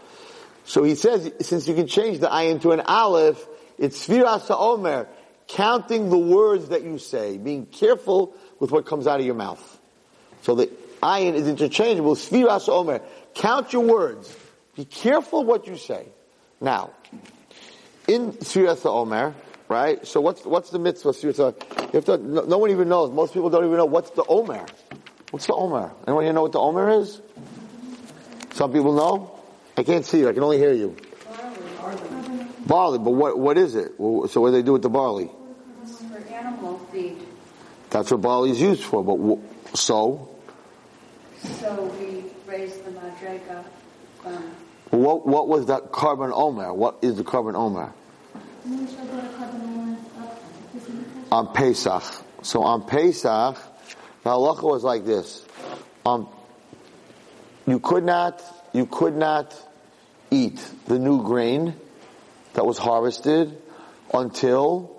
So 0.65 0.83
he 0.83 0.95
says, 0.95 1.31
since 1.41 1.67
you 1.67 1.75
can 1.75 1.87
change 1.87 2.19
the 2.19 2.27
ayin 2.27 2.61
to 2.61 2.71
an 2.71 2.81
aleph, 2.81 3.45
it's 3.77 4.07
Sfiras 4.07 4.49
Omer, 4.49 5.07
counting 5.47 6.09
the 6.09 6.17
words 6.17 6.69
that 6.69 6.83
you 6.83 6.97
say, 6.97 7.37
being 7.37 7.65
careful 7.65 8.33
with 8.59 8.71
what 8.71 8.85
comes 8.85 9.05
out 9.05 9.19
of 9.19 9.25
your 9.25 9.35
mouth. 9.35 9.79
So 10.43 10.55
the 10.55 10.67
ayin 11.01 11.33
is 11.33 11.47
interchangeable, 11.49 12.15
Sfiras 12.15 12.69
Omer. 12.69 13.01
Count 13.35 13.73
your 13.73 13.83
words. 13.83 14.33
Be 14.75 14.85
careful 14.85 15.43
what 15.43 15.67
you 15.67 15.75
say. 15.75 16.07
Now, 16.61 16.91
in 18.07 18.31
Sfiras 18.33 18.85
Omer, 18.85 19.35
right? 19.73 20.05
So 20.05 20.21
what's 20.21 20.45
what's 20.45 20.69
the 20.69 20.79
mitzvah? 20.79 21.13
You 21.19 21.53
have 21.93 22.05
to. 22.05 22.17
No, 22.17 22.41
no, 22.43 22.57
one 22.59 22.69
even 22.69 22.87
knows. 22.87 23.11
Most 23.11 23.33
people 23.33 23.49
don't 23.49 23.65
even 23.65 23.77
know 23.77 23.85
what's 23.85 24.11
the 24.11 24.23
Omer. 24.27 24.65
What's 25.31 25.47
the 25.47 25.55
Omer? 25.55 25.91
Anyone 26.07 26.23
here 26.23 26.33
know 26.33 26.43
what 26.43 26.51
the 26.51 26.59
Omer 26.59 27.01
is? 27.01 27.19
Some 28.53 28.71
people 28.71 28.93
know. 28.93 29.39
I 29.75 29.81
can't 29.83 30.05
see 30.05 30.19
you. 30.19 30.29
I 30.29 30.33
can 30.33 30.43
only 30.43 30.59
hear 30.59 30.73
you. 30.73 30.95
Barley. 31.79 32.47
Barley, 32.67 32.99
but 32.99 33.11
what 33.11 33.39
what 33.39 33.57
is 33.57 33.73
it? 33.75 33.93
So 33.97 34.41
what 34.41 34.49
do 34.49 34.51
they 34.51 34.61
do 34.61 34.73
with 34.73 34.83
the 34.83 34.89
barley? 34.89 35.31
For 36.11 36.33
animal 36.33 36.77
feed. 36.91 37.17
That's 37.89 38.11
what 38.11 38.21
barley 38.21 38.51
is 38.51 38.61
used 38.61 38.83
for. 38.83 39.03
But 39.03 39.17
so. 39.75 40.29
So 41.41 41.91
we 41.99 42.23
raise 42.45 42.77
the 42.77 42.91
madrega. 42.91 43.65
Um, 44.25 44.55
what, 44.91 45.25
what 45.27 45.47
was 45.47 45.65
that 45.65 45.91
korban 45.91 46.31
omer? 46.31 46.71
What 46.73 46.99
is 47.01 47.17
the 47.17 47.23
korban 47.23 47.55
omer? 47.55 47.91
On 51.31 51.53
Pesach. 51.53 52.03
So 52.43 52.63
on 52.63 52.85
Pesach, 52.85 53.57
the 54.23 54.29
halacha 54.29 54.63
was 54.63 54.83
like 54.83 55.05
this. 55.05 55.43
Um, 56.05 56.29
you 57.65 57.79
could 57.79 58.03
not, 58.03 58.41
you 58.73 58.85
could 58.85 59.15
not 59.15 59.55
eat 60.31 60.59
the 60.87 60.99
new 60.99 61.23
grain 61.23 61.75
that 62.53 62.65
was 62.65 62.77
harvested 62.77 63.57
until 64.13 64.95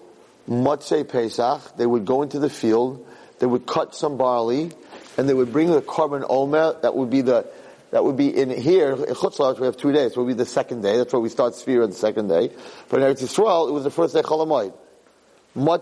Motzei 0.48 1.08
Pesach. 1.08 1.76
They 1.76 1.86
would 1.86 2.04
go 2.04 2.22
into 2.22 2.38
the 2.38 2.50
field, 2.50 3.06
they 3.38 3.46
would 3.46 3.66
cut 3.66 3.94
some 3.94 4.16
barley, 4.16 4.72
and 5.16 5.28
they 5.28 5.34
would 5.34 5.52
bring 5.52 5.70
the 5.70 5.82
korban 5.82 6.24
omer, 6.28 6.76
that 6.82 6.94
would 6.94 7.10
be 7.10 7.22
the, 7.22 7.46
that 7.94 8.02
would 8.02 8.16
be 8.16 8.36
in 8.36 8.50
here, 8.50 8.90
in 8.90 9.14
Chutzlach, 9.14 9.60
we 9.60 9.66
have 9.66 9.76
two 9.76 9.92
days. 9.92 10.10
It 10.10 10.16
would 10.16 10.26
be 10.26 10.34
the 10.34 10.44
second 10.44 10.80
day. 10.82 10.96
That's 10.96 11.12
where 11.12 11.20
we 11.20 11.28
start 11.28 11.52
Sfira 11.52 11.84
on 11.84 11.90
the 11.90 11.96
second 11.96 12.26
day. 12.26 12.50
But 12.88 13.00
in 13.00 13.06
Eretz 13.06 13.22
Yisrael, 13.22 13.68
it 13.68 13.72
was 13.72 13.84
the 13.84 13.90
first 13.92 14.14
day 14.14 14.22
Cholamoid. 14.22 14.74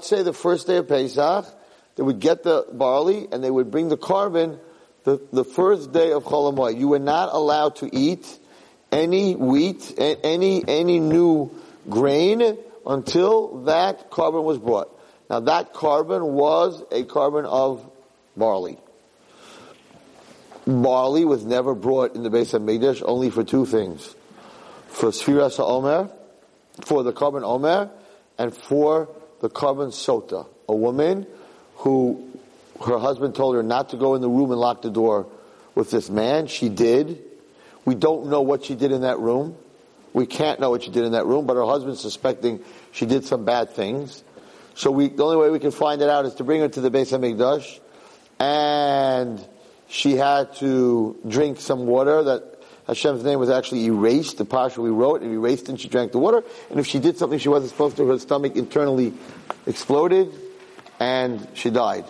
say 0.04 0.22
the 0.22 0.34
first 0.34 0.66
day 0.66 0.76
of 0.76 0.88
Pesach, 0.88 1.46
they 1.96 2.02
would 2.02 2.20
get 2.20 2.42
the 2.42 2.66
barley 2.70 3.28
and 3.32 3.42
they 3.42 3.50
would 3.50 3.70
bring 3.70 3.88
the 3.88 3.96
korban 3.96 4.58
the, 5.04 5.26
the 5.32 5.42
first 5.42 5.92
day 5.92 6.12
of 6.12 6.24
Cholamoid. 6.24 6.78
You 6.78 6.88
were 6.88 6.98
not 6.98 7.30
allowed 7.32 7.76
to 7.76 7.88
eat 7.90 8.28
any 8.92 9.34
wheat, 9.34 9.94
any, 9.96 10.62
any 10.68 11.00
new 11.00 11.50
grain 11.88 12.58
until 12.84 13.64
that 13.64 14.10
korban 14.10 14.44
was 14.44 14.58
brought. 14.58 14.94
Now 15.30 15.40
that 15.40 15.72
korban 15.72 16.32
was 16.32 16.78
a 16.90 17.04
korban 17.04 17.46
of 17.46 17.90
barley 18.36 18.76
barley 20.66 21.24
was 21.24 21.44
never 21.44 21.74
brought 21.74 22.14
in 22.14 22.22
the 22.22 22.30
Beis 22.30 22.58
Hamikdash 22.58 23.02
only 23.04 23.30
for 23.30 23.44
two 23.44 23.66
things. 23.66 24.14
For 24.88 25.10
Sfiras 25.10 25.58
Omer, 25.58 26.10
for 26.84 27.02
the 27.02 27.12
korban 27.12 27.42
Omer, 27.42 27.90
and 28.38 28.54
for 28.54 29.08
the 29.40 29.50
korban 29.50 29.88
Sota. 29.88 30.46
A 30.68 30.74
woman 30.74 31.26
who 31.76 32.30
her 32.86 32.98
husband 32.98 33.34
told 33.34 33.54
her 33.54 33.62
not 33.62 33.90
to 33.90 33.96
go 33.96 34.14
in 34.14 34.22
the 34.22 34.28
room 34.28 34.50
and 34.50 34.60
lock 34.60 34.82
the 34.82 34.90
door 34.90 35.26
with 35.74 35.90
this 35.90 36.10
man. 36.10 36.46
She 36.46 36.68
did. 36.68 37.22
We 37.84 37.94
don't 37.94 38.26
know 38.28 38.42
what 38.42 38.64
she 38.64 38.74
did 38.74 38.92
in 38.92 39.02
that 39.02 39.18
room. 39.18 39.56
We 40.12 40.26
can't 40.26 40.60
know 40.60 40.70
what 40.70 40.82
she 40.82 40.90
did 40.90 41.04
in 41.04 41.12
that 41.12 41.26
room, 41.26 41.46
but 41.46 41.54
her 41.54 41.64
husband's 41.64 42.00
suspecting 42.00 42.62
she 42.92 43.06
did 43.06 43.24
some 43.24 43.44
bad 43.44 43.70
things. 43.70 44.22
So 44.74 44.90
we, 44.90 45.08
the 45.08 45.24
only 45.24 45.36
way 45.36 45.50
we 45.50 45.58
can 45.58 45.70
find 45.70 46.02
it 46.02 46.08
out 46.08 46.26
is 46.26 46.34
to 46.34 46.44
bring 46.44 46.60
her 46.60 46.68
to 46.68 46.80
the 46.80 46.90
Beis 46.90 47.16
Hamikdash 47.16 47.80
and 48.38 49.44
she 49.92 50.16
had 50.16 50.54
to 50.56 51.14
drink 51.28 51.60
some 51.60 51.84
water 51.84 52.22
that 52.22 52.62
Hashem's 52.86 53.24
name 53.24 53.38
was 53.38 53.50
actually 53.50 53.84
erased. 53.84 54.38
The 54.38 54.46
parsha 54.46 54.78
we 54.78 54.88
wrote 54.88 55.20
and 55.20 55.30
erased, 55.30 55.68
and 55.68 55.78
she 55.78 55.86
drank 55.86 56.12
the 56.12 56.18
water. 56.18 56.42
And 56.70 56.80
if 56.80 56.86
she 56.86 56.98
did 56.98 57.18
something 57.18 57.38
she 57.38 57.50
wasn't 57.50 57.72
supposed 57.72 57.98
to, 57.98 58.06
her 58.06 58.18
stomach 58.18 58.56
internally 58.56 59.12
exploded, 59.66 60.32
and 60.98 61.46
she 61.52 61.68
died. 61.68 62.06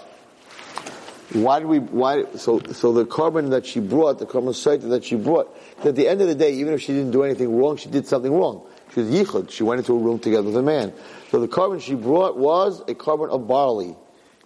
Why 1.33 1.59
did 1.59 1.67
we? 1.67 1.81
Why? 1.81 2.25
So, 2.37 2.61
so 2.71 2.93
the 2.93 3.05
korban 3.05 3.51
that 3.51 3.67
she 3.67 3.81
brought, 3.81 4.21
the 4.21 4.27
korban 4.27 4.55
site 4.55 4.83
that 4.83 5.05
she 5.05 5.17
brought, 5.17 5.53
at 5.83 5.97
the 5.97 6.07
end 6.07 6.21
of 6.21 6.29
the 6.29 6.37
day, 6.37 6.53
even 6.53 6.75
if 6.75 6.83
she 6.83 6.93
didn't 6.93 7.11
do 7.11 7.25
anything 7.25 7.59
wrong, 7.59 7.79
she 7.79 7.89
did 7.89 8.07
something 8.07 8.33
wrong. 8.33 8.65
She 8.95 9.01
was 9.01 9.11
yichud. 9.11 9.51
She 9.51 9.65
went 9.65 9.81
into 9.81 9.93
a 9.95 9.99
room 9.99 10.21
together 10.21 10.45
with 10.45 10.57
a 10.57 10.63
man. 10.63 10.93
So 11.33 11.41
the 11.41 11.49
korban 11.49 11.83
she 11.83 11.97
brought 11.97 12.39
was 12.39 12.81
a 12.83 12.95
korban 12.95 13.31
of 13.31 13.49
barley, 13.49 13.97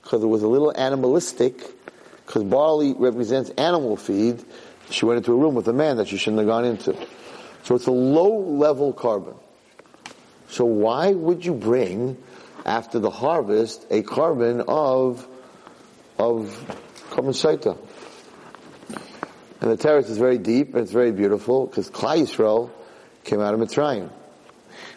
because 0.03 0.22
it 0.22 0.26
was 0.26 0.43
a 0.43 0.49
little 0.49 0.72
animalistic 0.74 1.76
because 2.27 2.43
barley 2.43 2.93
represents 2.93 3.51
animal 3.51 3.97
feed, 3.97 4.45
she 4.91 5.05
went 5.05 5.18
into 5.18 5.33
a 5.33 5.37
room 5.37 5.55
with 5.55 5.68
a 5.68 5.72
man 5.72 5.97
that 5.97 6.09
she 6.09 6.16
shouldn't 6.16 6.41
have 6.41 6.49
gone 6.49 6.64
into. 6.64 6.97
So 7.62 7.74
it's 7.74 7.87
a 7.87 7.93
low 7.93 8.39
level 8.39 8.93
korban. 8.93 9.37
So 10.49 10.64
why 10.64 11.12
would 11.12 11.45
you 11.45 11.55
bring, 11.55 12.16
after 12.64 12.99
the 12.99 13.11
harvest, 13.11 13.87
a 13.91 14.03
korban 14.03 14.64
of, 14.68 15.27
of 16.18 16.49
saita? 17.11 17.77
And 19.61 19.70
the 19.70 19.77
teretz 19.77 20.11
is 20.11 20.18
very 20.18 20.39
deep 20.39 20.74
and 20.74 20.83
it's 20.83 20.93
very 20.93 21.12
beautiful 21.12 21.66
because 21.66 21.91
Klal 21.91 22.18
Yisrael 22.18 22.70
came 23.24 23.41
out 23.41 23.55
of 23.55 23.61
Mitzrayim. 23.61 24.11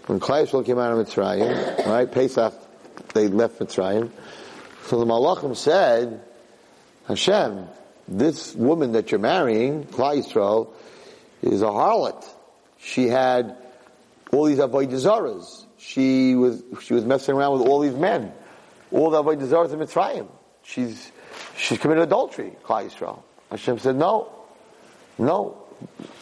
When 0.06 0.20
Klal 0.20 0.46
Yisrael 0.46 0.66
came 0.66 0.78
out 0.78 0.98
of 0.98 1.08
Mitzrayim, 1.08 1.86
right, 1.88 2.12
Pesach, 2.12 2.54
they 3.14 3.28
left 3.28 3.60
Mitzrayim. 3.60 4.12
So 4.86 5.00
the 5.00 5.06
Malachim 5.06 5.56
said, 5.56 6.22
Hashem, 7.10 7.68
this 8.08 8.54
woman 8.54 8.92
that 8.92 9.12
you're 9.12 9.20
marrying, 9.20 9.84
Yisrael, 9.86 10.70
is 11.42 11.64
a 11.64 11.66
harlot. 11.66 12.24
She 12.78 13.08
had 13.08 13.58
all 14.32 14.46
these 14.46 14.60
avoydazaras. 14.60 15.66
She 15.80 16.36
was 16.36 16.64
she 16.82 16.94
was 16.94 17.06
messing 17.06 17.34
around 17.34 17.60
with 17.60 17.68
all 17.68 17.80
these 17.80 17.96
men, 17.96 18.32
all 18.92 19.10
the 19.10 19.24
avodah 19.24 19.48
zaras 19.48 19.74
in 19.74 19.80
Mitzrayim. 19.80 20.28
She's 20.62 21.12
she's 21.58 21.80
committed 21.80 22.04
adultery. 22.04 22.56
Yisrael. 22.64 23.24
Hashem 23.50 23.80
said, 23.80 23.96
no, 23.96 24.32
no. 25.18 25.58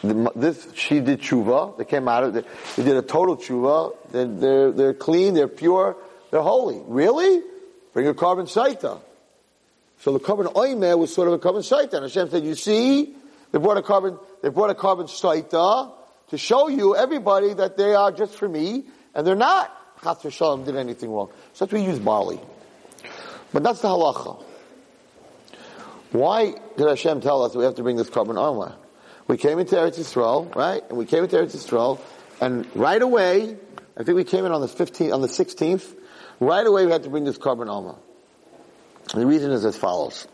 This 0.03 0.71
she 0.73 1.01
did 1.01 1.19
tshuva. 1.19 1.77
They 1.77 1.85
came 1.85 2.07
out 2.07 2.23
of. 2.23 2.33
They 2.33 2.43
did 2.77 2.95
a 2.95 3.01
total 3.01 3.35
tshuva. 3.35 3.93
They're, 4.11 4.25
they're 4.25 4.71
they're 4.71 4.93
clean. 4.93 5.33
They're 5.33 5.49
pure. 5.49 5.97
They're 6.31 6.41
holy. 6.41 6.81
Really? 6.85 7.41
Bring 7.93 8.07
a 8.07 8.13
korban 8.13 8.45
saita. 8.45 9.01
So 9.99 10.13
the 10.13 10.19
korban 10.19 10.53
oimer 10.53 10.97
was 10.97 11.13
sort 11.13 11.27
of 11.27 11.33
a 11.33 11.39
korban 11.39 11.59
saita. 11.59 11.93
And 11.93 12.03
Hashem 12.03 12.29
said, 12.29 12.43
you 12.43 12.55
see, 12.55 13.15
they 13.51 13.59
brought 13.59 13.77
a 13.77 13.81
korban, 13.81 14.19
they 14.41 14.49
brought 14.49 14.69
a 14.69 14.75
korban 14.75 15.05
saita 15.05 15.91
to 16.29 16.37
show 16.37 16.67
you, 16.67 16.95
everybody, 16.95 17.53
that 17.53 17.77
they 17.77 17.93
are 17.95 18.11
just 18.11 18.35
for 18.35 18.47
me, 18.47 18.83
and 19.15 19.25
they're 19.25 19.35
not. 19.35 19.73
Chas 20.03 20.31
Shalom 20.31 20.63
did 20.63 20.75
anything 20.75 21.11
wrong. 21.11 21.29
So 21.53 21.65
that's 21.65 21.73
why 21.73 21.79
we 21.79 21.85
use 21.85 21.99
barley. 21.99 22.39
But 23.51 23.63
that's 23.63 23.81
the 23.81 23.87
halacha. 23.87 24.43
Why 26.11 26.55
did 26.77 26.87
Hashem 26.87 27.21
tell 27.21 27.43
us 27.43 27.55
we 27.55 27.63
have 27.63 27.75
to 27.75 27.83
bring 27.83 27.95
this 27.95 28.09
korban 28.09 28.37
omer? 28.37 28.75
We 29.27 29.37
came 29.37 29.59
into 29.59 29.75
Eretz 29.75 29.99
Yisrael, 29.99 30.53
right? 30.55 30.81
And 30.87 30.97
we 30.97 31.05
came 31.05 31.23
into 31.23 31.35
Eretz 31.35 31.55
Yisrael, 31.55 31.99
and 32.39 32.67
right 32.75 33.01
away, 33.01 33.57
I 33.97 34.03
think 34.03 34.15
we 34.15 34.23
came 34.23 34.45
in 34.45 34.51
on 34.51 34.61
the 34.61 34.67
15th, 34.67 35.13
on 35.13 35.21
the 35.21 35.27
16th, 35.27 35.95
right 36.39 36.65
away 36.65 36.85
we 36.85 36.91
had 36.91 37.03
to 37.03 37.09
bring 37.09 37.23
this 37.23 37.37
korban 37.37 37.67
omer. 37.67 37.95
The 39.13 39.25
reason 39.25 39.51
is 39.51 39.63
as 39.65 39.77
follows. 39.77 40.27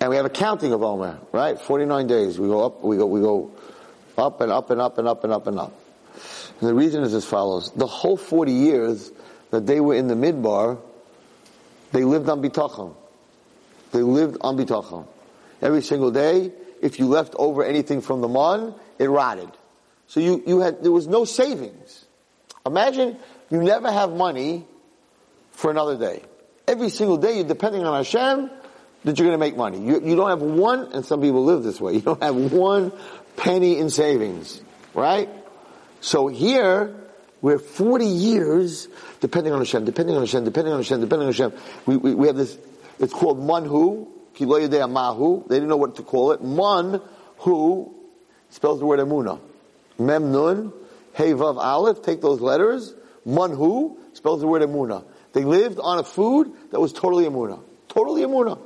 And 0.00 0.10
we 0.10 0.16
have 0.16 0.26
a 0.26 0.30
counting 0.30 0.72
of 0.72 0.82
Omer, 0.82 1.18
right? 1.32 1.60
49 1.60 2.06
days. 2.06 2.38
We 2.38 2.48
go 2.48 2.64
up, 2.64 2.84
we 2.84 2.96
go, 2.96 3.06
we 3.06 3.20
go 3.20 3.52
up 4.16 4.40
and 4.40 4.50
up 4.50 4.70
and 4.70 4.80
up 4.80 4.98
and 4.98 5.08
up 5.08 5.24
and 5.24 5.32
up 5.32 5.46
and 5.46 5.58
up. 5.58 5.72
And 6.60 6.68
the 6.68 6.74
reason 6.74 7.02
is 7.02 7.14
as 7.14 7.24
follows. 7.24 7.70
The 7.72 7.86
whole 7.86 8.16
40 8.16 8.52
years 8.52 9.10
that 9.50 9.66
they 9.66 9.80
were 9.80 9.94
in 9.94 10.08
the 10.08 10.14
midbar, 10.14 10.78
they 11.92 12.04
lived 12.04 12.28
on 12.28 12.42
bitachon. 12.42 12.94
They 13.92 14.02
lived 14.02 14.38
on 14.40 14.56
bitachon. 14.56 15.06
Every 15.62 15.82
single 15.82 16.10
day, 16.10 16.52
if 16.80 16.98
you 16.98 17.06
left 17.06 17.34
over 17.36 17.64
anything 17.64 18.00
from 18.00 18.20
the 18.20 18.28
mon, 18.28 18.74
it 18.98 19.08
rotted. 19.08 19.50
So 20.06 20.20
you, 20.20 20.42
you 20.46 20.60
had, 20.60 20.82
there 20.82 20.92
was 20.92 21.06
no 21.06 21.24
savings. 21.24 22.04
Imagine 22.64 23.16
you 23.50 23.62
never 23.62 23.90
have 23.90 24.12
money 24.12 24.66
for 25.58 25.72
another 25.72 25.98
day. 25.98 26.22
Every 26.68 26.88
single 26.88 27.16
day 27.16 27.38
you're 27.38 27.48
depending 27.48 27.84
on 27.84 27.96
Hashem 27.96 28.48
that 29.02 29.18
you're 29.18 29.26
going 29.26 29.32
to 29.32 29.44
make 29.44 29.56
money. 29.56 29.80
You, 29.80 30.00
you 30.04 30.14
don't 30.14 30.30
have 30.30 30.40
one, 30.40 30.92
and 30.92 31.04
some 31.04 31.20
people 31.20 31.44
live 31.44 31.64
this 31.64 31.80
way, 31.80 31.94
you 31.94 32.00
don't 32.00 32.22
have 32.22 32.36
one 32.36 32.92
penny 33.36 33.76
in 33.76 33.90
savings. 33.90 34.62
Right? 34.94 35.28
So 36.00 36.28
here, 36.28 36.94
we're 37.40 37.58
40 37.58 38.06
years 38.06 38.86
depending 39.20 39.52
on 39.52 39.58
Hashem, 39.58 39.84
depending 39.84 40.14
on 40.14 40.22
Hashem, 40.22 40.44
depending 40.44 40.74
on 40.74 40.78
Hashem, 40.78 41.00
depending 41.00 41.26
on 41.26 41.32
Hashem. 41.34 41.52
We, 41.86 41.96
we, 41.96 42.14
we 42.14 42.26
have 42.28 42.36
this, 42.36 42.56
it's 43.00 43.12
called 43.12 43.40
manhu, 43.40 44.06
kiloyadei 44.36 44.88
mahu. 44.88 45.42
They 45.48 45.56
didn't 45.56 45.70
know 45.70 45.76
what 45.76 45.96
to 45.96 46.04
call 46.04 46.30
it. 46.30 46.40
Manhu 46.40 47.92
spells 48.50 48.78
the 48.78 48.86
word 48.86 49.00
emuna. 49.00 49.40
Mem 49.98 50.30
nun, 50.30 50.72
hey 51.14 51.32
vav 51.32 51.56
aleph, 51.56 52.02
take 52.02 52.20
those 52.20 52.40
letters. 52.40 52.94
Manhu 53.26 53.96
spells 54.12 54.40
the 54.40 54.46
word 54.46 54.62
emuna. 54.62 55.04
They 55.38 55.44
lived 55.44 55.78
on 55.78 56.00
a 56.00 56.02
food 56.02 56.50
that 56.72 56.80
was 56.80 56.92
totally 56.92 57.24
emuna. 57.24 57.62
Totally 57.86 58.22
emuna. 58.22 58.58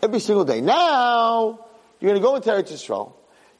Every 0.00 0.20
single 0.20 0.44
day. 0.44 0.60
Now, 0.60 1.66
you're 1.98 2.12
going 2.12 2.22
to 2.22 2.24
go 2.24 2.36
into 2.36 2.50
Eretz 2.50 2.72
Yisrael. 2.72 3.14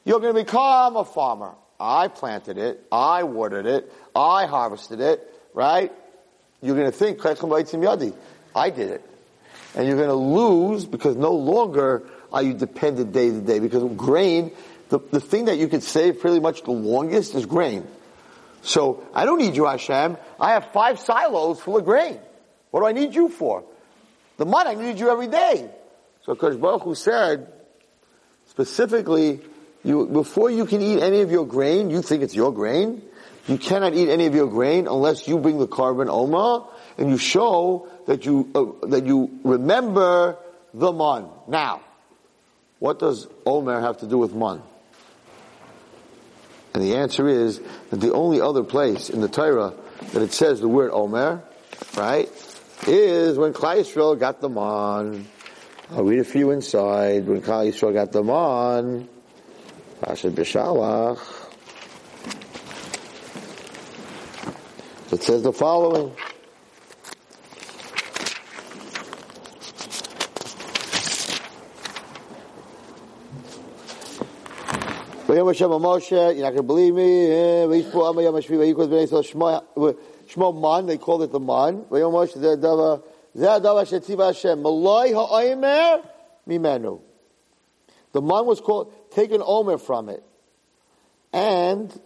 You're 0.05 0.21
going 0.21 0.33
to 0.33 0.41
become 0.41 0.95
a 0.95 1.03
farmer. 1.03 1.55
I 1.77 2.07
planted 2.07 2.57
it. 2.57 2.81
I 2.93 3.23
watered 3.23 3.65
it. 3.65 3.91
I 4.15 4.45
harvested 4.45 5.01
it. 5.01 5.19
Right? 5.53 5.91
You're 6.61 6.77
going 6.77 6.89
to 6.89 6.97
think, 6.97 7.19
I 8.55 8.69
did 8.69 8.89
it. 8.89 9.09
And 9.75 9.85
you're 9.85 9.97
going 9.97 10.07
to 10.07 10.13
lose 10.13 10.85
because 10.85 11.17
no 11.17 11.33
longer 11.33 12.07
are 12.31 12.41
you 12.41 12.53
dependent 12.53 13.11
day 13.11 13.31
to 13.31 13.41
day. 13.41 13.59
Because 13.59 13.83
grain, 13.97 14.53
the, 14.87 14.99
the 14.99 15.19
thing 15.19 15.45
that 15.45 15.57
you 15.57 15.67
could 15.67 15.83
save 15.83 16.21
pretty 16.21 16.39
much 16.39 16.63
the 16.63 16.71
longest 16.71 17.35
is 17.35 17.45
grain. 17.45 17.85
So 18.61 19.05
I 19.13 19.25
don't 19.25 19.39
need 19.39 19.57
you, 19.57 19.65
Hashem. 19.65 20.15
I 20.39 20.53
have 20.53 20.71
five 20.71 21.01
silos 21.01 21.59
full 21.59 21.75
of 21.75 21.83
grain. 21.83 22.17
What 22.75 22.81
do 22.81 22.87
I 22.87 22.91
need 22.91 23.15
you 23.15 23.29
for? 23.29 23.63
The 24.35 24.45
money, 24.45 24.71
I 24.71 24.75
need 24.75 24.99
you 24.99 25.09
every 25.09 25.27
day. 25.27 25.69
So 26.25 26.35
Kosh 26.35 26.55
Baruch 26.55 26.97
said, 26.97 27.47
specifically, 28.47 29.39
you, 29.85 30.05
before 30.05 30.51
you 30.51 30.65
can 30.65 30.81
eat 30.81 31.01
any 31.01 31.21
of 31.21 31.31
your 31.31 31.47
grain, 31.47 31.89
you 31.89 32.01
think 32.01 32.21
it's 32.21 32.35
your 32.35 32.51
grain. 32.51 33.01
You 33.47 33.57
cannot 33.57 33.93
eat 33.93 34.09
any 34.09 34.25
of 34.25 34.35
your 34.35 34.47
grain 34.47 34.87
unless 34.87 35.25
you 35.25 35.39
bring 35.39 35.57
the 35.57 35.69
korban 35.69 36.09
oma 36.09 36.67
and 36.97 37.09
you 37.09 37.17
show 37.17 37.87
that 38.07 38.25
you 38.25 38.51
uh, 38.53 38.87
that 38.87 39.05
you 39.05 39.39
remember 39.45 40.35
the 40.73 40.91
man. 40.91 41.29
Now, 41.47 41.79
what 42.79 42.99
does 42.99 43.25
Omer 43.45 43.79
have 43.79 43.99
to 43.99 44.05
do 44.05 44.17
with 44.17 44.35
man? 44.35 44.61
And 46.73 46.83
the 46.83 46.97
answer 46.97 47.25
is 47.25 47.61
that 47.91 48.01
the 48.01 48.11
only 48.11 48.41
other 48.41 48.63
place 48.63 49.09
in 49.09 49.21
the 49.21 49.29
Torah 49.29 49.73
that 50.11 50.21
it 50.21 50.33
says 50.33 50.59
the 50.59 50.67
word 50.67 50.91
Omer, 50.91 51.41
right, 51.95 52.29
is 52.87 53.37
when 53.37 53.53
Klal 53.53 53.77
Yisrael 53.77 54.19
got 54.19 54.41
them 54.41 54.57
on. 54.57 55.27
I'll 55.91 56.03
read 56.03 56.19
a 56.19 56.23
few 56.23 56.51
inside. 56.51 57.27
When 57.27 57.41
Klal 57.41 57.71
Yisrael 57.71 57.93
got 57.93 58.11
the 58.11 58.23
man, 58.23 59.07
Parsha 60.01 60.31
B'Shalach, 60.31 61.19
it 65.11 65.23
says 65.23 65.43
the 65.43 65.53
following. 65.53 66.15
You're 75.27 75.43
not 75.43 76.53
going 76.53 76.55
to 76.55 76.63
believe 76.63 76.93
me. 76.93 77.25
Shmo 80.35 80.59
Man, 80.59 80.85
they 80.85 80.97
called 80.97 81.23
it 81.23 81.31
the 81.31 81.39
Man. 81.39 81.85
The 88.11 88.21
Man 88.21 88.45
was 88.45 88.61
called, 88.61 88.93
taken 89.11 89.41
Omer 89.43 89.77
from 89.77 90.09
it. 90.09 90.23
And 91.31 92.01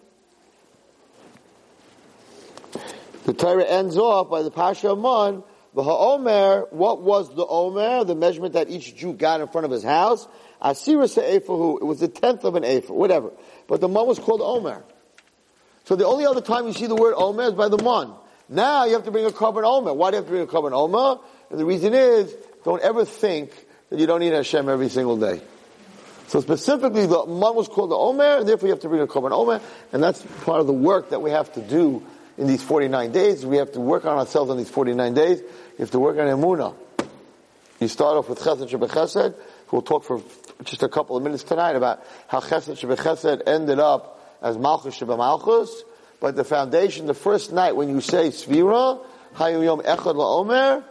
the 3.26 3.34
Torah 3.34 3.66
ends 3.66 3.98
off 3.98 4.30
by 4.30 4.44
the 4.44 4.52
Parsha 4.52 5.00
Man, 5.00 5.44
the 5.74 5.84
Omer, 5.84 6.66
what 6.72 7.02
was 7.02 7.34
the 7.36 7.46
Omer? 7.46 8.04
The 8.04 8.16
measurement 8.16 8.54
that 8.54 8.70
each 8.70 8.96
Jew 8.96 9.14
got 9.14 9.40
in 9.42 9.48
front 9.48 9.66
of 9.66 9.72
his 9.72 9.84
house. 9.84 10.28
Asira 10.62 11.08
Se'efahu, 11.08 11.82
it 11.82 11.86
was 11.86 12.00
the 12.00 12.08
tenth 12.08 12.44
of 12.44 12.56
an 12.56 12.66
Ephah, 12.66 12.94
whatever. 12.94 13.32
But 13.68 13.82
the 13.82 13.88
man 13.88 14.08
was 14.08 14.18
called 14.20 14.42
Omer. 14.42 14.84
So 15.90 15.96
the 15.96 16.06
only 16.06 16.24
other 16.28 16.40
time 16.40 16.68
you 16.68 16.74
see 16.74 16.86
the 16.86 16.94
word 16.94 17.16
Omer 17.18 17.46
is 17.46 17.54
by 17.54 17.68
the 17.68 17.82
man. 17.82 18.14
Now 18.48 18.86
you 18.86 18.94
have 18.94 19.06
to 19.06 19.12
bring 19.12 19.26
a 19.26 19.32
korban 19.32 19.64
Omer. 19.64 19.92
Why 19.92 20.12
do 20.12 20.18
you 20.18 20.22
have 20.22 20.26
to 20.26 20.30
bring 20.30 20.44
a 20.44 20.46
korban 20.46 20.72
Omer? 20.72 21.20
And 21.50 21.60
the 21.60 21.66
reason 21.66 21.96
is, 21.96 22.32
don't 22.64 22.80
ever 22.84 23.06
think 23.06 23.50
that 23.90 23.98
you 24.00 24.06
don't 24.06 24.20
need 24.20 24.34
Hashem 24.34 24.70
every 24.70 24.90
single 24.90 25.18
day. 25.18 25.42
So 26.28 26.42
specifically, 26.42 27.08
the 27.08 27.26
man 27.26 27.56
was 27.56 27.68
called 27.68 27.90
the 27.90 27.96
Omer, 27.96 28.38
and 28.38 28.48
therefore 28.48 28.68
you 28.68 28.74
have 28.74 28.82
to 28.82 28.88
bring 28.88 29.02
a 29.02 29.08
korban 29.08 29.32
Omer, 29.32 29.62
and 29.92 30.04
that's 30.04 30.22
part 30.44 30.62
of 30.62 30.68
the 30.68 30.74
work 30.74 31.10
that 31.10 31.24
we 31.24 31.32
have 31.32 31.52
to 31.54 31.62
do 31.62 32.06
in 32.38 32.46
these 32.46 32.62
49 32.62 33.12
days. 33.12 33.44
We 33.44 33.58
have 33.58 33.72
to 33.72 33.80
work 33.80 34.06
on 34.06 34.16
ourselves 34.16 34.52
on 34.52 34.58
these 34.58 34.70
49 34.70 35.16
days. 35.16 35.40
You 35.40 35.80
have 35.80 35.90
to 35.90 36.00
work 36.00 36.20
on 36.20 36.28
Emunah. 36.28 36.76
You 37.80 37.88
start 37.88 38.16
off 38.16 38.30
with 38.30 38.42
Chesed 38.42 38.70
Shebechesed. 38.70 39.34
We'll 39.72 39.82
talk 39.82 40.04
for 40.04 40.22
just 40.66 40.84
a 40.84 40.90
couple 40.90 41.18
of 41.18 41.24
minutes 41.24 41.42
tonight 41.42 41.76
about 41.76 42.06
how 42.28 42.42
Chesed 42.42 42.78
Shebechesed 42.80 43.42
ended 43.48 43.80
up 43.80 44.18
as 44.42 44.58
Malchus 44.58 44.98
Shebemalchus. 44.98 45.70
But 46.20 46.36
the 46.36 46.44
foundation, 46.44 47.06
the 47.06 47.14
first 47.14 47.54
night 47.54 47.76
when 47.76 47.90
you 47.90 48.02
say 48.02 48.30
Svira, 48.30 49.04
Hayom 49.36 49.64
Yom 49.64 49.80
Echad 49.82 50.16
LaOmer, 50.16 50.84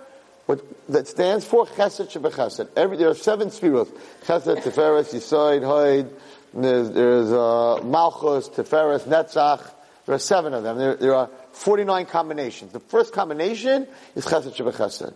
what 0.46 0.64
that 0.88 1.07
stands 1.07 1.44
for 1.44 1.66
Chesed 1.66 2.11
Shebechesed. 2.11 2.68
Every, 2.74 2.96
there 2.96 3.11
are 3.11 3.14
seven 3.14 3.49
Sfiros. 3.49 3.88
Chesed, 4.24 4.62
Tiferes, 4.62 5.12
Yisoid, 5.12 5.61
Hoid, 5.61 6.11
there's, 6.55 6.90
there's 6.90 7.30
uh, 7.30 7.82
Malchus, 7.84 8.49
Tiferes, 8.49 9.03
Netzach. 9.03 9.70
There 10.07 10.14
are 10.14 10.18
seven 10.18 10.55
of 10.55 10.62
them. 10.62 10.78
There, 10.78 10.96
there 10.96 11.14
are 11.14 11.28
49 11.53 12.07
combinations. 12.07 12.72
The 12.72 12.80
first 12.80 13.12
combination 13.12 13.86
is 14.16 14.24
Chesed 14.24 14.55
Shebechesed. 14.55 15.12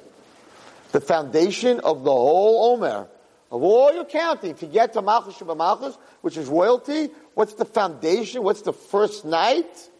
The 0.92 1.00
foundation 1.00 1.80
of 1.80 2.04
the 2.04 2.12
whole 2.12 2.74
Omer 2.74 3.08
of 3.52 3.62
all 3.62 3.92
your 3.92 4.06
counting 4.06 4.54
to 4.54 4.66
get 4.66 4.94
to 4.94 5.02
Malchus 5.02 5.40
Malchus, 5.42 5.96
which 6.22 6.38
is 6.38 6.48
royalty, 6.48 7.10
what's 7.34 7.52
the 7.52 7.66
foundation? 7.66 8.42
What's 8.42 8.62
the 8.62 8.72
first 8.72 9.26
night? 9.26 9.90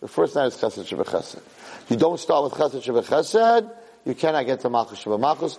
The 0.00 0.08
first 0.08 0.34
night 0.34 0.46
is 0.46 0.56
Chesed 0.56 0.84
Shebechesed. 0.84 1.40
You 1.88 1.96
don't 1.96 2.18
start 2.18 2.44
with 2.44 2.54
Chesed 2.54 2.82
Shebechesed, 2.82 3.72
you 4.04 4.14
cannot 4.14 4.44
get 4.46 4.60
to 4.60 4.70
Malchus 4.70 5.04
Shabbat 5.04 5.58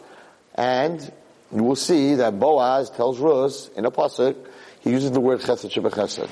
and 0.55 1.11
you 1.55 1.63
will 1.63 1.77
see 1.77 2.15
that 2.15 2.37
Boaz 2.37 2.89
tells 2.89 3.17
Rus 3.17 3.69
in 3.77 3.85
a 3.85 3.91
pasuk, 3.91 4.35
he 4.81 4.91
uses 4.91 5.11
the 5.11 5.21
word 5.21 5.39
Chesed 5.39 5.71
Shebechesed. 5.71 6.29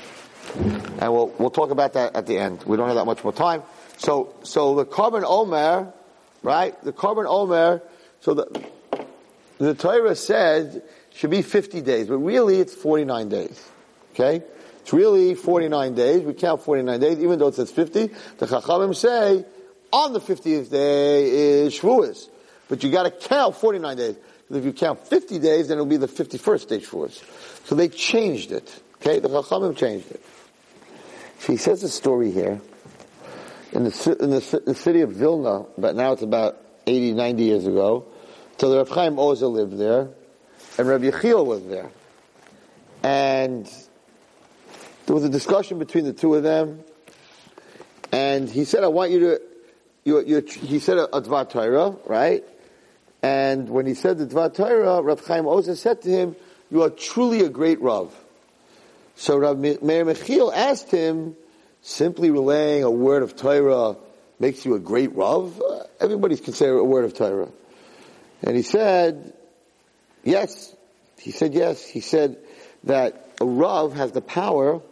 And 1.00 1.12
we'll, 1.12 1.28
we'll 1.38 1.50
talk 1.50 1.70
about 1.70 1.94
that 1.94 2.14
at 2.14 2.26
the 2.26 2.36
end. 2.36 2.62
We 2.64 2.76
don't 2.76 2.88
have 2.88 2.96
that 2.96 3.06
much 3.06 3.24
more 3.24 3.32
time. 3.32 3.62
So, 3.96 4.34
so 4.42 4.74
the 4.74 4.84
korban 4.84 5.24
Omer, 5.26 5.94
right? 6.42 6.78
The 6.84 6.92
korban 6.92 7.24
Omer, 7.26 7.80
so 8.20 8.34
the, 8.34 8.64
the 9.58 9.74
Torah 9.74 10.14
said 10.14 10.82
should 11.16 11.30
be 11.30 11.42
50 11.42 11.80
days, 11.80 12.08
but 12.08 12.18
really 12.18 12.60
it's 12.60 12.74
49 12.74 13.28
days. 13.30 13.68
Okay? 14.12 14.44
It's 14.80 14.92
really 14.92 15.34
49 15.34 15.94
days. 15.94 16.22
We 16.22 16.34
count 16.34 16.62
49 16.62 17.00
days, 17.00 17.18
even 17.18 17.38
though 17.38 17.48
it 17.48 17.54
says 17.54 17.70
50. 17.70 18.08
The 18.38 18.46
Chachamim 18.46 18.94
say 18.94 19.44
on 19.92 20.12
the 20.12 20.20
50th 20.20 20.70
day 20.70 21.64
is 21.64 21.78
Shavuos. 21.78 22.28
But 22.68 22.84
you 22.84 22.90
gotta 22.90 23.10
count 23.10 23.56
49 23.56 23.96
days. 23.96 24.16
If 24.50 24.64
you 24.64 24.72
count 24.72 25.06
50 25.06 25.38
days, 25.38 25.68
then 25.68 25.78
it'll 25.78 25.86
be 25.86 25.96
the 25.96 26.06
51st 26.06 26.68
day 26.68 26.80
Shavuos. 26.80 27.22
So 27.66 27.74
they 27.74 27.88
changed 27.88 28.52
it. 28.52 28.82
Okay? 28.96 29.18
The 29.18 29.28
Chachamim 29.28 29.74
changed 29.76 30.10
it. 30.10 30.22
So 31.38 31.52
he 31.52 31.56
says 31.56 31.82
a 31.82 31.88
story 31.88 32.30
here. 32.30 32.60
In 33.72 33.84
the, 33.84 34.16
in 34.20 34.30
the, 34.30 34.62
the 34.66 34.74
city 34.74 35.00
of 35.00 35.12
Vilna, 35.12 35.64
but 35.76 35.96
now 35.96 36.12
it's 36.12 36.22
about 36.22 36.60
80, 36.86 37.14
90 37.14 37.42
years 37.42 37.66
ago, 37.66 38.06
so 38.58 38.70
the 38.70 38.76
Rav 38.78 38.88
Chaim 38.88 39.18
Ozer 39.18 39.46
lived 39.46 39.76
there, 39.76 40.08
and 40.78 40.88
Rabbi 40.88 41.10
Yechiel 41.10 41.44
was 41.44 41.64
there. 41.66 41.90
And 43.02 43.66
there 45.06 45.14
was 45.14 45.24
a 45.24 45.28
discussion 45.28 45.78
between 45.78 46.04
the 46.04 46.12
two 46.12 46.34
of 46.34 46.42
them, 46.42 46.80
and 48.12 48.48
he 48.48 48.64
said, 48.64 48.84
I 48.84 48.88
want 48.88 49.10
you 49.10 49.20
to, 49.20 49.40
you, 50.04 50.24
you, 50.24 50.40
he 50.40 50.78
said 50.78 50.98
a, 50.98 51.16
a 51.16 51.22
Dvar 51.22 51.48
Torah, 51.48 51.96
right? 52.06 52.44
And 53.22 53.68
when 53.68 53.86
he 53.86 53.94
said 53.94 54.18
the 54.18 54.26
Dvar 54.26 54.54
Torah, 54.54 55.02
Rav 55.02 55.24
Chaim 55.26 55.46
Ozer 55.46 55.76
said 55.76 56.02
to 56.02 56.10
him, 56.10 56.36
you 56.70 56.82
are 56.82 56.90
truly 56.90 57.40
a 57.40 57.48
great 57.48 57.80
Rav. 57.80 58.14
So 59.16 59.36
Rav 59.36 59.58
Meir 59.58 60.14
asked 60.54 60.90
him, 60.90 61.36
simply 61.82 62.30
relaying 62.30 62.82
a 62.82 62.90
word 62.90 63.22
of 63.22 63.36
Torah 63.36 63.96
makes 64.38 64.64
you 64.64 64.74
a 64.74 64.80
great 64.80 65.14
Rav? 65.14 65.62
Everybody's 66.00 66.40
considered 66.40 66.78
a 66.78 66.84
word 66.84 67.04
of 67.04 67.14
Torah. 67.14 67.48
And 68.42 68.56
he 68.56 68.62
said, 68.62 69.32
yes. 70.26 70.74
He 71.18 71.30
said 71.30 71.54
yes. 71.54 71.84
He 71.86 72.00
said 72.00 72.36
that 72.84 73.34
a 73.40 73.46
Rav 73.46 73.94
has 73.94 74.12
the 74.12 74.20
power 74.20 74.82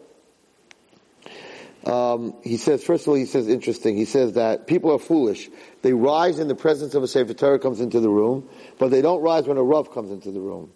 um, 1.87 2.35
he 2.43 2.57
says, 2.57 2.82
first 2.82 3.05
of 3.05 3.09
all, 3.09 3.14
he 3.14 3.26
says 3.26 3.47
interesting. 3.47 3.97
He 3.97 4.07
says 4.07 4.35
that 4.35 4.66
people 4.66 4.91
are 4.93 4.99
foolish. 4.99 5.51
They 5.82 5.93
rise 5.93 6.39
in 6.39 6.49
the 6.49 6.55
presence 6.55 6.95
of 6.95 7.03
a 7.03 7.09
Sefer 7.09 7.35
Torah 7.35 7.59
comes 7.59 7.80
into 7.80 8.01
the 8.01 8.09
room, 8.09 8.49
but 8.78 8.91
they 8.91 9.03
don't 9.03 9.20
rise 9.20 9.47
when 9.47 9.59
a 9.59 9.62
Rav 9.62 9.93
comes 9.93 10.11
into 10.11 10.30
the 10.30 10.41
room. 10.41 10.72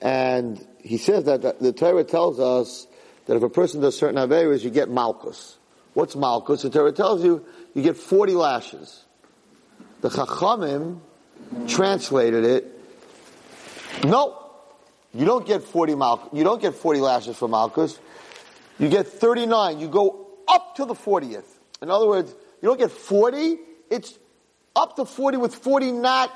And 0.00 0.64
he 0.82 0.96
says 0.96 1.24
that 1.24 1.60
the 1.60 1.72
Torah 1.72 2.04
tells 2.04 2.40
us 2.40 2.86
that 3.26 3.36
if 3.36 3.42
a 3.42 3.50
person 3.50 3.82
does 3.82 3.96
certain 3.96 4.16
averas, 4.16 4.62
you 4.62 4.70
get 4.70 4.88
malchus. 4.88 5.58
What's 5.92 6.16
malchus? 6.16 6.62
The 6.62 6.70
Torah 6.70 6.92
tells 6.92 7.22
you 7.22 7.44
you 7.74 7.82
get 7.82 7.98
40 7.98 8.32
lashes. 8.32 9.04
The 10.00 10.08
Chachamim 10.08 11.00
translated 11.68 12.44
it. 12.44 12.80
No, 14.04 14.50
you 15.14 15.24
don't 15.24 15.46
get 15.46 15.62
40 15.62 15.94
mal- 15.94 16.28
You 16.32 16.44
don't 16.44 16.60
get 16.60 16.74
40 16.74 17.00
lashes 17.00 17.36
for 17.36 17.48
malchus. 17.48 17.98
You 18.78 18.88
get 18.88 19.06
39. 19.06 19.78
You 19.78 19.88
go 19.88 20.26
up 20.48 20.76
to 20.76 20.84
the 20.84 20.94
40th. 20.94 21.44
In 21.80 21.90
other 21.90 22.06
words, 22.06 22.34
you 22.60 22.68
don't 22.68 22.78
get 22.78 22.90
40. 22.90 23.58
It's 23.90 24.18
up 24.74 24.96
to 24.96 25.04
40 25.04 25.36
with 25.36 25.54
40 25.54 25.92
not 25.92 26.32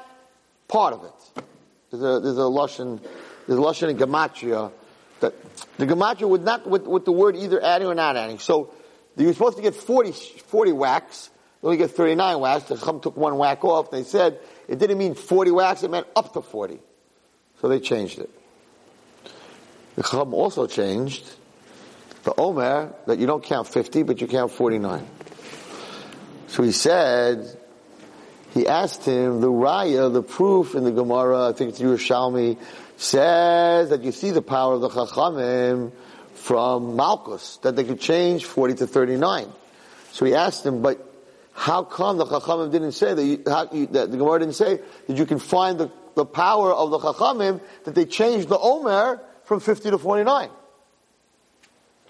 part 0.68 0.92
of 0.94 1.04
it. 1.04 1.44
There's 1.90 2.02
a, 2.02 2.20
there's 2.20 2.36
a 2.36 2.42
Lashon, 2.42 3.00
there's 3.46 3.58
a 3.58 3.62
Lashon 3.62 3.90
in 3.90 3.96
Gematria 3.96 4.72
that 5.20 5.34
the 5.78 5.86
Gematria 5.86 6.28
would 6.28 6.42
not, 6.44 6.68
with, 6.68 6.86
with 6.86 7.04
the 7.04 7.12
word 7.12 7.36
either 7.36 7.62
adding 7.62 7.88
or 7.88 7.94
not 7.94 8.16
adding. 8.16 8.38
So 8.38 8.74
you're 9.16 9.32
supposed 9.32 9.56
to 9.56 9.62
get 9.62 9.74
40, 9.74 10.12
40 10.12 10.72
whacks. 10.72 11.30
You 11.62 11.68
only 11.68 11.78
get 11.78 11.92
39 11.92 12.40
whacks. 12.40 12.64
The 12.64 12.76
Chum 12.76 13.00
took 13.00 13.16
one 13.16 13.38
whack 13.38 13.64
off. 13.64 13.90
They 13.90 14.02
said 14.02 14.38
it 14.68 14.78
didn't 14.78 14.98
mean 14.98 15.14
40 15.14 15.50
whacks, 15.52 15.82
it 15.82 15.90
meant 15.90 16.06
up 16.14 16.34
to 16.34 16.42
40. 16.42 16.78
So 17.60 17.68
they 17.68 17.80
changed 17.80 18.18
it. 18.18 18.30
The 19.96 20.02
Chum 20.02 20.34
also 20.34 20.66
changed 20.66 21.24
the 22.24 22.34
Omer 22.38 22.92
that 23.06 23.18
you 23.18 23.26
don't 23.26 23.42
count 23.42 23.68
50, 23.68 24.02
but 24.02 24.20
you 24.20 24.26
count 24.26 24.52
49. 24.52 25.06
So 26.48 26.62
he 26.62 26.72
said, 26.72 27.58
he 28.52 28.66
asked 28.66 29.04
him, 29.04 29.40
the 29.40 29.48
Raya, 29.50 30.12
the 30.12 30.22
proof 30.22 30.74
in 30.74 30.84
the 30.84 30.90
Gemara, 30.90 31.48
I 31.48 31.52
think 31.52 31.70
it's 31.70 31.80
Yerushalmi, 31.80 32.58
says 32.96 33.90
that 33.90 34.02
you 34.02 34.12
see 34.12 34.30
the 34.30 34.42
power 34.42 34.74
of 34.74 34.80
the 34.80 34.88
Chachamim 34.88 35.92
from 36.34 36.96
Malchus, 36.96 37.58
that 37.58 37.76
they 37.76 37.84
could 37.84 38.00
change 38.00 38.44
40 38.44 38.74
to 38.74 38.86
39. 38.86 39.50
So 40.12 40.24
he 40.24 40.34
asked 40.34 40.64
him, 40.64 40.82
but 40.82 41.06
how 41.52 41.84
come 41.84 42.18
the 42.18 42.26
Chachamim 42.26 42.70
didn't 42.70 42.92
say 42.92 43.14
that, 43.14 43.24
you, 43.24 43.42
how, 43.46 43.68
you, 43.72 43.86
that 43.88 44.10
the 44.10 44.16
Gemara 44.16 44.40
didn't 44.40 44.54
say 44.54 44.80
that 45.06 45.16
you 45.16 45.26
can 45.26 45.38
find 45.38 45.78
the, 45.78 45.90
the 46.16 46.26
power 46.26 46.72
of 46.72 46.90
the 46.90 46.98
Chachamim 46.98 47.60
that 47.84 47.94
they 47.94 48.06
changed 48.06 48.48
the 48.48 48.58
Omer 48.58 49.22
from 49.44 49.60
50 49.60 49.90
to 49.90 49.98
49? 49.98 50.50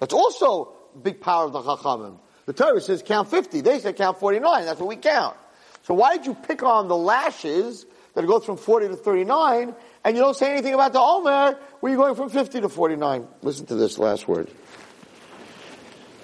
That's 0.01 0.15
also 0.15 0.73
big 1.03 1.21
power 1.21 1.45
of 1.45 1.53
the 1.53 1.61
Chachamim. 1.61 2.19
The 2.47 2.53
Torah 2.53 2.81
says 2.81 3.03
count 3.03 3.29
50. 3.29 3.61
They 3.61 3.81
say 3.81 3.93
count 3.93 4.19
49. 4.19 4.65
That's 4.65 4.81
what 4.81 4.89
we 4.89 4.97
count. 4.97 5.37
So 5.83 5.95
why 5.95 6.17
did 6.17 6.27
you 6.27 6.35
pick 6.35 6.63
on 6.63 6.89
the 6.89 6.97
lashes 6.97 7.85
that 8.15 8.27
goes 8.27 8.45
from 8.45 8.57
40 8.57 8.89
to 8.89 8.97
39 8.97 9.75
and 10.05 10.17
you 10.17 10.23
don't 10.23 10.37
say 10.37 10.53
anything 10.53 10.75
about 10.75 10.93
the 10.93 11.01
Omer 11.01 11.59
where 11.81 11.93
you're 11.93 12.01
going 12.01 12.15
from 12.15 12.31
50 12.31 12.61
to 12.61 12.69
49? 12.69 13.27
Listen 13.43 13.67
to 13.67 13.75
this 13.75 13.99
last 13.99 14.29
word. 14.29 14.49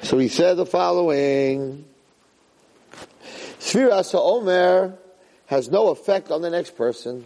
So 0.03 0.19
he 0.19 0.29
said 0.29 0.57
the 0.57 0.67
following. 0.67 1.85
Sfiras 3.59 4.15
Omer 4.15 4.99
has 5.47 5.71
no 5.71 5.89
effect 5.89 6.31
on 6.31 6.43
the 6.43 6.51
next 6.51 6.77
person. 6.77 7.25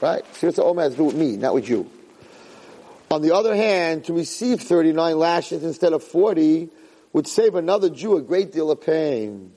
Right? 0.00 0.24
Sfiras 0.34 0.58
Omer 0.58 0.82
has 0.82 0.92
to 0.92 0.98
do 0.98 1.04
with 1.04 1.16
me, 1.16 1.36
not 1.36 1.54
with 1.54 1.68
you. 1.68 1.90
On 3.10 3.22
the 3.22 3.34
other 3.34 3.54
hand, 3.54 4.04
to 4.06 4.12
receive 4.12 4.60
39 4.60 5.18
lashes 5.18 5.64
instead 5.64 5.92
of 5.92 6.02
40 6.02 6.68
would 7.12 7.26
save 7.26 7.54
another 7.54 7.88
Jew 7.88 8.16
a 8.16 8.20
great 8.20 8.52
deal 8.52 8.70
of 8.70 8.80
pain. 8.80 9.52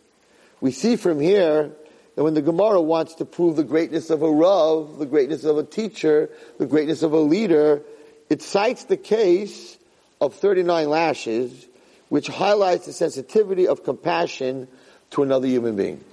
We 0.61 0.71
see 0.71 0.95
from 0.95 1.19
here 1.19 1.71
that 2.15 2.23
when 2.23 2.35
the 2.35 2.41
Gemara 2.41 2.81
wants 2.81 3.15
to 3.15 3.25
prove 3.25 3.55
the 3.55 3.63
greatness 3.63 4.09
of 4.09 4.21
a 4.21 4.31
Rav, 4.31 4.97
the 4.99 5.05
greatness 5.05 5.43
of 5.43 5.57
a 5.57 5.63
teacher, 5.63 6.29
the 6.57 6.65
greatness 6.65 7.01
of 7.01 7.11
a 7.11 7.19
leader, 7.19 7.81
it 8.29 8.41
cites 8.41 8.85
the 8.85 8.97
case 8.97 9.77
of 10.21 10.35
39 10.35 10.89
lashes, 10.89 11.67
which 12.09 12.27
highlights 12.27 12.85
the 12.85 12.93
sensitivity 12.93 13.67
of 13.67 13.83
compassion 13.83 14.67
to 15.11 15.23
another 15.23 15.47
human 15.47 15.75
being. 15.75 16.03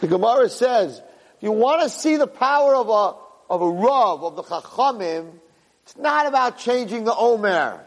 The 0.00 0.08
Gemara 0.08 0.48
says, 0.48 1.00
you 1.40 1.52
want 1.52 1.82
to 1.82 1.88
see 1.88 2.16
the 2.16 2.26
power 2.26 2.74
of 2.74 2.88
a, 2.88 3.14
of 3.50 3.60
a 3.60 3.68
Rav, 3.68 4.22
of 4.22 4.36
the 4.36 4.44
Chachamim, 4.44 5.32
it's 5.82 5.96
not 5.96 6.26
about 6.26 6.58
changing 6.58 7.04
the 7.04 7.14
Omer. 7.14 7.84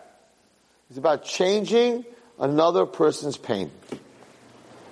It's 0.90 1.00
about 1.00 1.24
changing 1.24 2.06
another 2.38 2.86
person's 2.86 3.38
pain. 3.38 3.72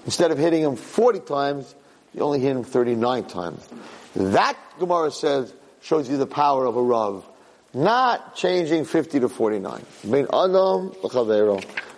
Instead 0.05 0.31
of 0.31 0.37
hitting 0.37 0.63
him 0.63 0.77
40 0.77 1.19
times, 1.19 1.75
you 2.13 2.21
only 2.21 2.39
hit 2.39 2.55
him 2.55 2.63
39 2.63 3.25
times. 3.25 3.67
That, 4.15 4.57
Gemara 4.79 5.11
says, 5.11 5.53
shows 5.81 6.09
you 6.09 6.17
the 6.17 6.25
power 6.25 6.65
of 6.65 6.77
a 6.77 6.81
Rav. 6.81 7.25
Not 7.73 8.35
changing 8.35 8.85
50 8.85 9.19
to 9.21 9.29
49. 9.29 9.85
Bein 10.09 10.27
Adam 10.33 10.89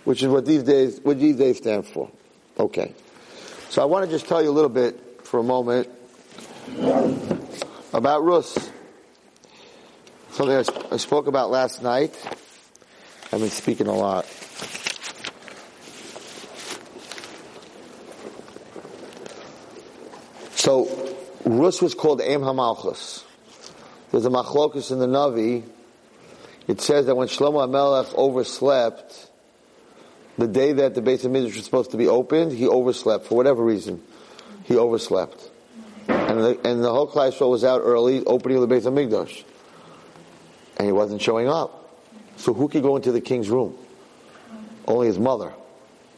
which 0.04 0.22
is 0.22 0.28
what 0.28 0.46
these 0.46 0.64
days, 0.64 1.00
what 1.02 1.20
these 1.20 1.36
days 1.36 1.58
stand 1.58 1.86
for. 1.86 2.10
Okay. 2.60 2.94
So 3.70 3.82
I 3.82 3.86
want 3.86 4.06
to 4.06 4.12
just 4.12 4.28
tell 4.28 4.44
you 4.44 4.50
a 4.50 4.52
little 4.52 4.70
bit 4.70 5.22
for 5.24 5.40
a 5.40 5.44
moment 5.44 5.90
about 7.94 8.24
Rus. 8.24 8.72
Something 10.32 10.66
I 10.92 10.98
spoke 10.98 11.28
about 11.28 11.52
last 11.52 11.84
night. 11.84 12.18
I've 13.32 13.40
been 13.40 13.50
speaking 13.50 13.88
a 13.88 13.94
lot. 13.94 14.26
So, 20.56 21.16
Rus 21.46 21.82
was 21.82 21.94
called 21.94 22.22
Em 22.22 22.42
HaMalchus. 22.42 23.24
There's 24.12 24.26
a 24.26 24.30
machlokus 24.30 24.92
in 24.92 25.00
the 25.00 25.08
Navi. 25.08 25.64
It 26.68 26.82
says 26.82 27.06
that 27.08 27.16
when 27.16 27.28
Shlomo 27.28 27.68
HaMelech 27.68 28.16
overslept, 28.16 29.30
the 30.38 30.48
day 30.48 30.74
that 30.74 30.96
the 30.96 31.02
base 31.02 31.26
of 31.26 31.32
Midrash 31.32 31.58
was 31.58 31.66
supposed 31.66 31.92
to 31.92 31.98
be 31.98 32.08
opened, 32.08 32.54
he 32.54 32.68
overslept 32.68 33.28
for 33.28 33.36
whatever 33.36 33.64
reason. 33.64 34.02
He 34.64 34.78
overslept. 34.78 35.52
And 36.34 36.44
the, 36.44 36.68
and 36.68 36.84
the 36.84 36.92
whole 36.92 37.08
Klal 37.08 37.50
was 37.50 37.64
out 37.64 37.82
early, 37.84 38.26
opening 38.26 38.60
the 38.60 38.68
Beis 38.68 38.84
Hamikdash. 38.84 39.44
And 40.78 40.88
he 40.88 40.92
wasn't 40.92 41.22
showing 41.22 41.48
up. 41.48 42.02
So 42.38 42.56
who 42.56 42.68
could 42.68 42.82
go 42.82 42.96
into 42.96 43.12
the 43.12 43.22
king's 43.22 43.50
room? 43.50 43.78
Only 44.88 45.08
his 45.08 45.20
mother. 45.20 45.54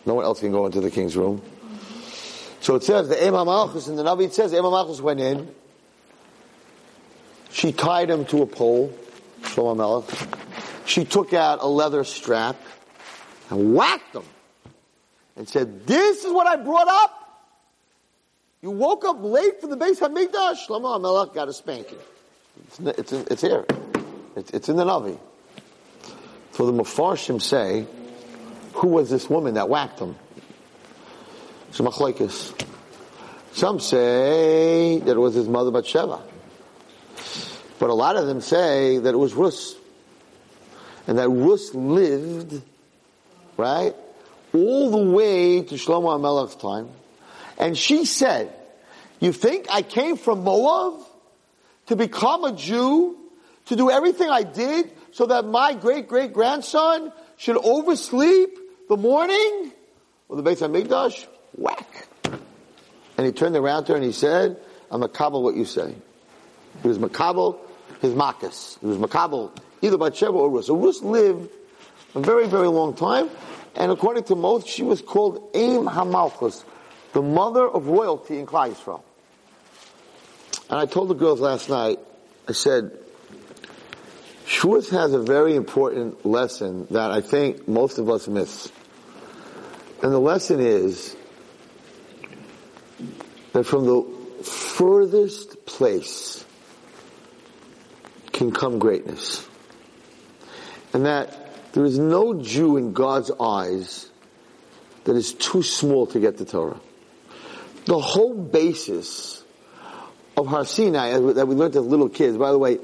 No 0.06 0.14
one 0.14 0.24
else 0.24 0.40
can 0.40 0.52
go 0.52 0.66
into 0.66 0.80
the 0.80 0.90
king's 0.90 1.18
room. 1.18 1.42
So 2.62 2.76
it 2.76 2.84
says 2.84 3.10
the 3.10 3.22
Em 3.22 3.34
HaMalchus 3.34 3.90
in 3.90 3.98
the 3.98 4.04
Navi, 4.04 4.28
it 4.28 4.34
says 4.34 4.54
Em 4.54 4.64
HaMalchus 4.64 5.02
went 5.02 5.20
in. 5.20 5.54
She 7.52 7.74
tied 7.74 8.10
him 8.10 8.24
to 8.26 8.42
a 8.42 8.46
pole, 8.46 8.98
Shlomo 9.42 9.76
Melech. 9.76 10.30
She 10.86 11.04
took 11.04 11.34
out 11.34 11.60
a 11.62 11.68
leather 11.68 12.06
strap 12.06 12.56
and 13.50 13.76
whacked 13.76 14.16
him 14.16 14.24
and 15.36 15.50
said, 15.50 15.86
this 15.86 16.24
is 16.24 16.32
what 16.32 16.48
I 16.48 16.56
brought 16.56 16.88
up. 16.88 17.25
You 18.66 18.72
woke 18.72 19.06
up 19.06 19.22
late 19.22 19.62
for 19.62 19.68
the 19.68 19.78
Beis 19.78 20.00
Hamikdash. 20.00 20.66
Shlomo 20.66 21.00
Melech 21.00 21.36
got 21.36 21.48
a 21.48 21.54
spanking. 21.54 22.00
It's, 22.66 22.80
it's, 22.80 23.14
it's 23.14 23.42
here. 23.42 23.64
It's, 24.36 24.50
it's 24.50 24.70
in 24.70 24.76
the 24.76 24.84
Navi. 24.84 25.20
So 26.54 26.66
the 26.66 26.72
Mefarshim 26.72 27.40
say, 27.40 27.86
who 28.74 28.88
was 28.88 29.12
this 29.12 29.30
woman 29.30 29.54
that 29.54 29.70
whacked 29.70 30.00
him? 30.00 30.16
Some 31.70 31.92
say 33.80 34.98
that 34.98 35.12
it 35.12 35.20
was 35.20 35.36
his 35.36 35.48
mother 35.48 35.70
Bathsheba. 35.70 36.24
But 37.78 37.92
a 37.92 37.94
lot 37.94 38.16
of 38.16 38.26
them 38.26 38.42
say 38.42 38.98
that 38.98 39.14
it 39.14 39.18
was 39.18 39.36
Rus. 39.36 39.76
And 41.06 41.20
that 41.20 41.30
Rus 41.30 41.76
lived, 41.76 42.64
right, 43.58 43.94
all 44.56 44.90
the 44.90 45.12
way 45.12 45.62
to 45.62 45.76
Shlomo 45.76 46.20
HaMelech's 46.20 46.56
time. 46.56 46.90
And 47.58 47.78
she 47.78 48.06
said, 48.06 48.54
you 49.26 49.34
think 49.34 49.68
I 49.70 49.82
came 49.82 50.18
from 50.18 50.44
Moab 50.44 51.02
to 51.88 51.96
become 51.96 52.44
a 52.44 52.56
Jew, 52.56 53.18
to 53.66 53.76
do 53.76 53.92
everything 53.92 54.30
I 54.30 54.44
did 54.44 54.92
so 55.12 55.26
that 55.28 55.46
my 55.46 55.74
great 55.74 56.08
great 56.08 56.34
grandson 56.34 57.12
should 57.38 57.58
oversleep 57.58 58.58
the 58.88 58.98
morning 58.98 59.72
of 60.30 60.38
the 60.38 60.44
Beit 60.44 60.60
HaMikdash? 60.60 61.26
Whack. 61.58 62.08
And 63.18 63.26
he 63.26 63.32
turned 63.32 63.56
around 63.56 63.86
to 63.86 63.94
her 63.94 63.96
and 63.96 64.06
he 64.06 64.12
said, 64.12 64.60
I'm 64.92 65.02
Makabal 65.02 65.42
what 65.42 65.56
you 65.56 65.66
say. 65.66 65.96
He 66.82 66.88
was 66.88 66.98
Makabal, 66.98 67.58
his 68.02 68.14
Makas. 68.14 68.80
He 68.80 68.88
was 68.88 68.98
Makabal, 68.98 69.52
either 69.82 69.98
Bas 69.98 70.12
Sheva 70.12 70.34
or 70.34 70.50
Rus. 70.50 70.68
So 70.68 70.76
Rus 70.76 71.02
lived 71.02 71.50
a 72.14 72.20
very, 72.20 72.48
very 72.48 72.68
long 72.68 72.94
time. 72.94 73.30
And 73.76 73.92
according 73.92 74.26
to 74.26 74.36
most, 74.36 74.68
she 74.68 74.84
was 74.84 75.02
called 75.02 75.50
Aim 75.54 75.86
Hamalchus, 75.86 76.64
the 77.14 77.22
mother 77.22 77.68
of 77.68 77.88
royalty 77.88 78.38
in 78.38 78.46
Klal 78.46 78.74
Yisrael. 78.74 79.02
And 80.70 80.80
I 80.80 80.86
told 80.86 81.10
the 81.10 81.16
girls 81.16 81.40
last 81.40 81.70
night, 81.70 82.00
I 82.48 82.54
said, 82.54 82.92
Shavuos 84.46 84.90
has 84.92 85.14
a 85.14 85.20
very 85.20 85.56
important 85.56 86.26
lesson 86.26 86.88
that 86.92 87.12
I 87.12 87.22
think 87.22 87.68
most 87.68 87.98
of 87.98 88.10
us 88.10 88.28
miss. 88.28 88.72
And 90.02 90.12
the 90.12 90.20
lesson 90.20 90.60
is 90.60 91.16
that 93.54 93.64
from 93.64 93.86
the 93.86 94.44
furthest 94.44 95.66
place 95.66 96.46
can 98.32 98.52
come 98.52 98.80
greatness. 98.80 99.48
And 100.94 101.06
that 101.06 101.74
there 101.74 101.86
is 101.86 102.00
no 102.00 102.42
Jew 102.42 102.78
in 102.78 102.94
God's 102.94 103.32
eyes 103.40 104.10
that 105.06 105.16
is 105.16 105.34
too 105.34 105.64
small 105.64 106.08
to 106.08 106.20
get 106.20 106.38
the 106.38 106.46
Torah. 106.46 106.80
The 107.86 108.00
whole 108.00 108.34
basis 108.34 109.44
of 110.38 110.48
Har 110.48 110.66
Sinai 110.66 111.14
uh, 111.14 111.34
that 111.34 111.48
we 111.48 111.56
learned 111.56 111.76
as 111.76 111.86
little 111.86 112.10
kids, 112.10 112.38
by 112.38 112.52
the 112.52 112.60
way, 112.60 112.80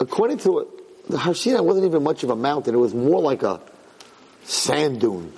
according 0.00 0.38
to 0.38 0.68
the 1.08 1.18
Har 1.18 1.34
Sinai 1.34 1.60
wasn't 1.60 1.86
even 1.86 2.02
much 2.02 2.22
of 2.22 2.30
a 2.30 2.36
mountain. 2.36 2.74
It 2.74 2.78
was 2.78 2.94
more 2.94 3.20
like 3.20 3.42
a 3.42 3.60
sand 4.44 5.00
dune 5.00 5.32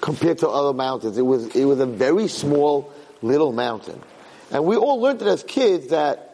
compared 0.00 0.38
to 0.38 0.48
other 0.48 0.72
mountains. 0.72 1.18
It 1.18 1.22
was, 1.22 1.54
it 1.54 1.64
was 1.64 1.80
a 1.80 1.86
very 1.86 2.28
small 2.28 2.92
little 3.22 3.52
mountain. 3.52 4.00
And 4.50 4.64
we 4.64 4.76
all 4.76 5.00
learned 5.00 5.22
it 5.22 5.28
as 5.28 5.42
kids 5.42 5.88
that 5.88 6.30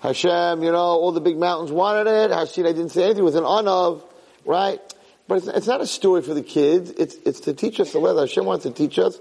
Hashem, 0.00 0.62
you 0.62 0.70
know, 0.70 0.78
all 0.78 1.12
the 1.12 1.20
big 1.20 1.38
mountains 1.38 1.72
wanted 1.72 2.06
it. 2.06 2.30
Har 2.30 2.46
Sinai 2.46 2.72
didn't 2.72 2.90
say 2.90 3.04
anything. 3.04 3.22
It 3.22 3.24
was 3.24 3.34
anav, 3.34 4.02
right? 4.44 4.80
But 5.26 5.38
it's, 5.38 5.46
it's, 5.48 5.66
not 5.66 5.80
a 5.80 5.86
story 5.86 6.22
for 6.22 6.34
the 6.34 6.42
kids. 6.42 6.90
It's, 6.90 7.16
it's 7.24 7.40
to 7.40 7.54
teach 7.54 7.80
us 7.80 7.92
the 7.92 7.98
lesson. 7.98 8.18
Hashem 8.18 8.44
wants 8.44 8.64
to 8.64 8.70
teach 8.70 8.98
us 8.98 9.18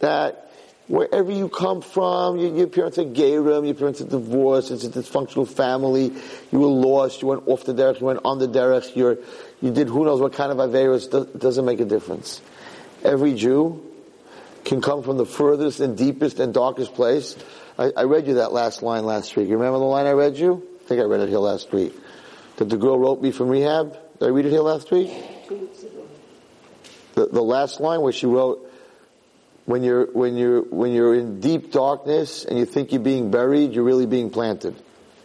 that 0.00 0.50
wherever 0.88 1.30
you 1.32 1.48
come 1.48 1.82
from, 1.82 2.38
your, 2.38 2.54
your 2.54 2.66
parents 2.66 2.98
are 2.98 3.04
gerim, 3.04 3.66
your 3.66 3.74
parents 3.74 4.00
are 4.00 4.06
divorced, 4.06 4.70
it's 4.70 4.84
a 4.84 4.90
dysfunctional 4.90 5.48
family, 5.48 6.12
you 6.52 6.58
were 6.58 6.66
lost, 6.66 7.22
you 7.22 7.28
went 7.28 7.46
off 7.46 7.64
the 7.64 7.74
derech, 7.74 8.00
you 8.00 8.06
went 8.06 8.20
on 8.24 8.38
the 8.38 8.48
derech, 8.48 8.94
you 8.94 9.22
you 9.60 9.72
did 9.72 9.88
who 9.88 10.04
knows 10.04 10.20
what 10.20 10.34
kind 10.34 10.52
of 10.52 10.58
averis, 10.58 11.38
doesn't 11.38 11.64
make 11.64 11.80
a 11.80 11.84
difference. 11.84 12.42
Every 13.02 13.34
Jew 13.34 13.82
can 14.64 14.82
come 14.82 15.02
from 15.02 15.16
the 15.16 15.26
furthest 15.26 15.80
and 15.80 15.96
deepest 15.96 16.40
and 16.40 16.52
darkest 16.52 16.94
place. 16.94 17.36
I, 17.78 17.92
I 17.96 18.02
read 18.04 18.26
you 18.26 18.34
that 18.34 18.52
last 18.52 18.82
line 18.82 19.06
last 19.06 19.36
week. 19.36 19.48
You 19.48 19.56
remember 19.56 19.78
the 19.78 19.84
line 19.84 20.06
I 20.06 20.12
read 20.12 20.36
you? 20.36 20.66
I 20.84 20.88
think 20.88 21.00
I 21.00 21.04
read 21.04 21.20
it 21.20 21.28
here 21.28 21.38
last 21.38 21.72
week. 21.72 21.94
That 22.56 22.68
the 22.68 22.76
girl 22.76 22.98
wrote 22.98 23.22
me 23.22 23.30
from 23.32 23.48
rehab. 23.48 23.96
Did 24.18 24.26
I 24.26 24.28
read 24.28 24.46
it 24.46 24.50
here 24.50 24.60
last 24.60 24.90
week? 24.90 25.10
The, 27.14 27.26
the 27.26 27.42
last 27.42 27.80
line 27.80 28.00
where 28.00 28.12
she 28.12 28.26
wrote, 28.26 28.65
when 29.66 29.82
you're 29.82 30.06
when 30.06 30.36
you're 30.36 30.62
when 30.62 30.92
you're 30.92 31.14
in 31.14 31.40
deep 31.40 31.72
darkness 31.72 32.44
and 32.44 32.58
you 32.58 32.64
think 32.64 32.92
you're 32.92 33.00
being 33.00 33.30
buried, 33.30 33.72
you're 33.72 33.84
really 33.84 34.06
being 34.06 34.30
planted. 34.30 34.74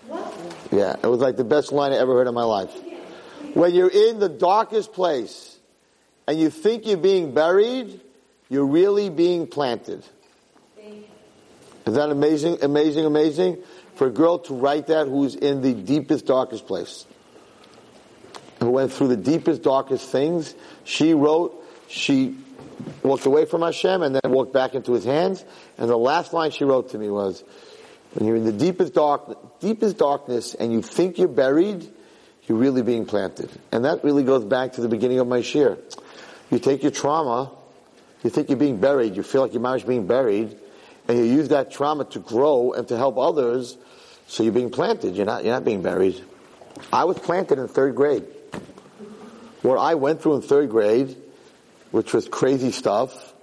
What? 0.07 0.33
Yeah, 0.71 0.95
it 1.01 1.07
was 1.07 1.19
like 1.19 1.37
the 1.37 1.43
best 1.43 1.71
line 1.71 1.93
I 1.93 1.97
ever 1.97 2.13
heard 2.13 2.27
in 2.27 2.33
my 2.33 2.43
life. 2.43 2.71
When 3.53 3.73
you're 3.73 3.89
in 3.89 4.19
the 4.19 4.29
darkest 4.29 4.93
place 4.93 5.57
and 6.27 6.39
you 6.39 6.49
think 6.49 6.85
you're 6.85 6.97
being 6.97 7.33
buried, 7.33 8.01
you're 8.49 8.65
really 8.65 9.09
being 9.09 9.47
planted. 9.47 10.03
Is 11.85 11.95
that 11.95 12.09
amazing, 12.09 12.59
amazing, 12.61 13.05
amazing? 13.05 13.63
For 13.95 14.07
a 14.07 14.11
girl 14.11 14.39
to 14.39 14.53
write 14.53 14.87
that 14.87 15.07
who's 15.07 15.35
in 15.35 15.61
the 15.61 15.73
deepest, 15.73 16.25
darkest 16.25 16.67
place. 16.67 17.05
Who 18.59 18.69
went 18.69 18.93
through 18.93 19.09
the 19.09 19.17
deepest, 19.17 19.63
darkest 19.63 20.09
things. 20.09 20.53
She 20.83 21.13
wrote, 21.13 21.63
she 21.87 22.37
walked 23.03 23.25
away 23.25 23.45
from 23.45 23.61
Hashem 23.61 24.01
and 24.01 24.15
then 24.15 24.31
walked 24.31 24.53
back 24.53 24.75
into 24.75 24.93
his 24.93 25.05
hands. 25.05 25.43
And 25.77 25.89
the 25.89 25.97
last 25.97 26.33
line 26.33 26.51
she 26.51 26.63
wrote 26.63 26.89
to 26.91 26.97
me 26.97 27.09
was, 27.09 27.43
when 28.13 28.27
you're 28.27 28.35
in 28.35 28.45
the 28.45 28.51
deepest 28.51 28.93
dark, 28.93 29.59
deepest 29.59 29.97
darkness 29.97 30.53
and 30.53 30.71
you 30.71 30.81
think 30.81 31.17
you're 31.17 31.27
buried, 31.27 31.89
you're 32.47 32.57
really 32.57 32.81
being 32.81 33.05
planted. 33.05 33.49
And 33.71 33.85
that 33.85 34.03
really 34.03 34.23
goes 34.23 34.43
back 34.43 34.73
to 34.73 34.81
the 34.81 34.89
beginning 34.89 35.19
of 35.19 35.27
my 35.27 35.41
share. 35.41 35.77
You 36.49 36.59
take 36.59 36.83
your 36.83 36.91
trauma, 36.91 37.51
you 38.23 38.29
think 38.29 38.49
you're 38.49 38.57
being 38.57 38.79
buried, 38.79 39.15
you 39.15 39.23
feel 39.23 39.41
like 39.41 39.53
your 39.53 39.61
marriage 39.61 39.83
is 39.83 39.87
being 39.87 40.07
buried, 40.07 40.57
and 41.07 41.17
you 41.17 41.23
use 41.23 41.49
that 41.49 41.71
trauma 41.71 42.05
to 42.05 42.19
grow 42.19 42.73
and 42.73 42.87
to 42.89 42.97
help 42.97 43.17
others, 43.17 43.77
so 44.27 44.43
you're 44.43 44.51
being 44.51 44.71
planted, 44.71 45.15
you're 45.15 45.25
not, 45.25 45.43
you're 45.43 45.53
not 45.53 45.65
being 45.65 45.81
buried. 45.81 46.21
I 46.91 47.05
was 47.05 47.17
planted 47.19 47.59
in 47.59 47.67
third 47.67 47.95
grade. 47.95 48.25
What 49.61 49.77
I 49.77 49.95
went 49.95 50.21
through 50.21 50.35
in 50.35 50.41
third 50.41 50.69
grade 50.69 51.15
which 51.91 52.13
was 52.13 52.27
crazy 52.27 52.71
stuff. 52.71 53.33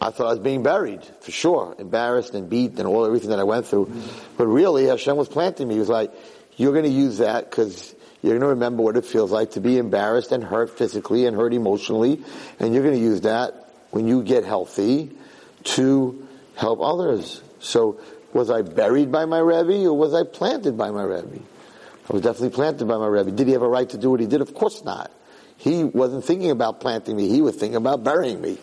I 0.00 0.10
thought 0.10 0.26
I 0.26 0.30
was 0.30 0.38
being 0.38 0.62
buried, 0.62 1.04
for 1.20 1.30
sure, 1.30 1.76
embarrassed 1.78 2.34
and 2.34 2.48
beat 2.48 2.78
and 2.78 2.86
all 2.86 3.04
everything 3.04 3.30
that 3.30 3.38
I 3.38 3.44
went 3.44 3.66
through. 3.66 3.92
But 4.38 4.46
really, 4.46 4.86
Hashem 4.86 5.16
was 5.16 5.28
planting 5.28 5.68
me. 5.68 5.74
He 5.74 5.80
was 5.80 5.90
like, 5.90 6.10
you're 6.56 6.72
going 6.72 6.84
to 6.84 6.90
use 6.90 7.18
that 7.18 7.50
because 7.50 7.94
you're 8.22 8.32
going 8.32 8.40
to 8.40 8.48
remember 8.48 8.82
what 8.82 8.96
it 8.96 9.04
feels 9.04 9.30
like 9.30 9.52
to 9.52 9.60
be 9.60 9.76
embarrassed 9.76 10.32
and 10.32 10.42
hurt 10.42 10.78
physically 10.78 11.26
and 11.26 11.36
hurt 11.36 11.52
emotionally, 11.52 12.22
and 12.58 12.72
you're 12.72 12.82
going 12.82 12.94
to 12.96 13.00
use 13.00 13.22
that 13.22 13.72
when 13.90 14.06
you 14.06 14.22
get 14.22 14.44
healthy 14.44 15.10
to 15.64 16.26
help 16.54 16.80
others. 16.80 17.42
So, 17.60 18.00
was 18.32 18.48
I 18.48 18.62
buried 18.62 19.10
by 19.10 19.24
my 19.24 19.38
Rebbe 19.38 19.86
or 19.86 19.92
was 19.92 20.14
I 20.14 20.22
planted 20.22 20.78
by 20.78 20.90
my 20.92 21.02
Rebbe? 21.02 21.40
I 22.08 22.12
was 22.12 22.22
definitely 22.22 22.50
planted 22.50 22.86
by 22.86 22.96
my 22.96 23.06
Rebbe. 23.06 23.32
Did 23.32 23.48
he 23.48 23.52
have 23.54 23.62
a 23.62 23.68
right 23.68 23.88
to 23.90 23.98
do 23.98 24.10
what 24.10 24.20
he 24.20 24.26
did? 24.26 24.40
Of 24.40 24.54
course 24.54 24.84
not. 24.84 25.10
He 25.60 25.84
wasn't 25.84 26.24
thinking 26.24 26.50
about 26.50 26.80
planting 26.80 27.16
me, 27.16 27.28
he 27.28 27.42
was 27.42 27.54
thinking 27.54 27.76
about 27.76 28.02
burying 28.02 28.40
me. 28.40 28.58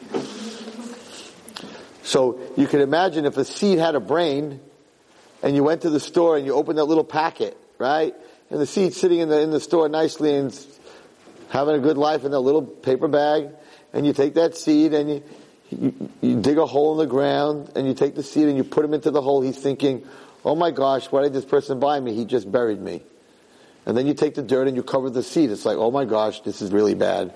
So 2.01 2.39
you 2.55 2.65
can 2.67 2.81
imagine 2.81 3.25
if 3.25 3.37
a 3.37 3.45
seed 3.45 3.77
had 3.77 3.93
a 3.93 3.99
brain 3.99 4.61
and 5.43 5.55
you 5.55 5.63
went 5.63 5.81
to 5.81 5.91
the 5.91 5.99
store 5.99 6.37
and 6.37 6.45
you 6.45 6.53
opened 6.53 6.79
that 6.79 6.85
little 6.85 7.03
packet, 7.03 7.55
right? 7.77 8.15
And 8.49 8.59
the 8.59 8.65
seed's 8.65 8.97
sitting 8.97 9.19
in 9.19 9.29
the, 9.29 9.41
in 9.41 9.51
the 9.51 9.59
store 9.59 9.89
nicely 9.89 10.33
and 10.35 10.57
having 11.49 11.75
a 11.75 11.79
good 11.79 11.97
life 11.97 12.23
in 12.23 12.31
that 12.31 12.39
little 12.39 12.63
paper 12.63 13.07
bag 13.07 13.49
and 13.93 14.05
you 14.05 14.13
take 14.13 14.33
that 14.33 14.57
seed 14.57 14.93
and 14.93 15.09
you, 15.09 15.23
you, 15.69 16.09
you 16.21 16.41
dig 16.41 16.57
a 16.57 16.65
hole 16.65 16.93
in 16.93 16.97
the 16.97 17.11
ground 17.11 17.73
and 17.75 17.85
you 17.85 17.93
take 17.93 18.15
the 18.15 18.23
seed 18.23 18.47
and 18.47 18.57
you 18.57 18.63
put 18.63 18.83
him 18.83 18.95
into 18.95 19.11
the 19.11 19.21
hole. 19.21 19.41
He's 19.41 19.59
thinking, 19.59 20.03
oh 20.43 20.55
my 20.55 20.71
gosh, 20.71 21.05
why 21.11 21.21
did 21.21 21.33
this 21.33 21.45
person 21.45 21.79
buy 21.79 21.99
me? 21.99 22.13
He 22.15 22.25
just 22.25 22.51
buried 22.51 22.81
me. 22.81 23.03
And 23.87 23.95
then 23.95 24.05
you 24.05 24.13
take 24.13 24.35
the 24.35 24.43
dirt 24.43 24.67
and 24.67 24.75
you 24.75 24.83
cover 24.83 25.09
the 25.09 25.23
seed. 25.23 25.49
It's 25.49 25.65
like, 25.65 25.77
oh 25.77 25.91
my 25.91 26.03
gosh, 26.03 26.41
this 26.41 26.61
is 26.61 26.73
really 26.73 26.93
bad. 26.93 27.33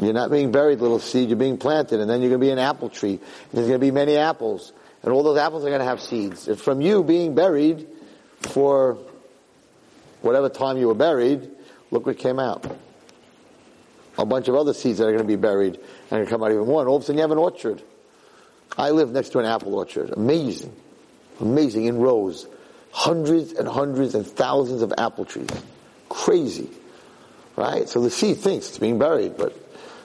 You're 0.00 0.12
not 0.12 0.32
being 0.32 0.50
buried, 0.50 0.80
little 0.80 0.98
seed. 0.98 1.28
You're 1.28 1.38
being 1.38 1.58
planted, 1.58 2.00
and 2.00 2.10
then 2.10 2.20
you're 2.20 2.30
going 2.30 2.40
to 2.40 2.46
be 2.46 2.50
an 2.50 2.58
apple 2.58 2.88
tree. 2.90 3.12
And 3.12 3.52
there's 3.52 3.68
going 3.68 3.80
to 3.80 3.86
be 3.86 3.92
many 3.92 4.16
apples, 4.16 4.72
and 5.04 5.12
all 5.12 5.22
those 5.22 5.38
apples 5.38 5.64
are 5.64 5.68
going 5.68 5.78
to 5.78 5.86
have 5.86 6.00
seeds. 6.00 6.48
And 6.48 6.60
from 6.60 6.80
you 6.80 7.04
being 7.04 7.36
buried 7.36 7.86
for 8.40 8.98
whatever 10.22 10.48
time 10.48 10.76
you 10.76 10.88
were 10.88 10.94
buried, 10.94 11.48
look 11.92 12.04
what 12.04 12.18
came 12.18 12.40
out. 12.40 12.66
A 14.18 14.26
bunch 14.26 14.48
of 14.48 14.56
other 14.56 14.74
seeds 14.74 14.98
that 14.98 15.04
are 15.04 15.12
going 15.12 15.22
to 15.22 15.24
be 15.24 15.36
buried 15.36 15.78
and 16.10 16.26
come 16.26 16.42
out 16.42 16.50
even 16.50 16.66
more. 16.66 16.80
And 16.80 16.88
all 16.88 16.96
of 16.96 17.02
a 17.02 17.06
sudden 17.06 17.18
you 17.18 17.22
have 17.22 17.30
an 17.30 17.38
orchard. 17.38 17.80
I 18.76 18.90
live 18.90 19.12
next 19.12 19.28
to 19.30 19.38
an 19.38 19.46
apple 19.46 19.76
orchard. 19.76 20.10
Amazing. 20.10 20.74
Amazing 21.38 21.84
in 21.84 21.98
rows. 21.98 22.48
Hundreds 22.90 23.52
and 23.52 23.68
hundreds 23.68 24.16
and 24.16 24.26
thousands 24.26 24.82
of 24.82 24.92
apple 24.98 25.26
trees. 25.26 25.48
Crazy. 26.16 26.70
Right? 27.56 27.88
So 27.88 28.00
the 28.00 28.10
seed 28.10 28.38
thinks 28.38 28.68
it's 28.68 28.78
being 28.78 28.98
buried, 28.98 29.36
but 29.36 29.54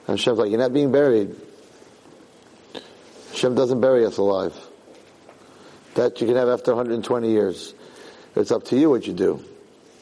Hashem's 0.08 0.40
like, 0.40 0.50
you're 0.50 0.60
not 0.60 0.74
being 0.74 0.92
buried. 0.92 1.36
Hashem 3.32 3.56
doesn't 3.56 3.80
bury 3.80 4.06
us 4.06 4.18
alive. 4.18 4.54
That 5.96 6.20
you 6.20 6.28
can 6.28 6.36
have 6.36 6.50
after 6.50 6.76
120 6.76 7.30
years. 7.30 7.74
It's 8.36 8.52
up 8.52 8.66
to 8.66 8.78
you 8.78 8.90
what 8.90 9.08
you 9.08 9.14
do. 9.14 9.44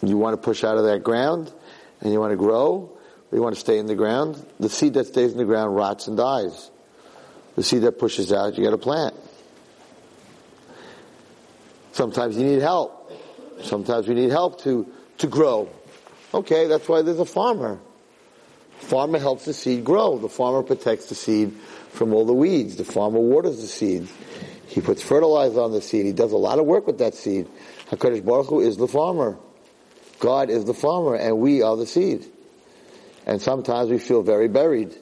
You 0.02 0.18
want 0.18 0.34
to 0.34 0.42
push 0.42 0.64
out 0.64 0.78
of 0.78 0.86
that 0.86 1.04
ground 1.04 1.54
and 2.02 2.12
you 2.12 2.20
want 2.20 2.32
to 2.32 2.38
grow, 2.38 2.92
or 3.32 3.36
you 3.36 3.42
want 3.42 3.54
to 3.54 3.62
stay 3.62 3.78
in 3.78 3.86
the 3.86 3.96
ground. 3.96 4.44
The 4.60 4.70
seed 4.70 4.96
that 4.96 5.06
stays 5.08 5.32
in 5.32 5.38
the 5.38 5.46
ground 5.46 5.76
rots 5.76 6.08
and 6.08 6.18
dies. 6.18 6.72
The 7.56 7.64
seed 7.64 7.84
that 7.84 8.00
pushes 8.00 8.34
out, 8.34 8.58
you 8.58 8.64
got 8.64 8.72
to 8.72 8.78
plant. 8.78 9.16
Sometimes 11.92 12.36
you 12.36 12.46
need 12.46 12.62
help. 12.62 13.12
Sometimes 13.62 14.08
we 14.08 14.16
need 14.16 14.32
help 14.32 14.62
to, 14.64 14.88
to 15.20 15.28
grow. 15.28 15.70
Okay, 16.34 16.68
that's 16.68 16.88
why 16.88 17.02
there's 17.02 17.20
a 17.20 17.26
farmer. 17.26 17.80
Farmer 18.80 19.20
helps 19.20 19.46
the 19.46 19.54
seed 19.54 19.84
grow. 19.84 20.18
The 20.18 20.30
farmer 20.30 20.64
protects 20.64 21.08
the 21.08 21.16
seed 21.16 21.54
from 21.90 22.14
all 22.14 22.26
the 22.26 22.34
weeds. 22.34 22.76
The 22.76 22.86
farmer 22.86 23.20
waters 23.20 23.62
the 23.62 23.68
seed. 23.68 24.08
He 24.68 24.82
puts 24.82 25.02
fertilizer 25.02 25.62
on 25.62 25.72
the 25.72 25.82
seed. 25.82 26.06
He 26.06 26.14
does 26.14 26.32
a 26.32 26.38
lot 26.38 26.60
of 26.60 26.66
work 26.66 26.86
with 26.88 27.00
that 27.00 27.16
seed. 27.16 27.48
HaKadosh 27.90 28.24
Baruch 28.24 28.48
Hu 28.48 28.60
is 28.62 28.78
the 28.78 28.88
farmer. 28.88 29.38
God 30.20 30.50
is 30.50 30.66
the 30.66 30.74
farmer 30.74 31.16
and 31.16 31.40
we 31.40 31.62
are 31.62 31.76
the 31.76 31.88
seed. 31.88 32.26
And 33.26 33.42
sometimes 33.42 33.90
we 33.90 33.98
feel 33.98 34.22
very 34.22 34.48
buried. 34.48 34.96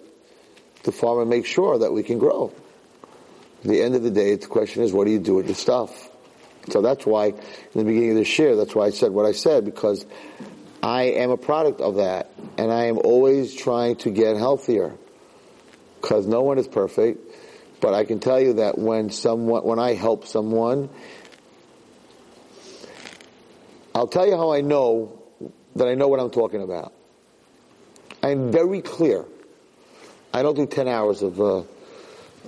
The 0.84 0.92
farmer 0.92 1.26
makes 1.26 1.50
sure 1.50 1.80
that 1.80 1.92
we 1.92 2.04
can 2.04 2.18
grow. 2.18 2.54
At 3.64 3.70
the 3.70 3.82
end 3.82 3.96
of 3.96 4.04
the 4.04 4.12
day, 4.12 4.36
the 4.36 4.48
question 4.48 4.84
is, 4.84 4.94
what 4.94 5.06
do 5.06 5.12
you 5.12 5.20
do 5.20 5.36
with 5.36 5.48
the 5.48 5.56
stuff? 5.56 6.10
So 6.70 6.82
that's 6.82 7.06
why, 7.06 7.28
in 7.28 7.36
the 7.74 7.84
beginning 7.84 8.12
of 8.12 8.18
this 8.18 8.40
year, 8.40 8.56
that's 8.56 8.76
why 8.76 8.88
I 8.88 8.90
said 8.92 9.12
what 9.12 9.26
I 9.26 9.32
said, 9.32 9.66
because 9.66 10.06
I 10.82 11.04
am 11.04 11.32
a 11.32 11.38
product 11.38 11.82
of 11.82 11.96
that. 11.96 12.32
And 12.58 12.72
I 12.72 12.86
am 12.86 12.98
always 12.98 13.56
trying 13.56 13.98
to 13.98 14.10
get 14.10 14.38
healthier. 14.38 14.94
Because 16.02 16.28
no 16.28 16.42
one 16.42 16.58
is 16.58 16.68
perfect. 16.68 17.20
But 17.80 17.94
I 17.94 18.06
can 18.06 18.20
tell 18.20 18.40
you 18.40 18.54
that 18.54 18.78
when 18.78 19.10
someone, 19.10 19.64
when 19.64 19.80
I 19.80 19.94
help 19.94 20.26
someone, 20.26 20.90
I'll 23.94 24.08
tell 24.08 24.28
you 24.28 24.36
how 24.36 24.52
I 24.52 24.62
know 24.62 25.22
that 25.76 25.88
I 25.88 25.96
know 25.96 26.08
what 26.08 26.20
I'm 26.20 26.32
talking 26.32 26.62
about. 26.62 26.94
I'm 28.24 28.52
very 28.52 28.82
clear. 28.82 29.26
I 30.34 30.42
don't 30.42 30.56
do 30.56 30.66
10 30.66 30.88
hours 30.88 31.22
of, 31.22 31.40
uh, 31.40 31.64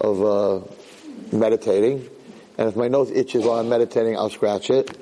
of, 0.01 0.23
uh, 0.23 0.61
meditating. 1.32 2.09
And 2.57 2.67
if 2.67 2.75
my 2.75 2.88
nose 2.88 3.11
itches 3.11 3.45
while 3.45 3.59
I'm 3.59 3.69
meditating, 3.69 4.17
I'll 4.17 4.30
scratch 4.30 4.69
it. 4.69 4.97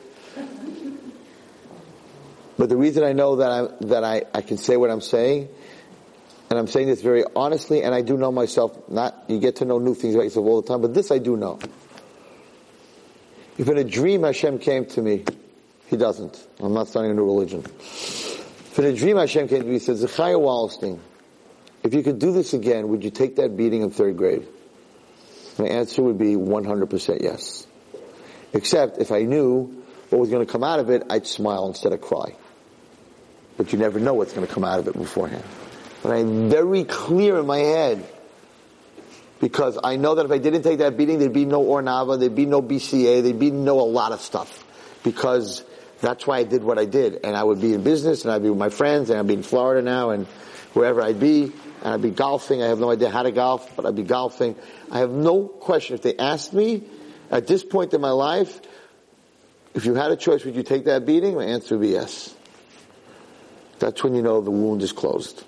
But 2.67 2.73
the 2.73 2.81
reason 2.81 3.05
I 3.05 3.13
know 3.13 3.37
that 3.37 3.49
I 3.49 3.85
that 3.85 4.03
I, 4.03 4.23
I 4.33 4.41
can 4.41 4.57
say 4.57 4.75
what 4.75 4.91
I'm 4.91 4.99
saying, 4.99 5.47
and 6.49 6.59
I'm 6.59 6.67
saying 6.67 6.87
this 6.87 7.01
very 7.01 7.23
honestly, 7.33 7.81
and 7.81 7.95
I 7.95 8.01
do 8.01 8.17
know 8.17 8.29
myself. 8.29 8.89
Not 8.89 9.23
you 9.29 9.39
get 9.39 9.55
to 9.57 9.65
know 9.65 9.79
new 9.79 9.95
things 9.95 10.15
about 10.15 10.25
yourself 10.25 10.45
all 10.45 10.61
the 10.61 10.67
time, 10.67 10.81
but 10.81 10.93
this 10.93 11.09
I 11.09 11.19
do 11.19 11.37
know. 11.37 11.59
If 13.57 13.69
in 13.69 13.77
a 13.77 13.85
dream 13.85 14.23
Hashem 14.23 14.59
came 14.59 14.85
to 14.87 15.01
me, 15.01 15.23
He 15.85 15.95
doesn't. 15.95 16.45
I'm 16.59 16.73
not 16.73 16.89
starting 16.89 17.11
a 17.11 17.13
new 17.13 17.23
religion. 17.23 17.63
If 17.63 18.77
in 18.77 18.83
a 18.83 18.93
dream 18.93 19.15
Hashem 19.15 19.47
came 19.47 19.61
to 19.61 19.65
me, 19.65 19.73
He 19.75 19.79
said, 19.79 19.95
Zechariah 19.95 20.35
Wallerstein, 20.35 20.99
if 21.83 21.93
you 21.93 22.03
could 22.03 22.19
do 22.19 22.33
this 22.33 22.53
again, 22.53 22.89
would 22.89 23.01
you 23.01 23.11
take 23.11 23.37
that 23.37 23.55
beating 23.55 23.81
in 23.81 23.91
third 23.91 24.17
grade? 24.17 24.45
My 25.57 25.67
answer 25.67 26.03
would 26.03 26.17
be 26.17 26.35
100% 26.35 27.21
yes. 27.21 27.65
Except 28.51 28.97
if 28.97 29.13
I 29.13 29.21
knew 29.21 29.85
what 30.09 30.19
was 30.19 30.29
going 30.29 30.45
to 30.45 30.51
come 30.51 30.65
out 30.65 30.81
of 30.81 30.89
it, 30.89 31.03
I'd 31.09 31.25
smile 31.25 31.65
instead 31.67 31.93
of 31.93 32.01
cry 32.01 32.35
but 33.57 33.73
you 33.73 33.79
never 33.79 33.99
know 33.99 34.13
what's 34.13 34.33
going 34.33 34.47
to 34.47 34.53
come 34.53 34.63
out 34.63 34.79
of 34.79 34.87
it 34.87 34.93
beforehand. 34.93 35.43
But 36.03 36.11
I'm 36.11 36.49
very 36.49 36.83
clear 36.83 37.39
in 37.39 37.45
my 37.45 37.57
head 37.57 38.07
because 39.39 39.77
I 39.83 39.97
know 39.97 40.15
that 40.15 40.25
if 40.25 40.31
I 40.31 40.37
didn't 40.37 40.63
take 40.63 40.79
that 40.79 40.97
beating, 40.97 41.19
there'd 41.19 41.33
be 41.33 41.45
no 41.45 41.63
Ohr 41.63 41.81
Naava, 41.81 42.19
there'd 42.19 42.35
be 42.35 42.45
no 42.45 42.61
BCA, 42.61 43.23
there'd 43.23 43.39
be 43.39 43.51
no 43.51 43.79
a 43.79 43.81
lot 43.81 44.11
of 44.11 44.21
stuff 44.21 44.65
because 45.03 45.63
that's 46.01 46.25
why 46.27 46.37
I 46.37 46.43
did 46.43 46.63
what 46.63 46.77
I 46.77 46.85
did. 46.85 47.21
And 47.23 47.35
I 47.35 47.43
would 47.43 47.61
be 47.61 47.73
in 47.73 47.83
business 47.83 48.23
and 48.23 48.31
I'd 48.31 48.43
be 48.43 48.49
with 48.49 48.59
my 48.59 48.69
friends 48.69 49.09
and 49.09 49.19
I'd 49.19 49.27
be 49.27 49.33
in 49.33 49.43
Florida 49.43 49.81
now 49.81 50.11
and 50.11 50.27
wherever 50.73 51.01
I'd 51.01 51.19
be 51.19 51.51
and 51.83 51.93
I'd 51.93 52.01
be 52.01 52.11
golfing. 52.11 52.61
I 52.61 52.67
have 52.67 52.79
no 52.79 52.91
idea 52.91 53.09
how 53.09 53.23
to 53.23 53.31
golf, 53.31 53.75
but 53.75 53.85
I'd 53.85 53.95
be 53.95 54.03
golfing. 54.03 54.55
I 54.91 54.99
have 54.99 55.11
no 55.11 55.47
question. 55.47 55.95
If 55.95 56.03
they 56.03 56.15
asked 56.15 56.53
me 56.53 56.83
at 57.31 57.47
this 57.47 57.63
point 57.63 57.93
in 57.93 58.01
my 58.01 58.11
life, 58.11 58.59
if 59.73 59.85
you 59.85 59.95
had 59.95 60.11
a 60.11 60.15
choice, 60.15 60.43
would 60.45 60.55
you 60.55 60.63
take 60.63 60.85
that 60.85 61.05
beating? 61.05 61.35
My 61.35 61.45
answer 61.45 61.77
would 61.77 61.81
be 61.81 61.89
yes. 61.89 62.33
That's 63.79 64.03
when 64.03 64.15
you 64.15 64.21
know 64.21 64.41
the 64.41 64.51
wound 64.51 64.81
is 64.81 64.91
closed. 64.91 65.43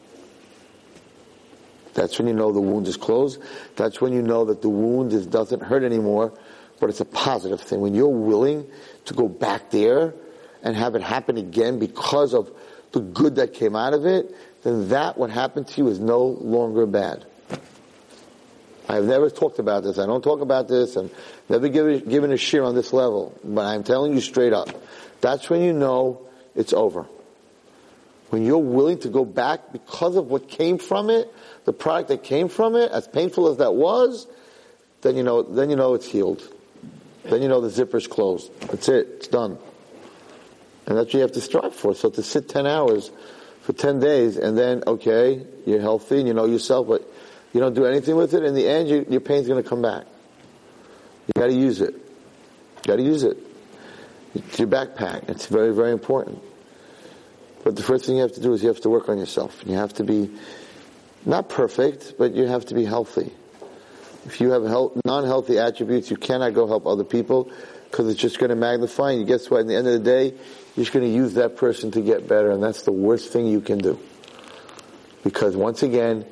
That's 1.93 2.17
when 2.17 2.27
you 2.27 2.33
know 2.33 2.51
the 2.51 2.61
wound 2.61 2.87
is 2.87 2.97
closed. 2.97 3.41
That's 3.75 3.99
when 3.99 4.13
you 4.13 4.21
know 4.21 4.45
that 4.45 4.61
the 4.61 4.69
wound 4.69 5.11
is, 5.13 5.25
doesn't 5.25 5.61
hurt 5.61 5.83
anymore, 5.83 6.33
but 6.79 6.89
it's 6.89 7.01
a 7.01 7.05
positive 7.05 7.61
thing. 7.61 7.81
When 7.81 7.95
you're 7.95 8.07
willing 8.07 8.67
to 9.05 9.13
go 9.13 9.27
back 9.27 9.71
there 9.71 10.13
and 10.63 10.75
have 10.75 10.95
it 10.95 11.01
happen 11.01 11.37
again 11.37 11.79
because 11.79 12.33
of 12.33 12.51
the 12.91 12.99
good 12.99 13.35
that 13.35 13.53
came 13.53 13.75
out 13.75 13.93
of 13.93 14.05
it, 14.05 14.33
then 14.63 14.89
that 14.89 15.17
what 15.17 15.29
happened 15.29 15.67
to 15.67 15.81
you 15.81 15.87
is 15.89 15.99
no 15.99 16.23
longer 16.23 16.85
bad. 16.85 17.25
I 18.87 18.95
have 18.95 19.05
never 19.05 19.29
talked 19.29 19.59
about 19.59 19.83
this. 19.83 19.99
I 19.99 20.05
don't 20.07 20.23
talk 20.23 20.41
about 20.41 20.67
this 20.67 20.95
and 20.95 21.11
never 21.47 21.69
given, 21.69 22.09
given 22.09 22.31
a 22.31 22.37
share 22.37 22.63
on 22.63 22.73
this 22.75 22.91
level. 22.91 23.37
But 23.43 23.65
I'm 23.65 23.83
telling 23.83 24.13
you 24.13 24.21
straight 24.21 24.51
up. 24.51 24.69
That's 25.21 25.49
when 25.49 25.61
you 25.61 25.73
know 25.73 26.27
it's 26.55 26.73
over. 26.73 27.05
When 28.29 28.45
you're 28.45 28.57
willing 28.57 28.99
to 28.99 29.09
go 29.09 29.25
back 29.25 29.71
because 29.71 30.15
of 30.15 30.27
what 30.27 30.49
came 30.49 30.77
from 30.77 31.09
it, 31.09 31.33
the 31.65 31.73
product 31.73 32.09
that 32.09 32.23
came 32.23 32.47
from 32.47 32.75
it, 32.75 32.91
as 32.91 33.07
painful 33.07 33.47
as 33.47 33.57
that 33.57 33.73
was, 33.73 34.27
then 35.01 35.15
you 35.15 35.23
know, 35.23 35.41
then 35.41 35.69
you 35.69 35.75
know 35.75 35.93
it's 35.95 36.07
healed. 36.07 36.47
Then 37.23 37.41
you 37.41 37.47
know 37.47 37.61
the 37.61 37.69
zipper's 37.69 38.07
closed. 38.07 38.51
That's 38.61 38.87
it. 38.89 39.07
It's 39.17 39.27
done. 39.27 39.57
And 40.85 40.97
that's 40.97 41.07
what 41.07 41.13
you 41.13 41.19
have 41.21 41.31
to 41.33 41.41
strive 41.41 41.75
for. 41.75 41.93
So 41.93 42.09
to 42.09 42.23
sit 42.23 42.49
10 42.49 42.65
hours 42.65 43.11
for 43.61 43.73
10 43.73 43.99
days 43.99 44.37
and 44.37 44.57
then, 44.57 44.83
okay, 44.87 45.45
you're 45.65 45.81
healthy 45.81 46.19
and 46.19 46.27
you 46.27 46.33
know 46.33 46.45
yourself, 46.45 46.87
but 46.87 47.07
you 47.53 47.59
don't 47.59 47.73
do 47.73 47.85
anything 47.85 48.15
with 48.15 48.33
it, 48.33 48.43
in 48.43 48.53
the 48.53 48.67
end, 48.67 48.89
you, 48.89 49.05
your 49.09 49.21
pain's 49.21 49.47
gonna 49.47 49.63
come 49.63 49.81
back. 49.81 50.05
You 51.27 51.33
gotta 51.35 51.53
use 51.53 51.81
it. 51.81 51.93
You 51.93 52.87
gotta 52.87 53.03
use 53.03 53.23
it. 53.23 53.37
It's 54.35 54.59
your 54.59 54.67
backpack. 54.67 55.29
It's 55.29 55.47
very, 55.47 55.73
very 55.73 55.91
important. 55.91 56.41
But 57.63 57.75
the 57.75 57.83
first 57.83 58.05
thing 58.05 58.15
you 58.15 58.21
have 58.21 58.33
to 58.33 58.41
do 58.41 58.53
is 58.53 58.61
you 58.61 58.69
have 58.69 58.81
to 58.81 58.89
work 58.89 59.09
on 59.09 59.17
yourself. 59.17 59.61
You 59.65 59.75
have 59.75 59.93
to 59.95 60.03
be 60.03 60.29
not 61.25 61.49
perfect, 61.49 62.15
but 62.17 62.33
you 62.33 62.45
have 62.45 62.65
to 62.67 62.73
be 62.73 62.85
healthy. 62.85 63.31
If 64.25 64.41
you 64.41 64.51
have 64.51 64.63
health, 64.63 65.01
non-healthy 65.05 65.57
attributes, 65.57 66.11
you 66.11 66.17
cannot 66.17 66.53
go 66.53 66.67
help 66.67 66.85
other 66.85 67.03
people 67.03 67.51
because 67.89 68.07
it's 68.07 68.19
just 68.19 68.39
going 68.39 68.49
to 68.49 68.55
magnify. 68.55 69.11
And 69.11 69.27
guess 69.27 69.49
what? 69.49 69.61
At 69.61 69.67
the 69.67 69.75
end 69.75 69.87
of 69.87 69.93
the 69.93 69.99
day, 69.99 70.25
you're 70.75 70.85
just 70.85 70.93
going 70.93 71.05
to 71.05 71.11
use 71.11 71.33
that 71.33 71.57
person 71.57 71.91
to 71.91 72.01
get 72.01 72.27
better, 72.27 72.51
and 72.51 72.61
that's 72.61 72.83
the 72.83 72.91
worst 72.91 73.33
thing 73.33 73.47
you 73.47 73.61
can 73.61 73.79
do. 73.79 73.99
Because 75.23 75.55
once 75.55 75.83
again, 75.83 76.25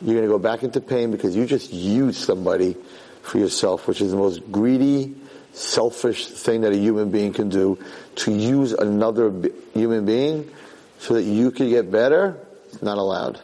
you're 0.00 0.14
going 0.14 0.26
to 0.26 0.32
go 0.32 0.38
back 0.38 0.62
into 0.62 0.80
pain 0.80 1.10
because 1.10 1.34
you 1.34 1.46
just 1.46 1.72
used 1.72 2.18
somebody 2.18 2.76
for 3.22 3.38
yourself, 3.38 3.88
which 3.88 4.00
is 4.00 4.12
the 4.12 4.16
most 4.16 4.52
greedy, 4.52 5.14
selfish 5.52 6.26
thing 6.26 6.60
that 6.60 6.72
a 6.72 6.76
human 6.76 7.10
being 7.10 7.32
can 7.32 7.48
do. 7.48 7.78
To 8.16 8.32
use 8.32 8.72
another 8.72 9.32
human 9.74 10.04
being 10.04 10.50
so 10.98 11.14
that 11.14 11.22
you 11.22 11.50
could 11.50 11.68
get 11.68 11.90
better, 11.90 12.36
it's 12.66 12.82
not 12.82 12.98
allowed. 12.98 13.40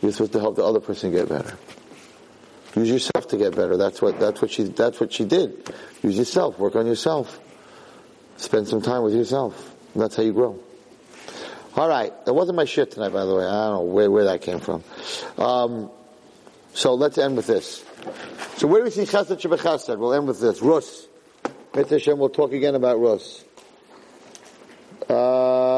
You're 0.00 0.12
supposed 0.12 0.32
to 0.32 0.40
help 0.40 0.56
the 0.56 0.64
other 0.64 0.80
person 0.80 1.12
get 1.12 1.28
better. 1.28 1.56
Use 2.76 2.90
yourself 2.90 3.28
to 3.28 3.36
get 3.36 3.56
better. 3.56 3.76
That's 3.76 4.00
what, 4.00 4.20
that's 4.20 4.40
what 4.40 4.50
she, 4.50 4.64
that's 4.64 5.00
what 5.00 5.12
she 5.12 5.24
did. 5.24 5.72
Use 6.02 6.16
yourself. 6.16 6.58
Work 6.58 6.76
on 6.76 6.86
yourself. 6.86 7.40
Spend 8.36 8.68
some 8.68 8.82
time 8.82 9.02
with 9.02 9.14
yourself. 9.14 9.74
And 9.94 10.02
that's 10.02 10.14
how 10.16 10.22
you 10.22 10.32
grow. 10.32 10.58
Alright. 11.76 12.24
That 12.24 12.34
wasn't 12.34 12.56
my 12.56 12.64
shiur 12.64 12.88
tonight, 12.88 13.10
by 13.10 13.24
the 13.24 13.34
way. 13.34 13.44
I 13.44 13.50
don't 13.50 13.74
know 13.74 13.82
where, 13.82 14.10
where 14.10 14.24
that 14.24 14.42
came 14.42 14.60
from. 14.60 14.84
Um, 15.36 15.90
so 16.72 16.94
let's 16.94 17.18
end 17.18 17.36
with 17.36 17.46
this. 17.46 17.84
So 18.58 18.68
where 18.68 18.80
do 18.80 18.84
we 18.84 18.90
see 18.90 19.02
chesed 19.02 19.40
shebechesed? 19.40 19.98
We'll 19.98 20.14
end 20.14 20.28
with 20.28 20.40
this. 20.40 20.62
Rus. 20.62 21.08
Hashem, 21.74 22.18
we'll 22.18 22.28
talk 22.28 22.52
again 22.52 22.74
about 22.74 23.00
Rus. 23.00 23.44
Uh, 25.08 25.77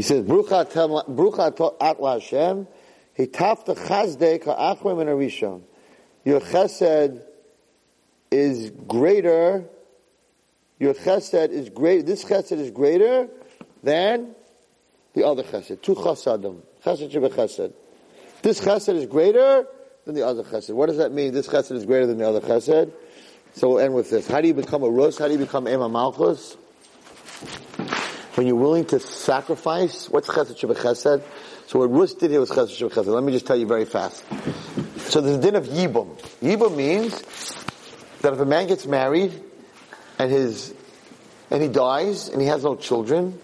He 0.00 0.04
says, 0.04 0.24
Brucha 0.24 1.76
at 1.78 2.00
la 2.00 2.12
Hashem, 2.14 2.66
hitafta 3.18 3.76
chazdei 3.76 4.42
ka'achrim 4.42 4.98
and 4.98 5.10
arishon. 5.10 5.60
Your 6.24 6.40
chesed 6.40 7.20
is 8.30 8.70
greater, 8.70 9.66
your 10.78 10.94
chesed 10.94 11.50
is 11.50 11.68
great, 11.68 12.06
this 12.06 12.24
chesed 12.24 12.58
is 12.58 12.70
greater 12.70 13.28
than 13.82 14.34
the 15.12 15.26
other 15.26 15.42
chesed. 15.42 15.82
Two 15.82 15.94
chasadim. 15.94 16.62
Chesed 16.82 17.12
sheba 17.12 17.28
chesed. 17.28 17.74
This 18.40 18.58
chesed 18.58 18.94
is 18.94 19.04
greater 19.04 19.66
than 20.06 20.14
the 20.14 20.26
other 20.26 20.44
chesed. 20.44 20.74
What 20.74 20.86
does 20.86 20.96
that 20.96 21.12
mean? 21.12 21.34
This 21.34 21.46
chesed 21.46 21.72
is 21.72 21.84
greater 21.84 22.06
than 22.06 22.16
the 22.16 22.26
other 22.26 22.40
chesed. 22.40 22.90
So 23.52 23.68
we'll 23.68 23.80
end 23.80 23.92
with 23.92 24.08
this. 24.08 24.26
How 24.26 24.40
do 24.40 24.48
you 24.48 24.54
become 24.54 24.82
a 24.82 24.88
rus? 24.88 25.18
How 25.18 25.26
do 25.26 25.34
you 25.34 25.38
become 25.38 25.68
Ema 25.68 25.90
Malchus? 25.90 26.56
When 28.34 28.46
you're 28.46 28.56
willing 28.56 28.84
to 28.86 29.00
sacrifice, 29.00 30.08
what's 30.08 30.28
chesed 30.28 30.56
sheba 30.56 30.74
chesed? 30.74 31.22
So 31.66 31.80
what 31.80 31.90
Rus 31.90 32.14
did 32.14 32.30
here 32.30 32.40
was 32.40 32.50
chesed 32.50 32.76
sheba 32.76 32.94
chesed. 32.94 33.06
Let 33.06 33.24
me 33.24 33.32
just 33.32 33.46
tell 33.46 33.56
you 33.56 33.66
very 33.66 33.84
fast. 33.84 34.24
So 35.10 35.20
there's 35.20 35.38
a 35.38 35.40
din 35.40 35.56
of 35.56 35.66
yibum. 35.66 36.16
Yibum 36.40 36.76
means 36.76 37.20
that 38.20 38.32
if 38.32 38.38
a 38.38 38.44
man 38.44 38.68
gets 38.68 38.86
married 38.86 39.32
and 40.18 40.30
his 40.30 40.74
and 41.50 41.62
he 41.62 41.68
dies 41.68 42.28
and 42.28 42.40
he 42.40 42.46
has 42.46 42.62
no 42.62 42.76
children, 42.76 43.38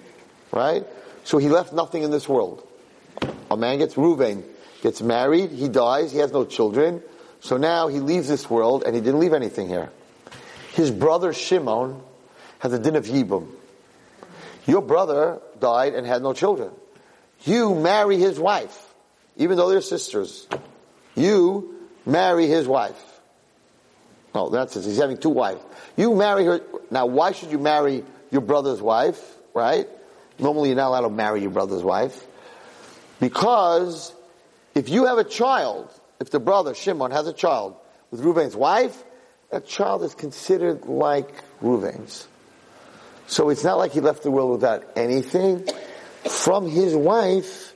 right? 0.52 0.86
So 1.24 1.38
he 1.38 1.48
left 1.48 1.72
nothing 1.72 2.04
in 2.04 2.10
this 2.12 2.28
world. 2.28 2.66
A 3.50 3.56
man 3.56 3.78
gets 3.78 3.94
Ruvain, 3.94 4.44
gets 4.82 5.02
married, 5.02 5.50
he 5.50 5.68
dies, 5.68 6.12
he 6.12 6.18
has 6.18 6.32
no 6.32 6.44
children. 6.44 7.02
So 7.40 7.56
now 7.56 7.88
he 7.88 7.98
leaves 7.98 8.28
this 8.28 8.48
world 8.48 8.84
and 8.84 8.94
he 8.94 9.00
didn't 9.00 9.18
leave 9.18 9.32
anything 9.32 9.68
here. 9.68 9.90
His 10.74 10.90
brother 10.90 11.32
Shimon 11.32 12.00
has 12.60 12.72
a 12.72 12.78
din 12.78 12.94
of 12.96 13.06
yibum. 13.06 13.48
Your 14.66 14.82
brother 14.82 15.40
died 15.60 15.94
and 15.94 16.06
had 16.06 16.22
no 16.22 16.32
children. 16.32 16.72
You 17.44 17.74
marry 17.74 18.18
his 18.18 18.38
wife, 18.38 18.94
even 19.36 19.56
though 19.56 19.68
they're 19.68 19.80
sisters. 19.80 20.46
You 21.14 21.74
marry 22.04 22.46
his 22.46 22.66
wife. 22.66 23.02
No, 24.34 24.50
that's 24.50 24.76
it. 24.76 24.84
He's 24.84 24.98
having 24.98 25.18
two 25.18 25.30
wives. 25.30 25.62
You 25.96 26.14
marry 26.14 26.44
her. 26.44 26.60
Now, 26.90 27.06
why 27.06 27.32
should 27.32 27.50
you 27.50 27.58
marry 27.58 28.04
your 28.30 28.42
brother's 28.42 28.82
wife, 28.82 29.18
right? 29.54 29.88
Normally 30.38 30.70
you're 30.70 30.76
not 30.76 30.88
allowed 30.88 31.02
to 31.02 31.10
marry 31.10 31.40
your 31.40 31.50
brother's 31.50 31.82
wife. 31.82 32.26
Because 33.20 34.12
if 34.74 34.88
you 34.88 35.06
have 35.06 35.18
a 35.18 35.24
child, 35.24 35.88
if 36.20 36.30
the 36.30 36.40
brother, 36.40 36.74
Shimon, 36.74 37.12
has 37.12 37.26
a 37.26 37.32
child 37.32 37.76
with 38.10 38.20
Reuven's 38.20 38.54
wife, 38.54 39.02
that 39.50 39.66
child 39.66 40.02
is 40.02 40.14
considered 40.14 40.84
like 40.84 41.30
Reuven's. 41.62 42.28
So 43.26 43.50
it's 43.50 43.64
not 43.64 43.78
like 43.78 43.92
he 43.92 44.00
left 44.00 44.22
the 44.22 44.30
world 44.30 44.52
without 44.52 44.84
anything. 44.96 45.66
From 46.28 46.68
his 46.68 46.94
wife 46.94 47.74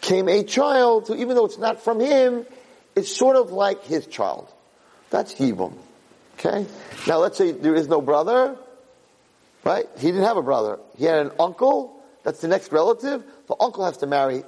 came 0.00 0.28
a 0.28 0.42
child 0.42 1.08
who, 1.08 1.14
even 1.16 1.36
though 1.36 1.46
it's 1.46 1.58
not 1.58 1.82
from 1.82 2.00
him, 2.00 2.46
it's 2.94 3.14
sort 3.14 3.36
of 3.36 3.52
like 3.52 3.84
his 3.84 4.06
child. 4.06 4.52
That's 5.10 5.34
Yibum. 5.34 5.74
Okay? 6.38 6.66
Now 7.06 7.18
let's 7.18 7.38
say 7.38 7.52
there 7.52 7.74
is 7.74 7.88
no 7.88 8.00
brother, 8.00 8.56
right? 9.64 9.86
He 9.98 10.08
didn't 10.08 10.24
have 10.24 10.36
a 10.36 10.42
brother. 10.42 10.78
He 10.98 11.04
had 11.04 11.18
an 11.26 11.32
uncle, 11.38 12.02
that's 12.22 12.40
the 12.40 12.48
next 12.48 12.72
relative. 12.72 13.22
The 13.48 13.56
uncle 13.60 13.84
has 13.84 13.98
to 13.98 14.06
marry 14.06 14.44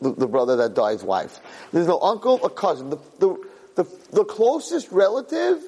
the, 0.00 0.12
the 0.12 0.26
brother 0.26 0.56
that 0.56 0.74
died's 0.74 1.04
wife. 1.04 1.38
There's 1.72 1.86
no 1.86 2.00
uncle, 2.00 2.44
a 2.44 2.50
cousin. 2.50 2.90
The, 2.90 2.98
the, 3.18 3.36
the, 3.76 3.84
the 4.12 4.24
closest 4.24 4.90
relative 4.90 5.62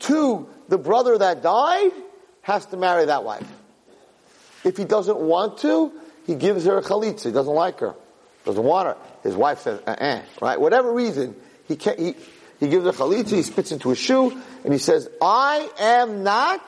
to 0.00 0.48
the 0.68 0.78
brother 0.78 1.18
that 1.18 1.42
died 1.42 1.92
has 2.44 2.64
to 2.66 2.76
marry 2.76 3.06
that 3.06 3.24
wife. 3.24 3.46
If 4.62 4.76
he 4.76 4.84
doesn't 4.84 5.18
want 5.18 5.58
to, 5.58 5.92
he 6.26 6.34
gives 6.36 6.64
her 6.64 6.78
a 6.78 6.82
chalitza. 6.82 7.24
He 7.24 7.32
doesn't 7.32 7.52
like 7.52 7.80
her. 7.80 7.94
Doesn't 8.44 8.62
want 8.62 8.86
her. 8.86 8.96
His 9.22 9.34
wife 9.34 9.60
says, 9.60 9.80
uh 9.86 9.90
uh 9.90 10.22
right? 10.40 10.60
Whatever 10.60 10.92
reason, 10.92 11.34
he 11.66 11.76
can't, 11.76 11.98
he, 11.98 12.14
he 12.60 12.68
gives 12.68 12.84
her 12.84 12.92
chalitza, 12.92 13.30
he 13.30 13.42
spits 13.42 13.72
into 13.72 13.90
a 13.90 13.96
shoe, 13.96 14.30
and 14.62 14.72
he 14.72 14.78
says, 14.78 15.08
I 15.20 15.68
am 15.78 16.22
not 16.22 16.60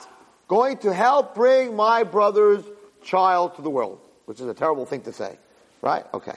going 0.49 0.79
to 0.79 0.93
help 0.93 1.35
bring 1.35 1.77
my 1.77 2.05
brother's 2.05 2.65
child 3.05 3.57
to 3.57 3.63
the 3.63 3.71
world. 3.71 4.01
Which 4.25 4.41
is 4.41 4.47
a 4.47 4.55
terrible 4.55 4.87
thing 4.87 5.03
to 5.03 5.13
say. 5.13 5.39
Right? 5.83 6.05
Okay. 6.13 6.37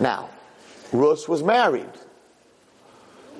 Now, 0.00 0.28
Rus 0.92 1.28
was 1.28 1.42
married. 1.42 1.88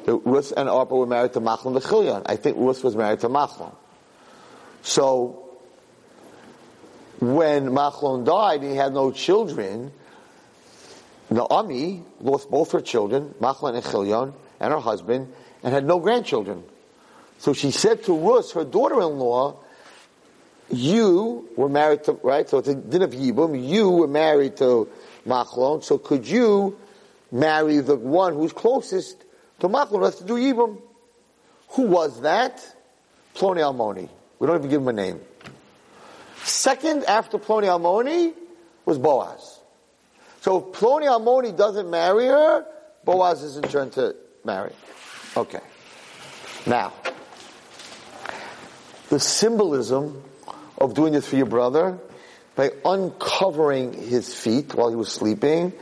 Rus 0.07 0.53
and 0.53 0.69
Arpa 0.69 0.91
were 0.91 1.07
married 1.07 1.35
to 1.35 1.41
Machlon 1.41 1.75
the 1.75 1.81
Chilyon. 1.81 2.23
I 2.27 2.37
think 2.37 2.57
Rus 2.59 2.83
was 2.83 2.97
married 2.97 3.21
to 3.21 3.29
Machlon. 3.29 3.75
So, 4.83 5.43
when 7.20 7.68
Machlon 7.68 8.24
died 8.24 8.62
he 8.62 8.74
had 8.74 8.93
no 8.93 9.12
children, 9.12 9.93
Naomi 11.30 12.03
lost 12.20 12.51
both 12.51 12.72
her 12.72 12.80
children, 12.80 13.35
Machlon 13.41 13.74
and 13.74 13.85
Chilyon, 13.85 14.35
and 14.61 14.72
her 14.72 14.80
husband, 14.80 15.33
and 15.62 15.72
had 15.72 15.85
no 15.85 15.99
grandchildren. 15.99 16.64
So 17.39 17.53
she 17.53 17.70
said 17.70 18.05
to 18.05 18.16
Rus, 18.16 18.53
her 18.53 18.64
daughter-in-law, 18.64 19.57
you 20.70 21.49
were 21.57 21.68
married 21.68 22.05
to, 22.05 22.12
right? 22.12 22.49
So 22.49 22.59
it's 22.59 22.68
a 22.68 22.74
din 22.74 23.03
of 23.03 23.11
Yibum. 23.11 23.68
You 23.68 23.91
were 23.91 24.07
married 24.07 24.57
to 24.59 24.89
Machlon. 25.26 25.83
So 25.83 25.99
could 25.99 26.26
you 26.26 26.78
marry 27.30 27.78
the 27.78 27.97
one 27.97 28.35
who's 28.35 28.53
closest 28.53 29.22
to 29.61 29.68
Machlon? 29.68 30.16
To 30.18 30.24
do 30.24 30.35
Yibum. 30.35 30.80
Who 31.70 31.83
was 31.83 32.20
that? 32.22 32.64
Ploni 33.35 33.59
Almoni. 33.59 34.09
We 34.43 34.49
don't 34.49 34.57
even 34.57 34.70
give 34.70 34.80
him 34.80 34.88
a 34.88 34.93
name. 34.93 35.20
Second 36.43 37.05
after 37.05 37.38
Ploni 37.38 37.66
Almoni 37.66 38.34
was 38.84 38.99
Boaz. 38.99 39.61
So 40.40 40.59
if 40.59 40.80
Ploni 40.80 41.05
Almoni 41.05 41.57
doesn't 41.57 41.88
marry 41.88 42.26
her, 42.26 42.66
Boaz 43.05 43.45
is 43.45 43.57
in 43.57 43.62
turn 43.62 43.90
to 43.90 44.16
marry. 44.45 44.72
Okay. 45.36 45.61
Now, 46.66 46.93
the 49.11 49.20
symbolism 49.20 50.24
of 50.76 50.95
doing 50.95 51.12
this 51.12 51.28
for 51.28 51.36
your 51.36 51.47
brother 51.47 52.01
by 52.57 52.72
uncovering 52.84 53.93
his 53.93 54.34
feet 54.34 54.74
while 54.74 54.88
he 54.90 54.97
was 54.97 55.12
sleeping, 55.12 55.72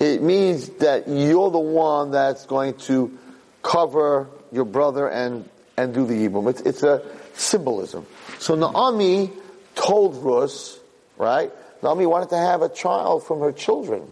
it 0.00 0.20
means 0.20 0.68
that 0.80 1.06
you're 1.06 1.52
the 1.52 1.60
one 1.60 2.10
that's 2.10 2.44
going 2.46 2.74
to 2.78 3.16
cover 3.62 4.26
your 4.50 4.64
brother 4.64 5.08
and, 5.08 5.48
and 5.76 5.94
do 5.94 6.04
the 6.04 6.14
yibum. 6.14 6.50
It's, 6.50 6.62
it's 6.62 6.82
a 6.82 7.19
symbolism. 7.40 8.06
So 8.38 8.54
Naomi 8.54 9.30
told 9.74 10.22
Rus, 10.22 10.78
right? 11.16 11.50
Naomi 11.82 12.06
wanted 12.06 12.30
to 12.30 12.36
have 12.36 12.62
a 12.62 12.68
child 12.68 13.26
from 13.26 13.40
her 13.40 13.52
children. 13.52 14.02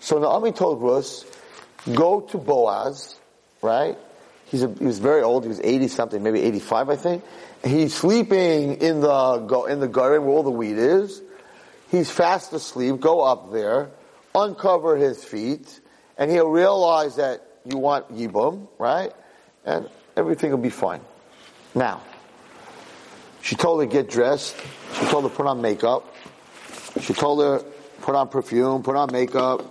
So 0.00 0.18
Naomi 0.18 0.52
told 0.52 0.82
Rus, 0.82 1.24
go 1.94 2.20
to 2.20 2.38
Boaz, 2.38 3.16
right? 3.62 3.96
He's 4.46 4.62
a, 4.62 4.68
he 4.68 4.84
was 4.84 4.98
very 4.98 5.22
old. 5.22 5.44
He 5.44 5.48
was 5.48 5.60
80 5.62 5.88
something, 5.88 6.22
maybe 6.22 6.40
85, 6.42 6.90
I 6.90 6.96
think. 6.96 7.24
He's 7.64 7.94
sleeping 7.94 8.80
in 8.80 9.00
the, 9.00 9.66
in 9.68 9.80
the 9.80 9.88
garden 9.88 10.24
where 10.24 10.34
all 10.34 10.42
the 10.42 10.50
wheat 10.50 10.78
is. 10.78 11.22
He's 11.90 12.10
fast 12.10 12.52
asleep. 12.52 13.00
Go 13.00 13.20
up 13.20 13.52
there, 13.52 13.90
uncover 14.34 14.96
his 14.96 15.22
feet, 15.22 15.80
and 16.16 16.30
he'll 16.30 16.48
realize 16.48 17.16
that 17.16 17.42
you 17.64 17.78
want 17.78 18.12
Yibum, 18.12 18.68
right? 18.78 19.12
And 19.64 19.88
everything 20.16 20.50
will 20.50 20.58
be 20.58 20.70
fine. 20.70 21.00
Now, 21.74 22.02
she 23.42 23.56
told 23.56 23.80
her 23.80 23.86
get 23.86 24.08
dressed. 24.08 24.56
She 24.98 25.06
told 25.06 25.24
her 25.24 25.30
put 25.30 25.46
on 25.46 25.60
makeup. 25.60 26.14
She 27.00 27.14
told 27.14 27.40
her 27.40 27.64
put 28.02 28.14
on 28.14 28.28
perfume, 28.28 28.82
put 28.82 28.96
on 28.96 29.12
makeup. 29.12 29.64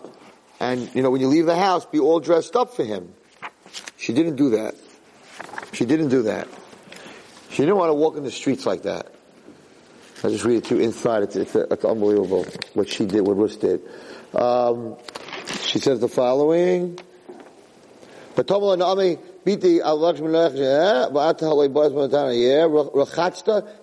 And, 0.59 0.93
you 0.93 1.01
know, 1.01 1.09
when 1.09 1.21
you 1.21 1.27
leave 1.27 1.45
the 1.45 1.55
house, 1.55 1.85
be 1.85 1.99
all 1.99 2.19
dressed 2.19 2.55
up 2.55 2.75
for 2.75 2.83
him. 2.83 3.13
She 3.97 4.13
didn't 4.13 4.35
do 4.35 4.51
that. 4.51 4.75
She 5.73 5.85
didn't 5.85 6.09
do 6.09 6.23
that. 6.23 6.47
She 7.49 7.57
didn't 7.57 7.77
want 7.77 7.89
to 7.89 7.93
walk 7.93 8.17
in 8.17 8.23
the 8.23 8.31
streets 8.31 8.65
like 8.65 8.83
that. 8.83 9.13
I 10.23 10.29
just 10.29 10.43
read 10.43 10.57
it 10.57 10.65
to 10.65 10.75
you 10.75 10.81
inside. 10.81 11.23
It's, 11.23 11.35
it's, 11.35 11.55
it's 11.55 11.85
unbelievable 11.85 12.45
what 12.73 12.89
she 12.89 13.05
did, 13.05 13.21
what 13.21 13.37
Ruth 13.37 13.61
did. 13.61 13.81
Um, 14.35 14.97
she 15.61 15.79
says 15.79 15.99
the 15.99 16.09
following. 16.09 16.99
Biti 19.45 19.79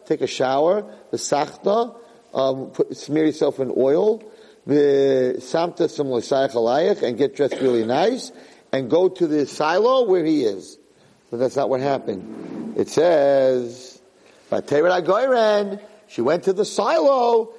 take 0.06 0.20
a 0.20 0.26
shower, 0.26 0.84
the 1.10 1.18
um, 2.34 2.72
smear 2.92 3.24
yourself 3.24 3.58
in 3.60 3.72
oil, 3.76 4.22
samta 5.38 5.88
some 5.88 6.10
and 7.02 7.16
get 7.16 7.36
dressed 7.36 7.60
really 7.60 7.84
nice, 7.84 8.32
and 8.72 8.90
go 8.90 9.08
to 9.08 9.26
the 9.26 9.46
silo 9.46 10.06
where 10.06 10.24
he 10.24 10.44
is. 10.44 10.78
But 11.30 11.38
that's 11.38 11.56
not 11.56 11.70
what 11.70 11.80
happened. 11.80 12.76
It 12.76 12.88
says, 12.88 14.00
Vatera 14.50 15.04
Goyren, 15.04 15.80
she 16.08 16.20
went 16.20 16.44
to 16.44 16.52
the 16.52 16.64
silo, 16.64 17.52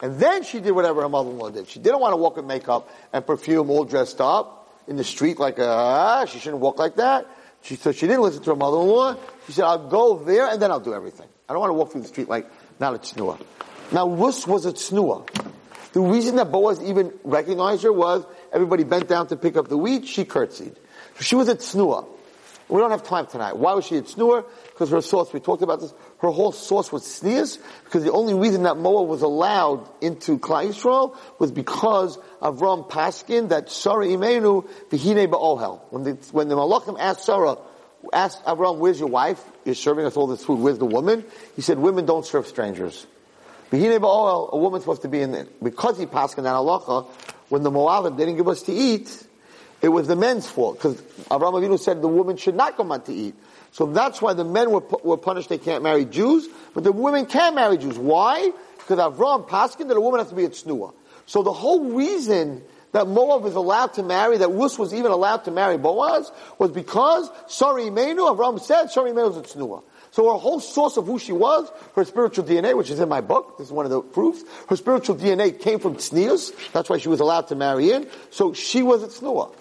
and 0.00 0.18
then 0.18 0.42
she 0.42 0.60
did 0.60 0.72
whatever 0.72 1.02
her 1.02 1.08
mother-in-law 1.08 1.50
did. 1.50 1.68
She 1.68 1.78
didn't 1.78 2.00
want 2.00 2.12
to 2.12 2.16
walk 2.16 2.36
with 2.36 2.46
makeup 2.46 2.90
and 3.12 3.26
perfume 3.26 3.70
all 3.70 3.84
dressed 3.84 4.20
up 4.20 4.63
in 4.86 4.96
the 4.96 5.04
street 5.04 5.38
like 5.38 5.58
ah, 5.58 6.24
she 6.26 6.38
shouldn't 6.38 6.60
walk 6.60 6.78
like 6.78 6.96
that. 6.96 7.26
She, 7.62 7.76
so 7.76 7.92
she 7.92 8.06
didn't 8.06 8.22
listen 8.22 8.42
to 8.42 8.50
her 8.50 8.56
mother-in-law. 8.56 9.16
She 9.46 9.52
said, 9.52 9.64
I'll 9.64 9.88
go 9.88 10.18
there 10.18 10.48
and 10.48 10.60
then 10.60 10.70
I'll 10.70 10.80
do 10.80 10.92
everything. 10.92 11.26
I 11.48 11.52
don't 11.52 11.60
want 11.60 11.70
to 11.70 11.74
walk 11.74 11.92
through 11.92 12.02
the 12.02 12.08
street 12.08 12.28
like 12.28 12.50
not 12.78 12.94
a 12.94 12.98
tznuah. 12.98 13.40
Now 13.90 14.08
Rus 14.08 14.46
was 14.46 14.66
a 14.66 14.72
tznuah. 14.72 15.26
The 15.92 16.00
reason 16.00 16.36
that 16.36 16.50
Boaz 16.50 16.82
even 16.82 17.12
recognized 17.22 17.84
her 17.84 17.92
was 17.92 18.26
everybody 18.52 18.84
bent 18.84 19.08
down 19.08 19.28
to 19.28 19.36
pick 19.36 19.56
up 19.56 19.68
the 19.68 19.78
wheat, 19.78 20.06
she 20.06 20.24
curtsied. 20.24 20.76
So 21.16 21.22
she 21.22 21.36
was 21.36 21.48
a 21.48 21.54
tznuah. 21.54 22.06
We 22.74 22.80
don't 22.80 22.90
have 22.90 23.04
time 23.04 23.28
tonight. 23.28 23.56
Why 23.56 23.72
was 23.74 23.86
she 23.86 23.98
a 23.98 24.02
tznuah? 24.02 24.44
Because 24.64 24.90
her 24.90 25.00
source, 25.00 25.32
we 25.32 25.38
talked 25.38 25.62
about 25.62 25.78
this, 25.78 25.94
her 26.18 26.30
whole 26.30 26.50
source 26.50 26.90
was 26.90 27.06
sneers, 27.06 27.60
because 27.84 28.02
the 28.02 28.10
only 28.10 28.34
reason 28.34 28.64
that 28.64 28.76
Moab 28.76 29.08
was 29.08 29.22
allowed 29.22 29.88
into 30.00 30.40
Klal 30.40 30.66
Yisrael 30.66 31.16
was 31.38 31.52
because 31.52 32.18
of 32.40 32.62
Ram 32.62 32.82
Paskin, 32.82 33.50
that 33.50 33.70
Sarah 33.70 34.06
Imenu, 34.06 34.68
Vihine 34.90 35.28
Ba'ohel. 35.28 35.82
When 35.90 36.02
the, 36.02 36.12
when 36.32 36.48
the 36.48 36.56
Malachim 36.56 36.98
asked 36.98 37.22
Sarah, 37.22 37.58
asked 38.12 38.44
Avram, 38.44 38.78
where's 38.78 38.98
your 38.98 39.08
wife? 39.08 39.40
You're 39.64 39.76
serving 39.76 40.04
us 40.04 40.16
all 40.16 40.26
this 40.26 40.44
food. 40.44 40.58
Where's 40.58 40.78
the 40.78 40.84
woman? 40.84 41.24
He 41.54 41.62
said, 41.62 41.78
women 41.78 42.06
don't 42.06 42.26
serve 42.26 42.48
strangers. 42.48 43.06
Vihine 43.70 44.00
Ba'ohel, 44.00 44.52
a 44.52 44.56
woman's 44.56 44.82
supposed 44.82 45.02
to 45.02 45.08
be 45.08 45.20
in 45.20 45.30
there. 45.30 45.46
Because 45.62 45.96
he 45.96 46.06
passed 46.06 46.38
in 46.38 46.42
that 46.42 46.54
halacha, 46.54 47.06
when 47.50 47.62
the 47.62 47.70
Moabim 47.70 48.16
didn't 48.16 48.36
give 48.36 48.48
us 48.48 48.62
to 48.62 48.72
eat, 48.72 49.23
it 49.84 49.88
was 49.88 50.08
the 50.08 50.16
men's 50.16 50.48
fault. 50.48 50.78
Because 50.78 50.96
Avraham 51.30 51.52
Avinu 51.52 51.78
said 51.78 52.00
the 52.00 52.08
woman 52.08 52.38
should 52.38 52.54
not 52.54 52.78
come 52.78 52.90
out 52.90 53.04
to 53.04 53.12
eat. 53.12 53.34
So 53.70 53.84
that's 53.84 54.22
why 54.22 54.32
the 54.32 54.44
men 54.44 54.70
were, 54.70 54.80
were 54.80 55.18
punished 55.18 55.50
they 55.50 55.58
can't 55.58 55.82
marry 55.82 56.06
Jews, 56.06 56.48
but 56.72 56.84
the 56.84 56.92
women 56.92 57.26
can 57.26 57.54
marry 57.54 57.76
Jews. 57.76 57.98
Why? 57.98 58.50
Because 58.78 58.98
Avram 58.98 59.46
Paskin 59.46 59.88
that 59.88 59.96
a 59.98 60.00
woman 60.00 60.20
has 60.20 60.30
to 60.30 60.34
be 60.34 60.46
a 60.46 60.48
tznuah. 60.48 60.94
So 61.26 61.42
the 61.42 61.52
whole 61.52 61.92
reason 61.92 62.62
that 62.92 63.08
Moab 63.08 63.44
is 63.44 63.56
allowed 63.56 63.92
to 63.94 64.02
marry, 64.02 64.38
that 64.38 64.48
Rus 64.48 64.78
was 64.78 64.94
even 64.94 65.10
allowed 65.10 65.44
to 65.44 65.50
marry 65.50 65.76
Boaz, 65.76 66.32
was 66.58 66.70
because 66.70 67.28
Sari 67.48 67.84
Imenu, 67.84 68.34
Avram 68.34 68.58
said 68.60 68.86
Sari 68.86 69.10
Imenu 69.10 69.32
is 69.32 69.36
a 69.36 69.42
tznuah. 69.42 69.82
So 70.12 70.32
her 70.32 70.38
whole 70.38 70.60
source 70.60 70.96
of 70.96 71.04
who 71.04 71.18
she 71.18 71.32
was, 71.32 71.70
her 71.94 72.06
spiritual 72.06 72.44
DNA, 72.44 72.74
which 72.74 72.88
is 72.88 73.00
in 73.00 73.08
my 73.10 73.20
book, 73.20 73.58
this 73.58 73.66
is 73.66 73.72
one 73.72 73.84
of 73.84 73.90
the 73.90 74.00
proofs, 74.00 74.44
her 74.70 74.76
spiritual 74.76 75.16
DNA 75.16 75.60
came 75.60 75.78
from 75.78 75.96
tznius, 75.96 76.52
that's 76.72 76.88
why 76.88 76.96
she 76.96 77.10
was 77.10 77.20
allowed 77.20 77.48
to 77.48 77.54
marry 77.54 77.90
in, 77.90 78.08
so 78.30 78.54
she 78.54 78.82
was 78.82 79.02
a 79.02 79.08
tznuah. 79.08 79.52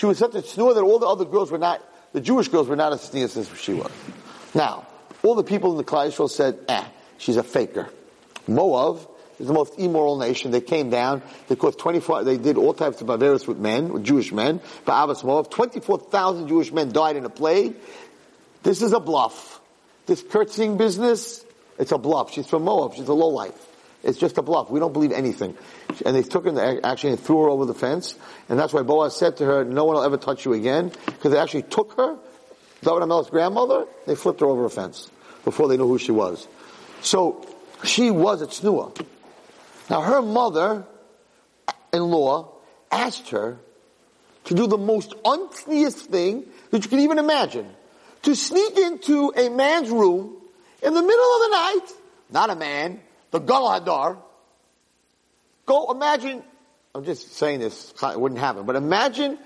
She 0.00 0.06
was 0.06 0.16
such 0.16 0.34
a 0.34 0.38
tznuah 0.38 0.74
that 0.76 0.80
all 0.80 0.98
the 0.98 1.06
other 1.06 1.26
girls 1.26 1.50
were 1.50 1.58
not, 1.58 1.86
the 2.14 2.22
Jewish 2.22 2.48
girls 2.48 2.68
were 2.68 2.74
not 2.74 2.94
as 2.94 3.06
tznius 3.10 3.36
as 3.36 3.60
she 3.60 3.74
was. 3.74 3.92
Now, 4.54 4.86
all 5.22 5.34
the 5.34 5.44
people 5.44 5.72
in 5.72 5.76
the 5.76 5.84
Yisrael 5.84 6.30
said, 6.30 6.58
eh, 6.68 6.86
she's 7.18 7.36
a 7.36 7.42
faker. 7.42 7.86
Moab 8.48 9.06
is 9.38 9.46
the 9.46 9.52
most 9.52 9.78
immoral 9.78 10.16
nation. 10.16 10.52
They 10.52 10.62
came 10.62 10.88
down, 10.88 11.20
they 11.48 11.54
caused 11.54 11.78
24, 11.80 12.24
they 12.24 12.38
did 12.38 12.56
all 12.56 12.72
types 12.72 13.02
of 13.02 13.08
barbarous 13.08 13.46
with 13.46 13.58
men, 13.58 13.92
with 13.92 14.02
Jewish 14.02 14.32
men, 14.32 14.60
Ba'avas 14.86 15.22
Moab. 15.22 15.50
24,000 15.50 16.48
Jewish 16.48 16.72
men 16.72 16.92
died 16.92 17.16
in 17.16 17.26
a 17.26 17.30
plague. 17.30 17.76
This 18.62 18.80
is 18.80 18.94
a 18.94 19.00
bluff. 19.00 19.60
This 20.06 20.22
curtsying 20.22 20.78
business, 20.78 21.44
it's 21.78 21.92
a 21.92 21.98
bluff. 21.98 22.32
She's 22.32 22.46
from 22.46 22.64
Moab. 22.64 22.94
She's 22.94 23.08
a 23.08 23.12
lowlife. 23.12 23.69
It's 24.02 24.18
just 24.18 24.38
a 24.38 24.42
bluff. 24.42 24.70
We 24.70 24.80
don't 24.80 24.92
believe 24.92 25.12
anything. 25.12 25.56
And 26.06 26.16
they 26.16 26.22
took 26.22 26.44
her, 26.44 26.50
and 26.50 26.84
actually, 26.84 27.16
threw 27.16 27.42
her 27.42 27.48
over 27.50 27.66
the 27.66 27.74
fence. 27.74 28.14
And 28.48 28.58
that's 28.58 28.72
why 28.72 28.82
Boaz 28.82 29.16
said 29.16 29.36
to 29.38 29.44
her, 29.44 29.64
no 29.64 29.84
one 29.84 29.96
will 29.96 30.04
ever 30.04 30.16
touch 30.16 30.44
you 30.44 30.54
again. 30.54 30.92
Because 31.06 31.32
they 31.32 31.38
actually 31.38 31.62
took 31.62 31.94
her, 31.96 32.16
David 32.82 33.02
HaMelech's 33.02 33.30
grandmother, 33.30 33.86
they 34.06 34.14
flipped 34.14 34.40
her 34.40 34.46
over 34.46 34.64
a 34.64 34.70
fence 34.70 35.10
before 35.44 35.68
they 35.68 35.76
knew 35.76 35.86
who 35.86 35.98
she 35.98 36.12
was. 36.12 36.48
So, 37.02 37.46
she 37.84 38.10
was 38.10 38.42
a 38.42 38.46
tznuah. 38.46 39.06
Now 39.88 40.02
her 40.02 40.20
mother-in-law 40.22 40.84
asked 42.90 43.30
her 43.30 43.58
to 44.44 44.54
do 44.54 44.66
the 44.66 44.78
most 44.78 45.14
uncleanest 45.24 46.06
thing 46.06 46.46
that 46.70 46.84
you 46.84 46.88
can 46.88 47.00
even 47.00 47.18
imagine 47.18 47.68
to 48.22 48.34
sneak 48.36 48.76
into 48.78 49.32
a 49.36 49.48
man's 49.48 49.90
room 49.90 50.36
in 50.82 50.94
the 50.94 51.02
middle 51.02 51.34
of 51.34 51.40
the 51.40 51.48
night, 51.48 51.86
not 52.30 52.50
a 52.50 52.54
man, 52.54 53.00
the 53.30 53.38
Gadol 53.38 53.68
Hador. 53.68 54.18
Go 55.66 55.90
imagine, 55.92 56.42
I'm 56.94 57.04
just 57.04 57.34
saying 57.34 57.60
this, 57.60 57.92
it 58.02 58.20
wouldn't 58.20 58.40
happen, 58.40 58.64
but 58.66 58.76
imagine 58.76 59.38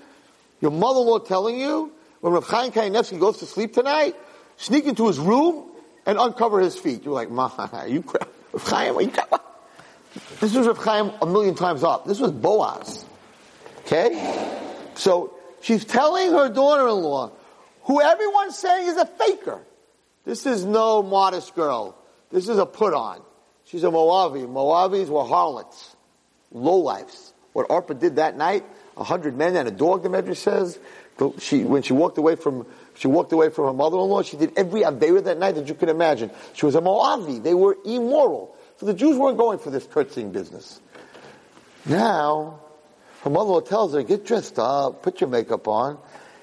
your 0.61 0.71
mother-in-law 0.71 1.19
telling 1.19 1.59
you 1.59 1.91
when 2.21 2.33
Rav 2.33 2.45
Chaim 2.45 2.71
Kanievsky 2.71 3.19
goes 3.19 3.37
to 3.39 3.45
sleep 3.45 3.73
tonight, 3.73 4.15
sneak 4.57 4.85
into 4.85 5.07
his 5.07 5.19
room 5.19 5.69
and 6.05 6.17
uncover 6.17 6.59
his 6.59 6.77
feet. 6.77 7.03
You're 7.03 7.13
like, 7.13 7.29
Ma, 7.29 7.49
you, 7.85 8.03
Rav 8.53 8.63
Chaim, 8.63 8.99
you, 8.99 9.11
this 10.39 10.55
was 10.55 10.65
Rav 10.65 10.77
Chaim 10.77 11.11
a 11.21 11.25
million 11.25 11.55
times 11.55 11.83
up. 11.83 12.05
This 12.05 12.19
was 12.19 12.31
Boaz. 12.31 13.05
Okay? 13.81 14.49
So, 14.95 15.35
she's 15.61 15.85
telling 15.85 16.31
her 16.31 16.49
daughter-in-law, 16.49 17.31
who 17.83 18.01
everyone's 18.01 18.57
saying 18.57 18.87
is 18.87 18.97
a 18.97 19.05
faker. 19.05 19.59
This 20.23 20.45
is 20.47 20.65
no 20.65 21.03
modest 21.03 21.53
girl. 21.53 21.95
This 22.31 22.49
is 22.49 22.57
a 22.57 22.65
put 22.65 22.93
on. 22.93 23.21
She's 23.75 23.83
a 23.83 23.87
Moavi. 23.87 24.47
Moavis 24.47 25.09
were 25.09 25.25
harlots, 25.25 25.97
lowlifes. 26.53 27.33
What 27.51 27.65
Orpah 27.69 27.95
did 27.95 28.15
that 28.15 28.37
night, 28.37 28.63
a 28.95 29.03
hundred 29.03 29.35
men 29.35 29.57
and 29.57 29.67
a 29.67 29.71
dog, 29.71 30.01
the 30.01 30.07
Medrash 30.07 30.37
says. 30.37 30.79
She, 31.39 31.65
when 31.65 31.81
she 31.81 31.91
walked 31.91 32.17
away 32.17 32.37
from, 32.37 32.65
she 32.93 33.09
walked 33.09 33.33
away 33.33 33.49
from 33.49 33.65
her 33.65 33.73
mother-in-law, 33.73 34.21
she 34.21 34.37
did 34.37 34.57
every 34.57 34.83
Aveira 34.83 35.25
that 35.25 35.39
night 35.39 35.55
that 35.55 35.67
you 35.67 35.73
can 35.73 35.89
imagine. 35.89 36.31
She 36.53 36.65
was 36.65 36.75
a 36.75 36.79
Moavi. 36.79 37.43
They 37.43 37.53
were 37.53 37.75
immoral. 37.83 38.55
So 38.77 38.85
the 38.85 38.93
Jews 38.93 39.17
weren't 39.17 39.37
going 39.37 39.59
for 39.59 39.71
this 39.71 39.85
curtsying 39.85 40.31
business. 40.31 40.79
Now, 41.85 42.61
her 43.23 43.29
mother-in-law 43.29 43.59
tells 43.59 43.93
her, 43.93 44.03
get 44.03 44.25
dressed 44.25 44.57
up, 44.57 45.03
put 45.03 45.19
your 45.19 45.29
makeup 45.29 45.67
on, 45.67 45.97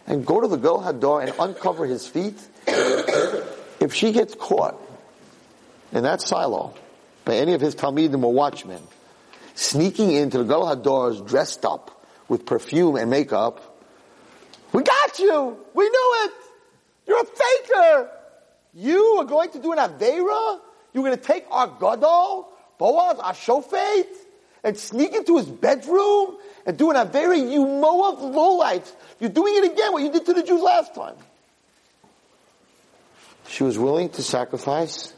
and 0.07 0.27
go 0.27 0.43
to 0.43 0.49
the 0.49 0.57
Gadol 0.57 0.83
Hador 0.83 1.23
and 1.23 1.33
uncover 1.39 1.87
his 1.87 2.07
feet. 2.07 2.39
if 2.67 3.95
she 3.95 4.13
gets 4.13 4.35
caught 4.35 4.79
in 5.93 6.03
that 6.03 6.21
silo 6.21 6.75
by 7.25 7.37
any 7.37 7.55
of 7.55 7.61
his 7.61 7.75
Talmidim 7.75 8.23
or 8.25 8.33
watchmen, 8.33 8.83
sneaking 9.55 10.13
into 10.13 10.39
the 10.39 10.45
Gadol 10.45 10.67
Hador's 10.67 11.21
dressed 11.21 11.65
up 11.65 12.05
with 12.29 12.47
perfume 12.47 12.97
and 12.97 13.11
makeup, 13.11 13.61
we 14.73 14.83
got 14.83 15.19
you! 15.19 15.59
We 15.75 15.89
knew 15.89 16.15
it! 16.25 16.33
You're 17.07 17.21
a 17.21 17.27
faker! 17.27 18.11
You 18.75 19.19
are 19.21 19.25
going 19.25 19.51
to 19.51 19.59
do 19.59 19.73
an 19.73 19.79
Aveira? 19.79 20.61
You're 20.93 21.05
going 21.05 21.17
to 21.17 21.23
take 21.23 21.45
our 21.51 21.67
Gadol, 21.67 22.49
Boaz, 22.79 23.19
our 23.19 23.35
Shofet, 23.35 24.07
and 24.65 24.77
sneak 24.77 25.15
into 25.15 25.37
his 25.37 25.47
bedroom 25.47 26.37
and 26.65 26.77
do 26.77 26.91
an 26.91 26.97
Aveira, 26.97 27.37
you 27.37 27.67
Moab 27.67 28.19
lowlights. 28.19 28.91
You're 29.21 29.31
doing 29.31 29.55
it 29.57 29.73
again, 29.73 29.93
what 29.93 30.03
you 30.03 30.13
did 30.13 30.25
to 30.27 30.35
the 30.35 30.43
Jews 30.43 30.63
last 30.63 30.95
time. 30.95 31.17
She 33.49 33.65
was 33.65 33.79
willing 33.79 34.09
to 34.11 34.23
sacrifice 34.23 35.13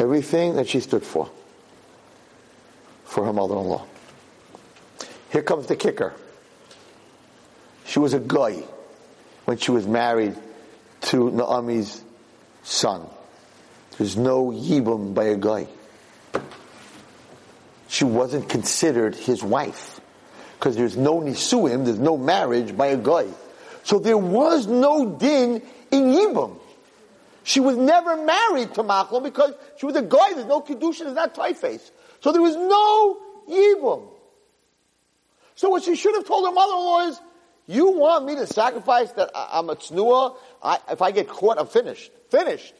everything 0.00 0.56
that 0.56 0.66
she 0.68 0.80
stood 0.80 1.04
for, 1.04 1.30
for 3.04 3.24
her 3.24 3.32
mother-in-law. 3.32 3.84
Here 5.30 5.42
comes 5.42 5.66
the 5.66 5.76
kicker. 5.76 6.14
She 7.84 7.98
was 7.98 8.14
a 8.14 8.20
guy 8.20 8.62
when 9.44 9.58
she 9.58 9.70
was 9.70 9.86
married 9.86 10.36
to 11.02 11.30
Naomi's 11.30 12.02
son. 12.62 13.06
There's 13.98 14.16
no 14.16 14.46
yibum 14.46 15.12
by 15.12 15.24
a 15.24 15.36
guy. 15.36 15.66
She 17.88 18.04
wasn't 18.04 18.48
considered 18.48 19.14
his 19.14 19.42
wife 19.42 20.00
because 20.58 20.76
there's 20.76 20.96
no 20.96 21.20
nisuim, 21.20 21.84
there's 21.84 21.98
no 21.98 22.16
marriage 22.16 22.76
by 22.76 22.88
a 22.88 22.96
guy. 22.96 23.26
So 23.82 23.98
there 23.98 24.18
was 24.18 24.66
no 24.66 25.06
din 25.06 25.62
in 25.90 26.04
yibum. 26.04 26.59
She 27.50 27.58
was 27.58 27.76
never 27.76 28.16
married 28.16 28.74
to 28.74 28.84
Machlon 28.84 29.24
because 29.24 29.54
she 29.76 29.84
was 29.84 29.96
a 29.96 30.02
guy. 30.02 30.34
There's 30.34 30.46
no 30.46 30.60
kedushin, 30.60 31.00
there's 31.00 31.16
not 31.16 31.34
typeface. 31.34 31.90
So 32.20 32.30
there 32.30 32.40
was 32.40 32.54
no 32.54 33.18
yibum. 33.48 34.06
So 35.56 35.68
what 35.68 35.82
she 35.82 35.96
should 35.96 36.14
have 36.14 36.24
told 36.28 36.46
her 36.46 36.54
mother-in-law 36.54 37.08
is, 37.08 37.20
you 37.66 37.90
want 37.90 38.24
me 38.24 38.36
to 38.36 38.46
sacrifice 38.46 39.10
that 39.12 39.32
I'm 39.34 39.68
a 39.68 39.74
tznuah? 39.74 40.36
I, 40.62 40.78
if 40.92 41.02
I 41.02 41.10
get 41.10 41.26
caught, 41.26 41.58
I'm 41.58 41.66
finished. 41.66 42.12
Finished. 42.30 42.72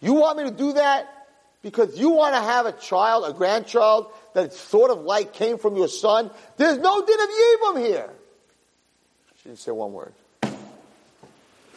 You 0.00 0.14
want 0.14 0.38
me 0.38 0.44
to 0.44 0.50
do 0.50 0.72
that 0.72 1.26
because 1.60 1.98
you 1.98 2.08
want 2.08 2.36
to 2.36 2.40
have 2.40 2.64
a 2.64 2.72
child, 2.72 3.24
a 3.28 3.34
grandchild 3.34 4.10
that 4.32 4.54
sort 4.54 4.90
of 4.90 5.00
like 5.00 5.34
came 5.34 5.58
from 5.58 5.76
your 5.76 5.88
son? 5.88 6.30
There's 6.56 6.78
no 6.78 7.04
din 7.04 7.20
of 7.20 7.28
Yibum 7.28 7.86
here. 7.86 8.10
She 9.42 9.50
didn't 9.50 9.58
say 9.58 9.72
one 9.72 9.92
word. 9.92 10.14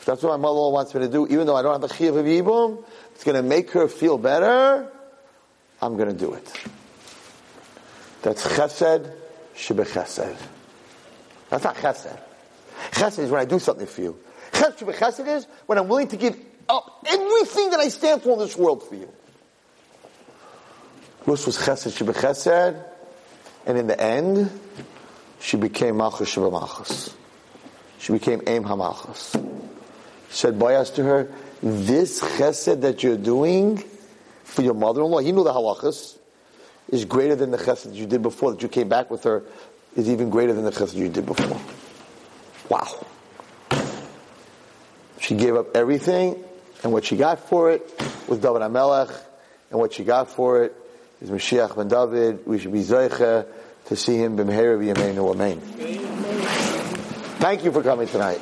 If 0.02 0.06
that's 0.08 0.24
what 0.24 0.32
my 0.32 0.38
mother 0.38 0.72
wants 0.72 0.96
me 0.96 1.02
to 1.02 1.08
do, 1.08 1.28
even 1.28 1.46
though 1.46 1.56
I 1.56 1.62
don't 1.62 1.80
have 1.80 1.84
a 1.84 1.94
chiyuv 1.94 2.18
of 2.18 2.26
Yibum, 2.26 2.84
it's 3.14 3.24
going 3.24 3.36
to 3.36 3.48
make 3.48 3.70
her 3.70 3.88
feel 3.88 4.18
better, 4.18 4.92
I'm 5.80 5.96
going 5.96 6.10
to 6.10 6.16
do 6.16 6.34
it. 6.34 6.52
That's 8.24 8.44
chesed 8.44 9.14
shebechesed. 9.56 10.38
That's 11.52 11.64
not 11.64 11.76
chesed. 11.76 12.20
Chesed 12.94 13.20
is 13.20 13.30
when 13.30 13.42
I 13.42 13.46
do 13.46 13.60
something 13.60 13.86
for 13.86 14.02
you. 14.02 14.18
Chesed 14.54 14.80
shebechesed 14.80 15.28
is 15.28 15.46
when 15.68 15.78
I'm 15.78 15.88
willing 15.88 16.08
to 16.08 16.18
give 16.18 16.36
up 16.68 17.06
everything 17.08 17.70
that 17.70 17.80
I 17.80 17.90
stand 17.90 18.24
for 18.24 18.34
in 18.34 18.40
this 18.40 18.58
world 18.58 18.82
for 18.82 18.96
you. 18.96 19.08
Rus 21.28 21.46
was 21.46 21.60
chesed, 21.60 21.96
she 21.96 22.04
chesed, 22.04 22.84
and 23.68 23.78
in 23.78 23.86
the 23.86 24.02
end, 24.02 24.50
she 25.40 25.58
became 25.58 25.98
malchus 25.98 26.36
malchus. 26.36 27.16
She 28.00 28.14
became 28.14 28.42
Em 28.48 28.64
HaMalchus. 28.64 29.70
Said 30.32 30.58
Boaz 30.58 30.92
to 30.92 31.04
her, 31.04 31.30
this 31.62 32.22
chesed 32.22 32.82
that 32.82 33.04
you're 33.04 33.18
doing 33.18 33.84
for 34.44 34.62
your 34.62 34.74
mother-in-law, 34.74 35.20
he 35.20 35.32
knew 35.32 35.44
the 35.44 35.52
halachas, 35.52 36.18
is 36.90 37.06
greater 37.06 37.36
than 37.36 37.52
the 37.52 37.58
chesed 37.58 37.94
you 37.94 38.06
did 38.06 38.22
before, 38.22 38.52
that 38.52 38.62
you 38.62 38.70
came 38.70 38.90
back 38.90 39.12
with 39.12 39.24
her, 39.24 39.44
is 39.96 40.10
even 40.10 40.30
greater 40.30 40.54
than 40.54 40.64
the 40.64 40.72
chesed 40.72 40.96
you 40.96 41.10
did 41.10 41.26
before. 41.26 41.60
Wow. 42.70 43.06
She 45.20 45.36
gave 45.36 45.56
up 45.56 45.76
everything, 45.76 46.42
and 46.84 46.92
what 46.92 47.06
she 47.06 47.18
got 47.18 47.48
for 47.48 47.72
it 47.72 47.82
was 48.28 48.40
David 48.40 48.62
HaMelech, 48.62 49.14
and 49.70 49.80
what 49.80 49.94
she 49.94 50.04
got 50.04 50.30
for 50.30 50.64
it 50.64 50.74
is 51.22 51.30
Mashiach 51.30 51.76
ben 51.76 51.88
David. 51.88 52.46
We 52.48 52.58
should 52.58 52.74
be 52.74 52.82
Zeicha 52.82 53.46
to 53.86 53.96
see 53.96 54.18
him 54.18 54.38
b'mehera 54.38 54.78
v'yameinu 54.80 55.34
amen. 55.34 55.60
Thank 57.40 57.64
you 57.64 57.72
for 57.72 57.84
coming 57.84 58.08
tonight. 58.08 58.42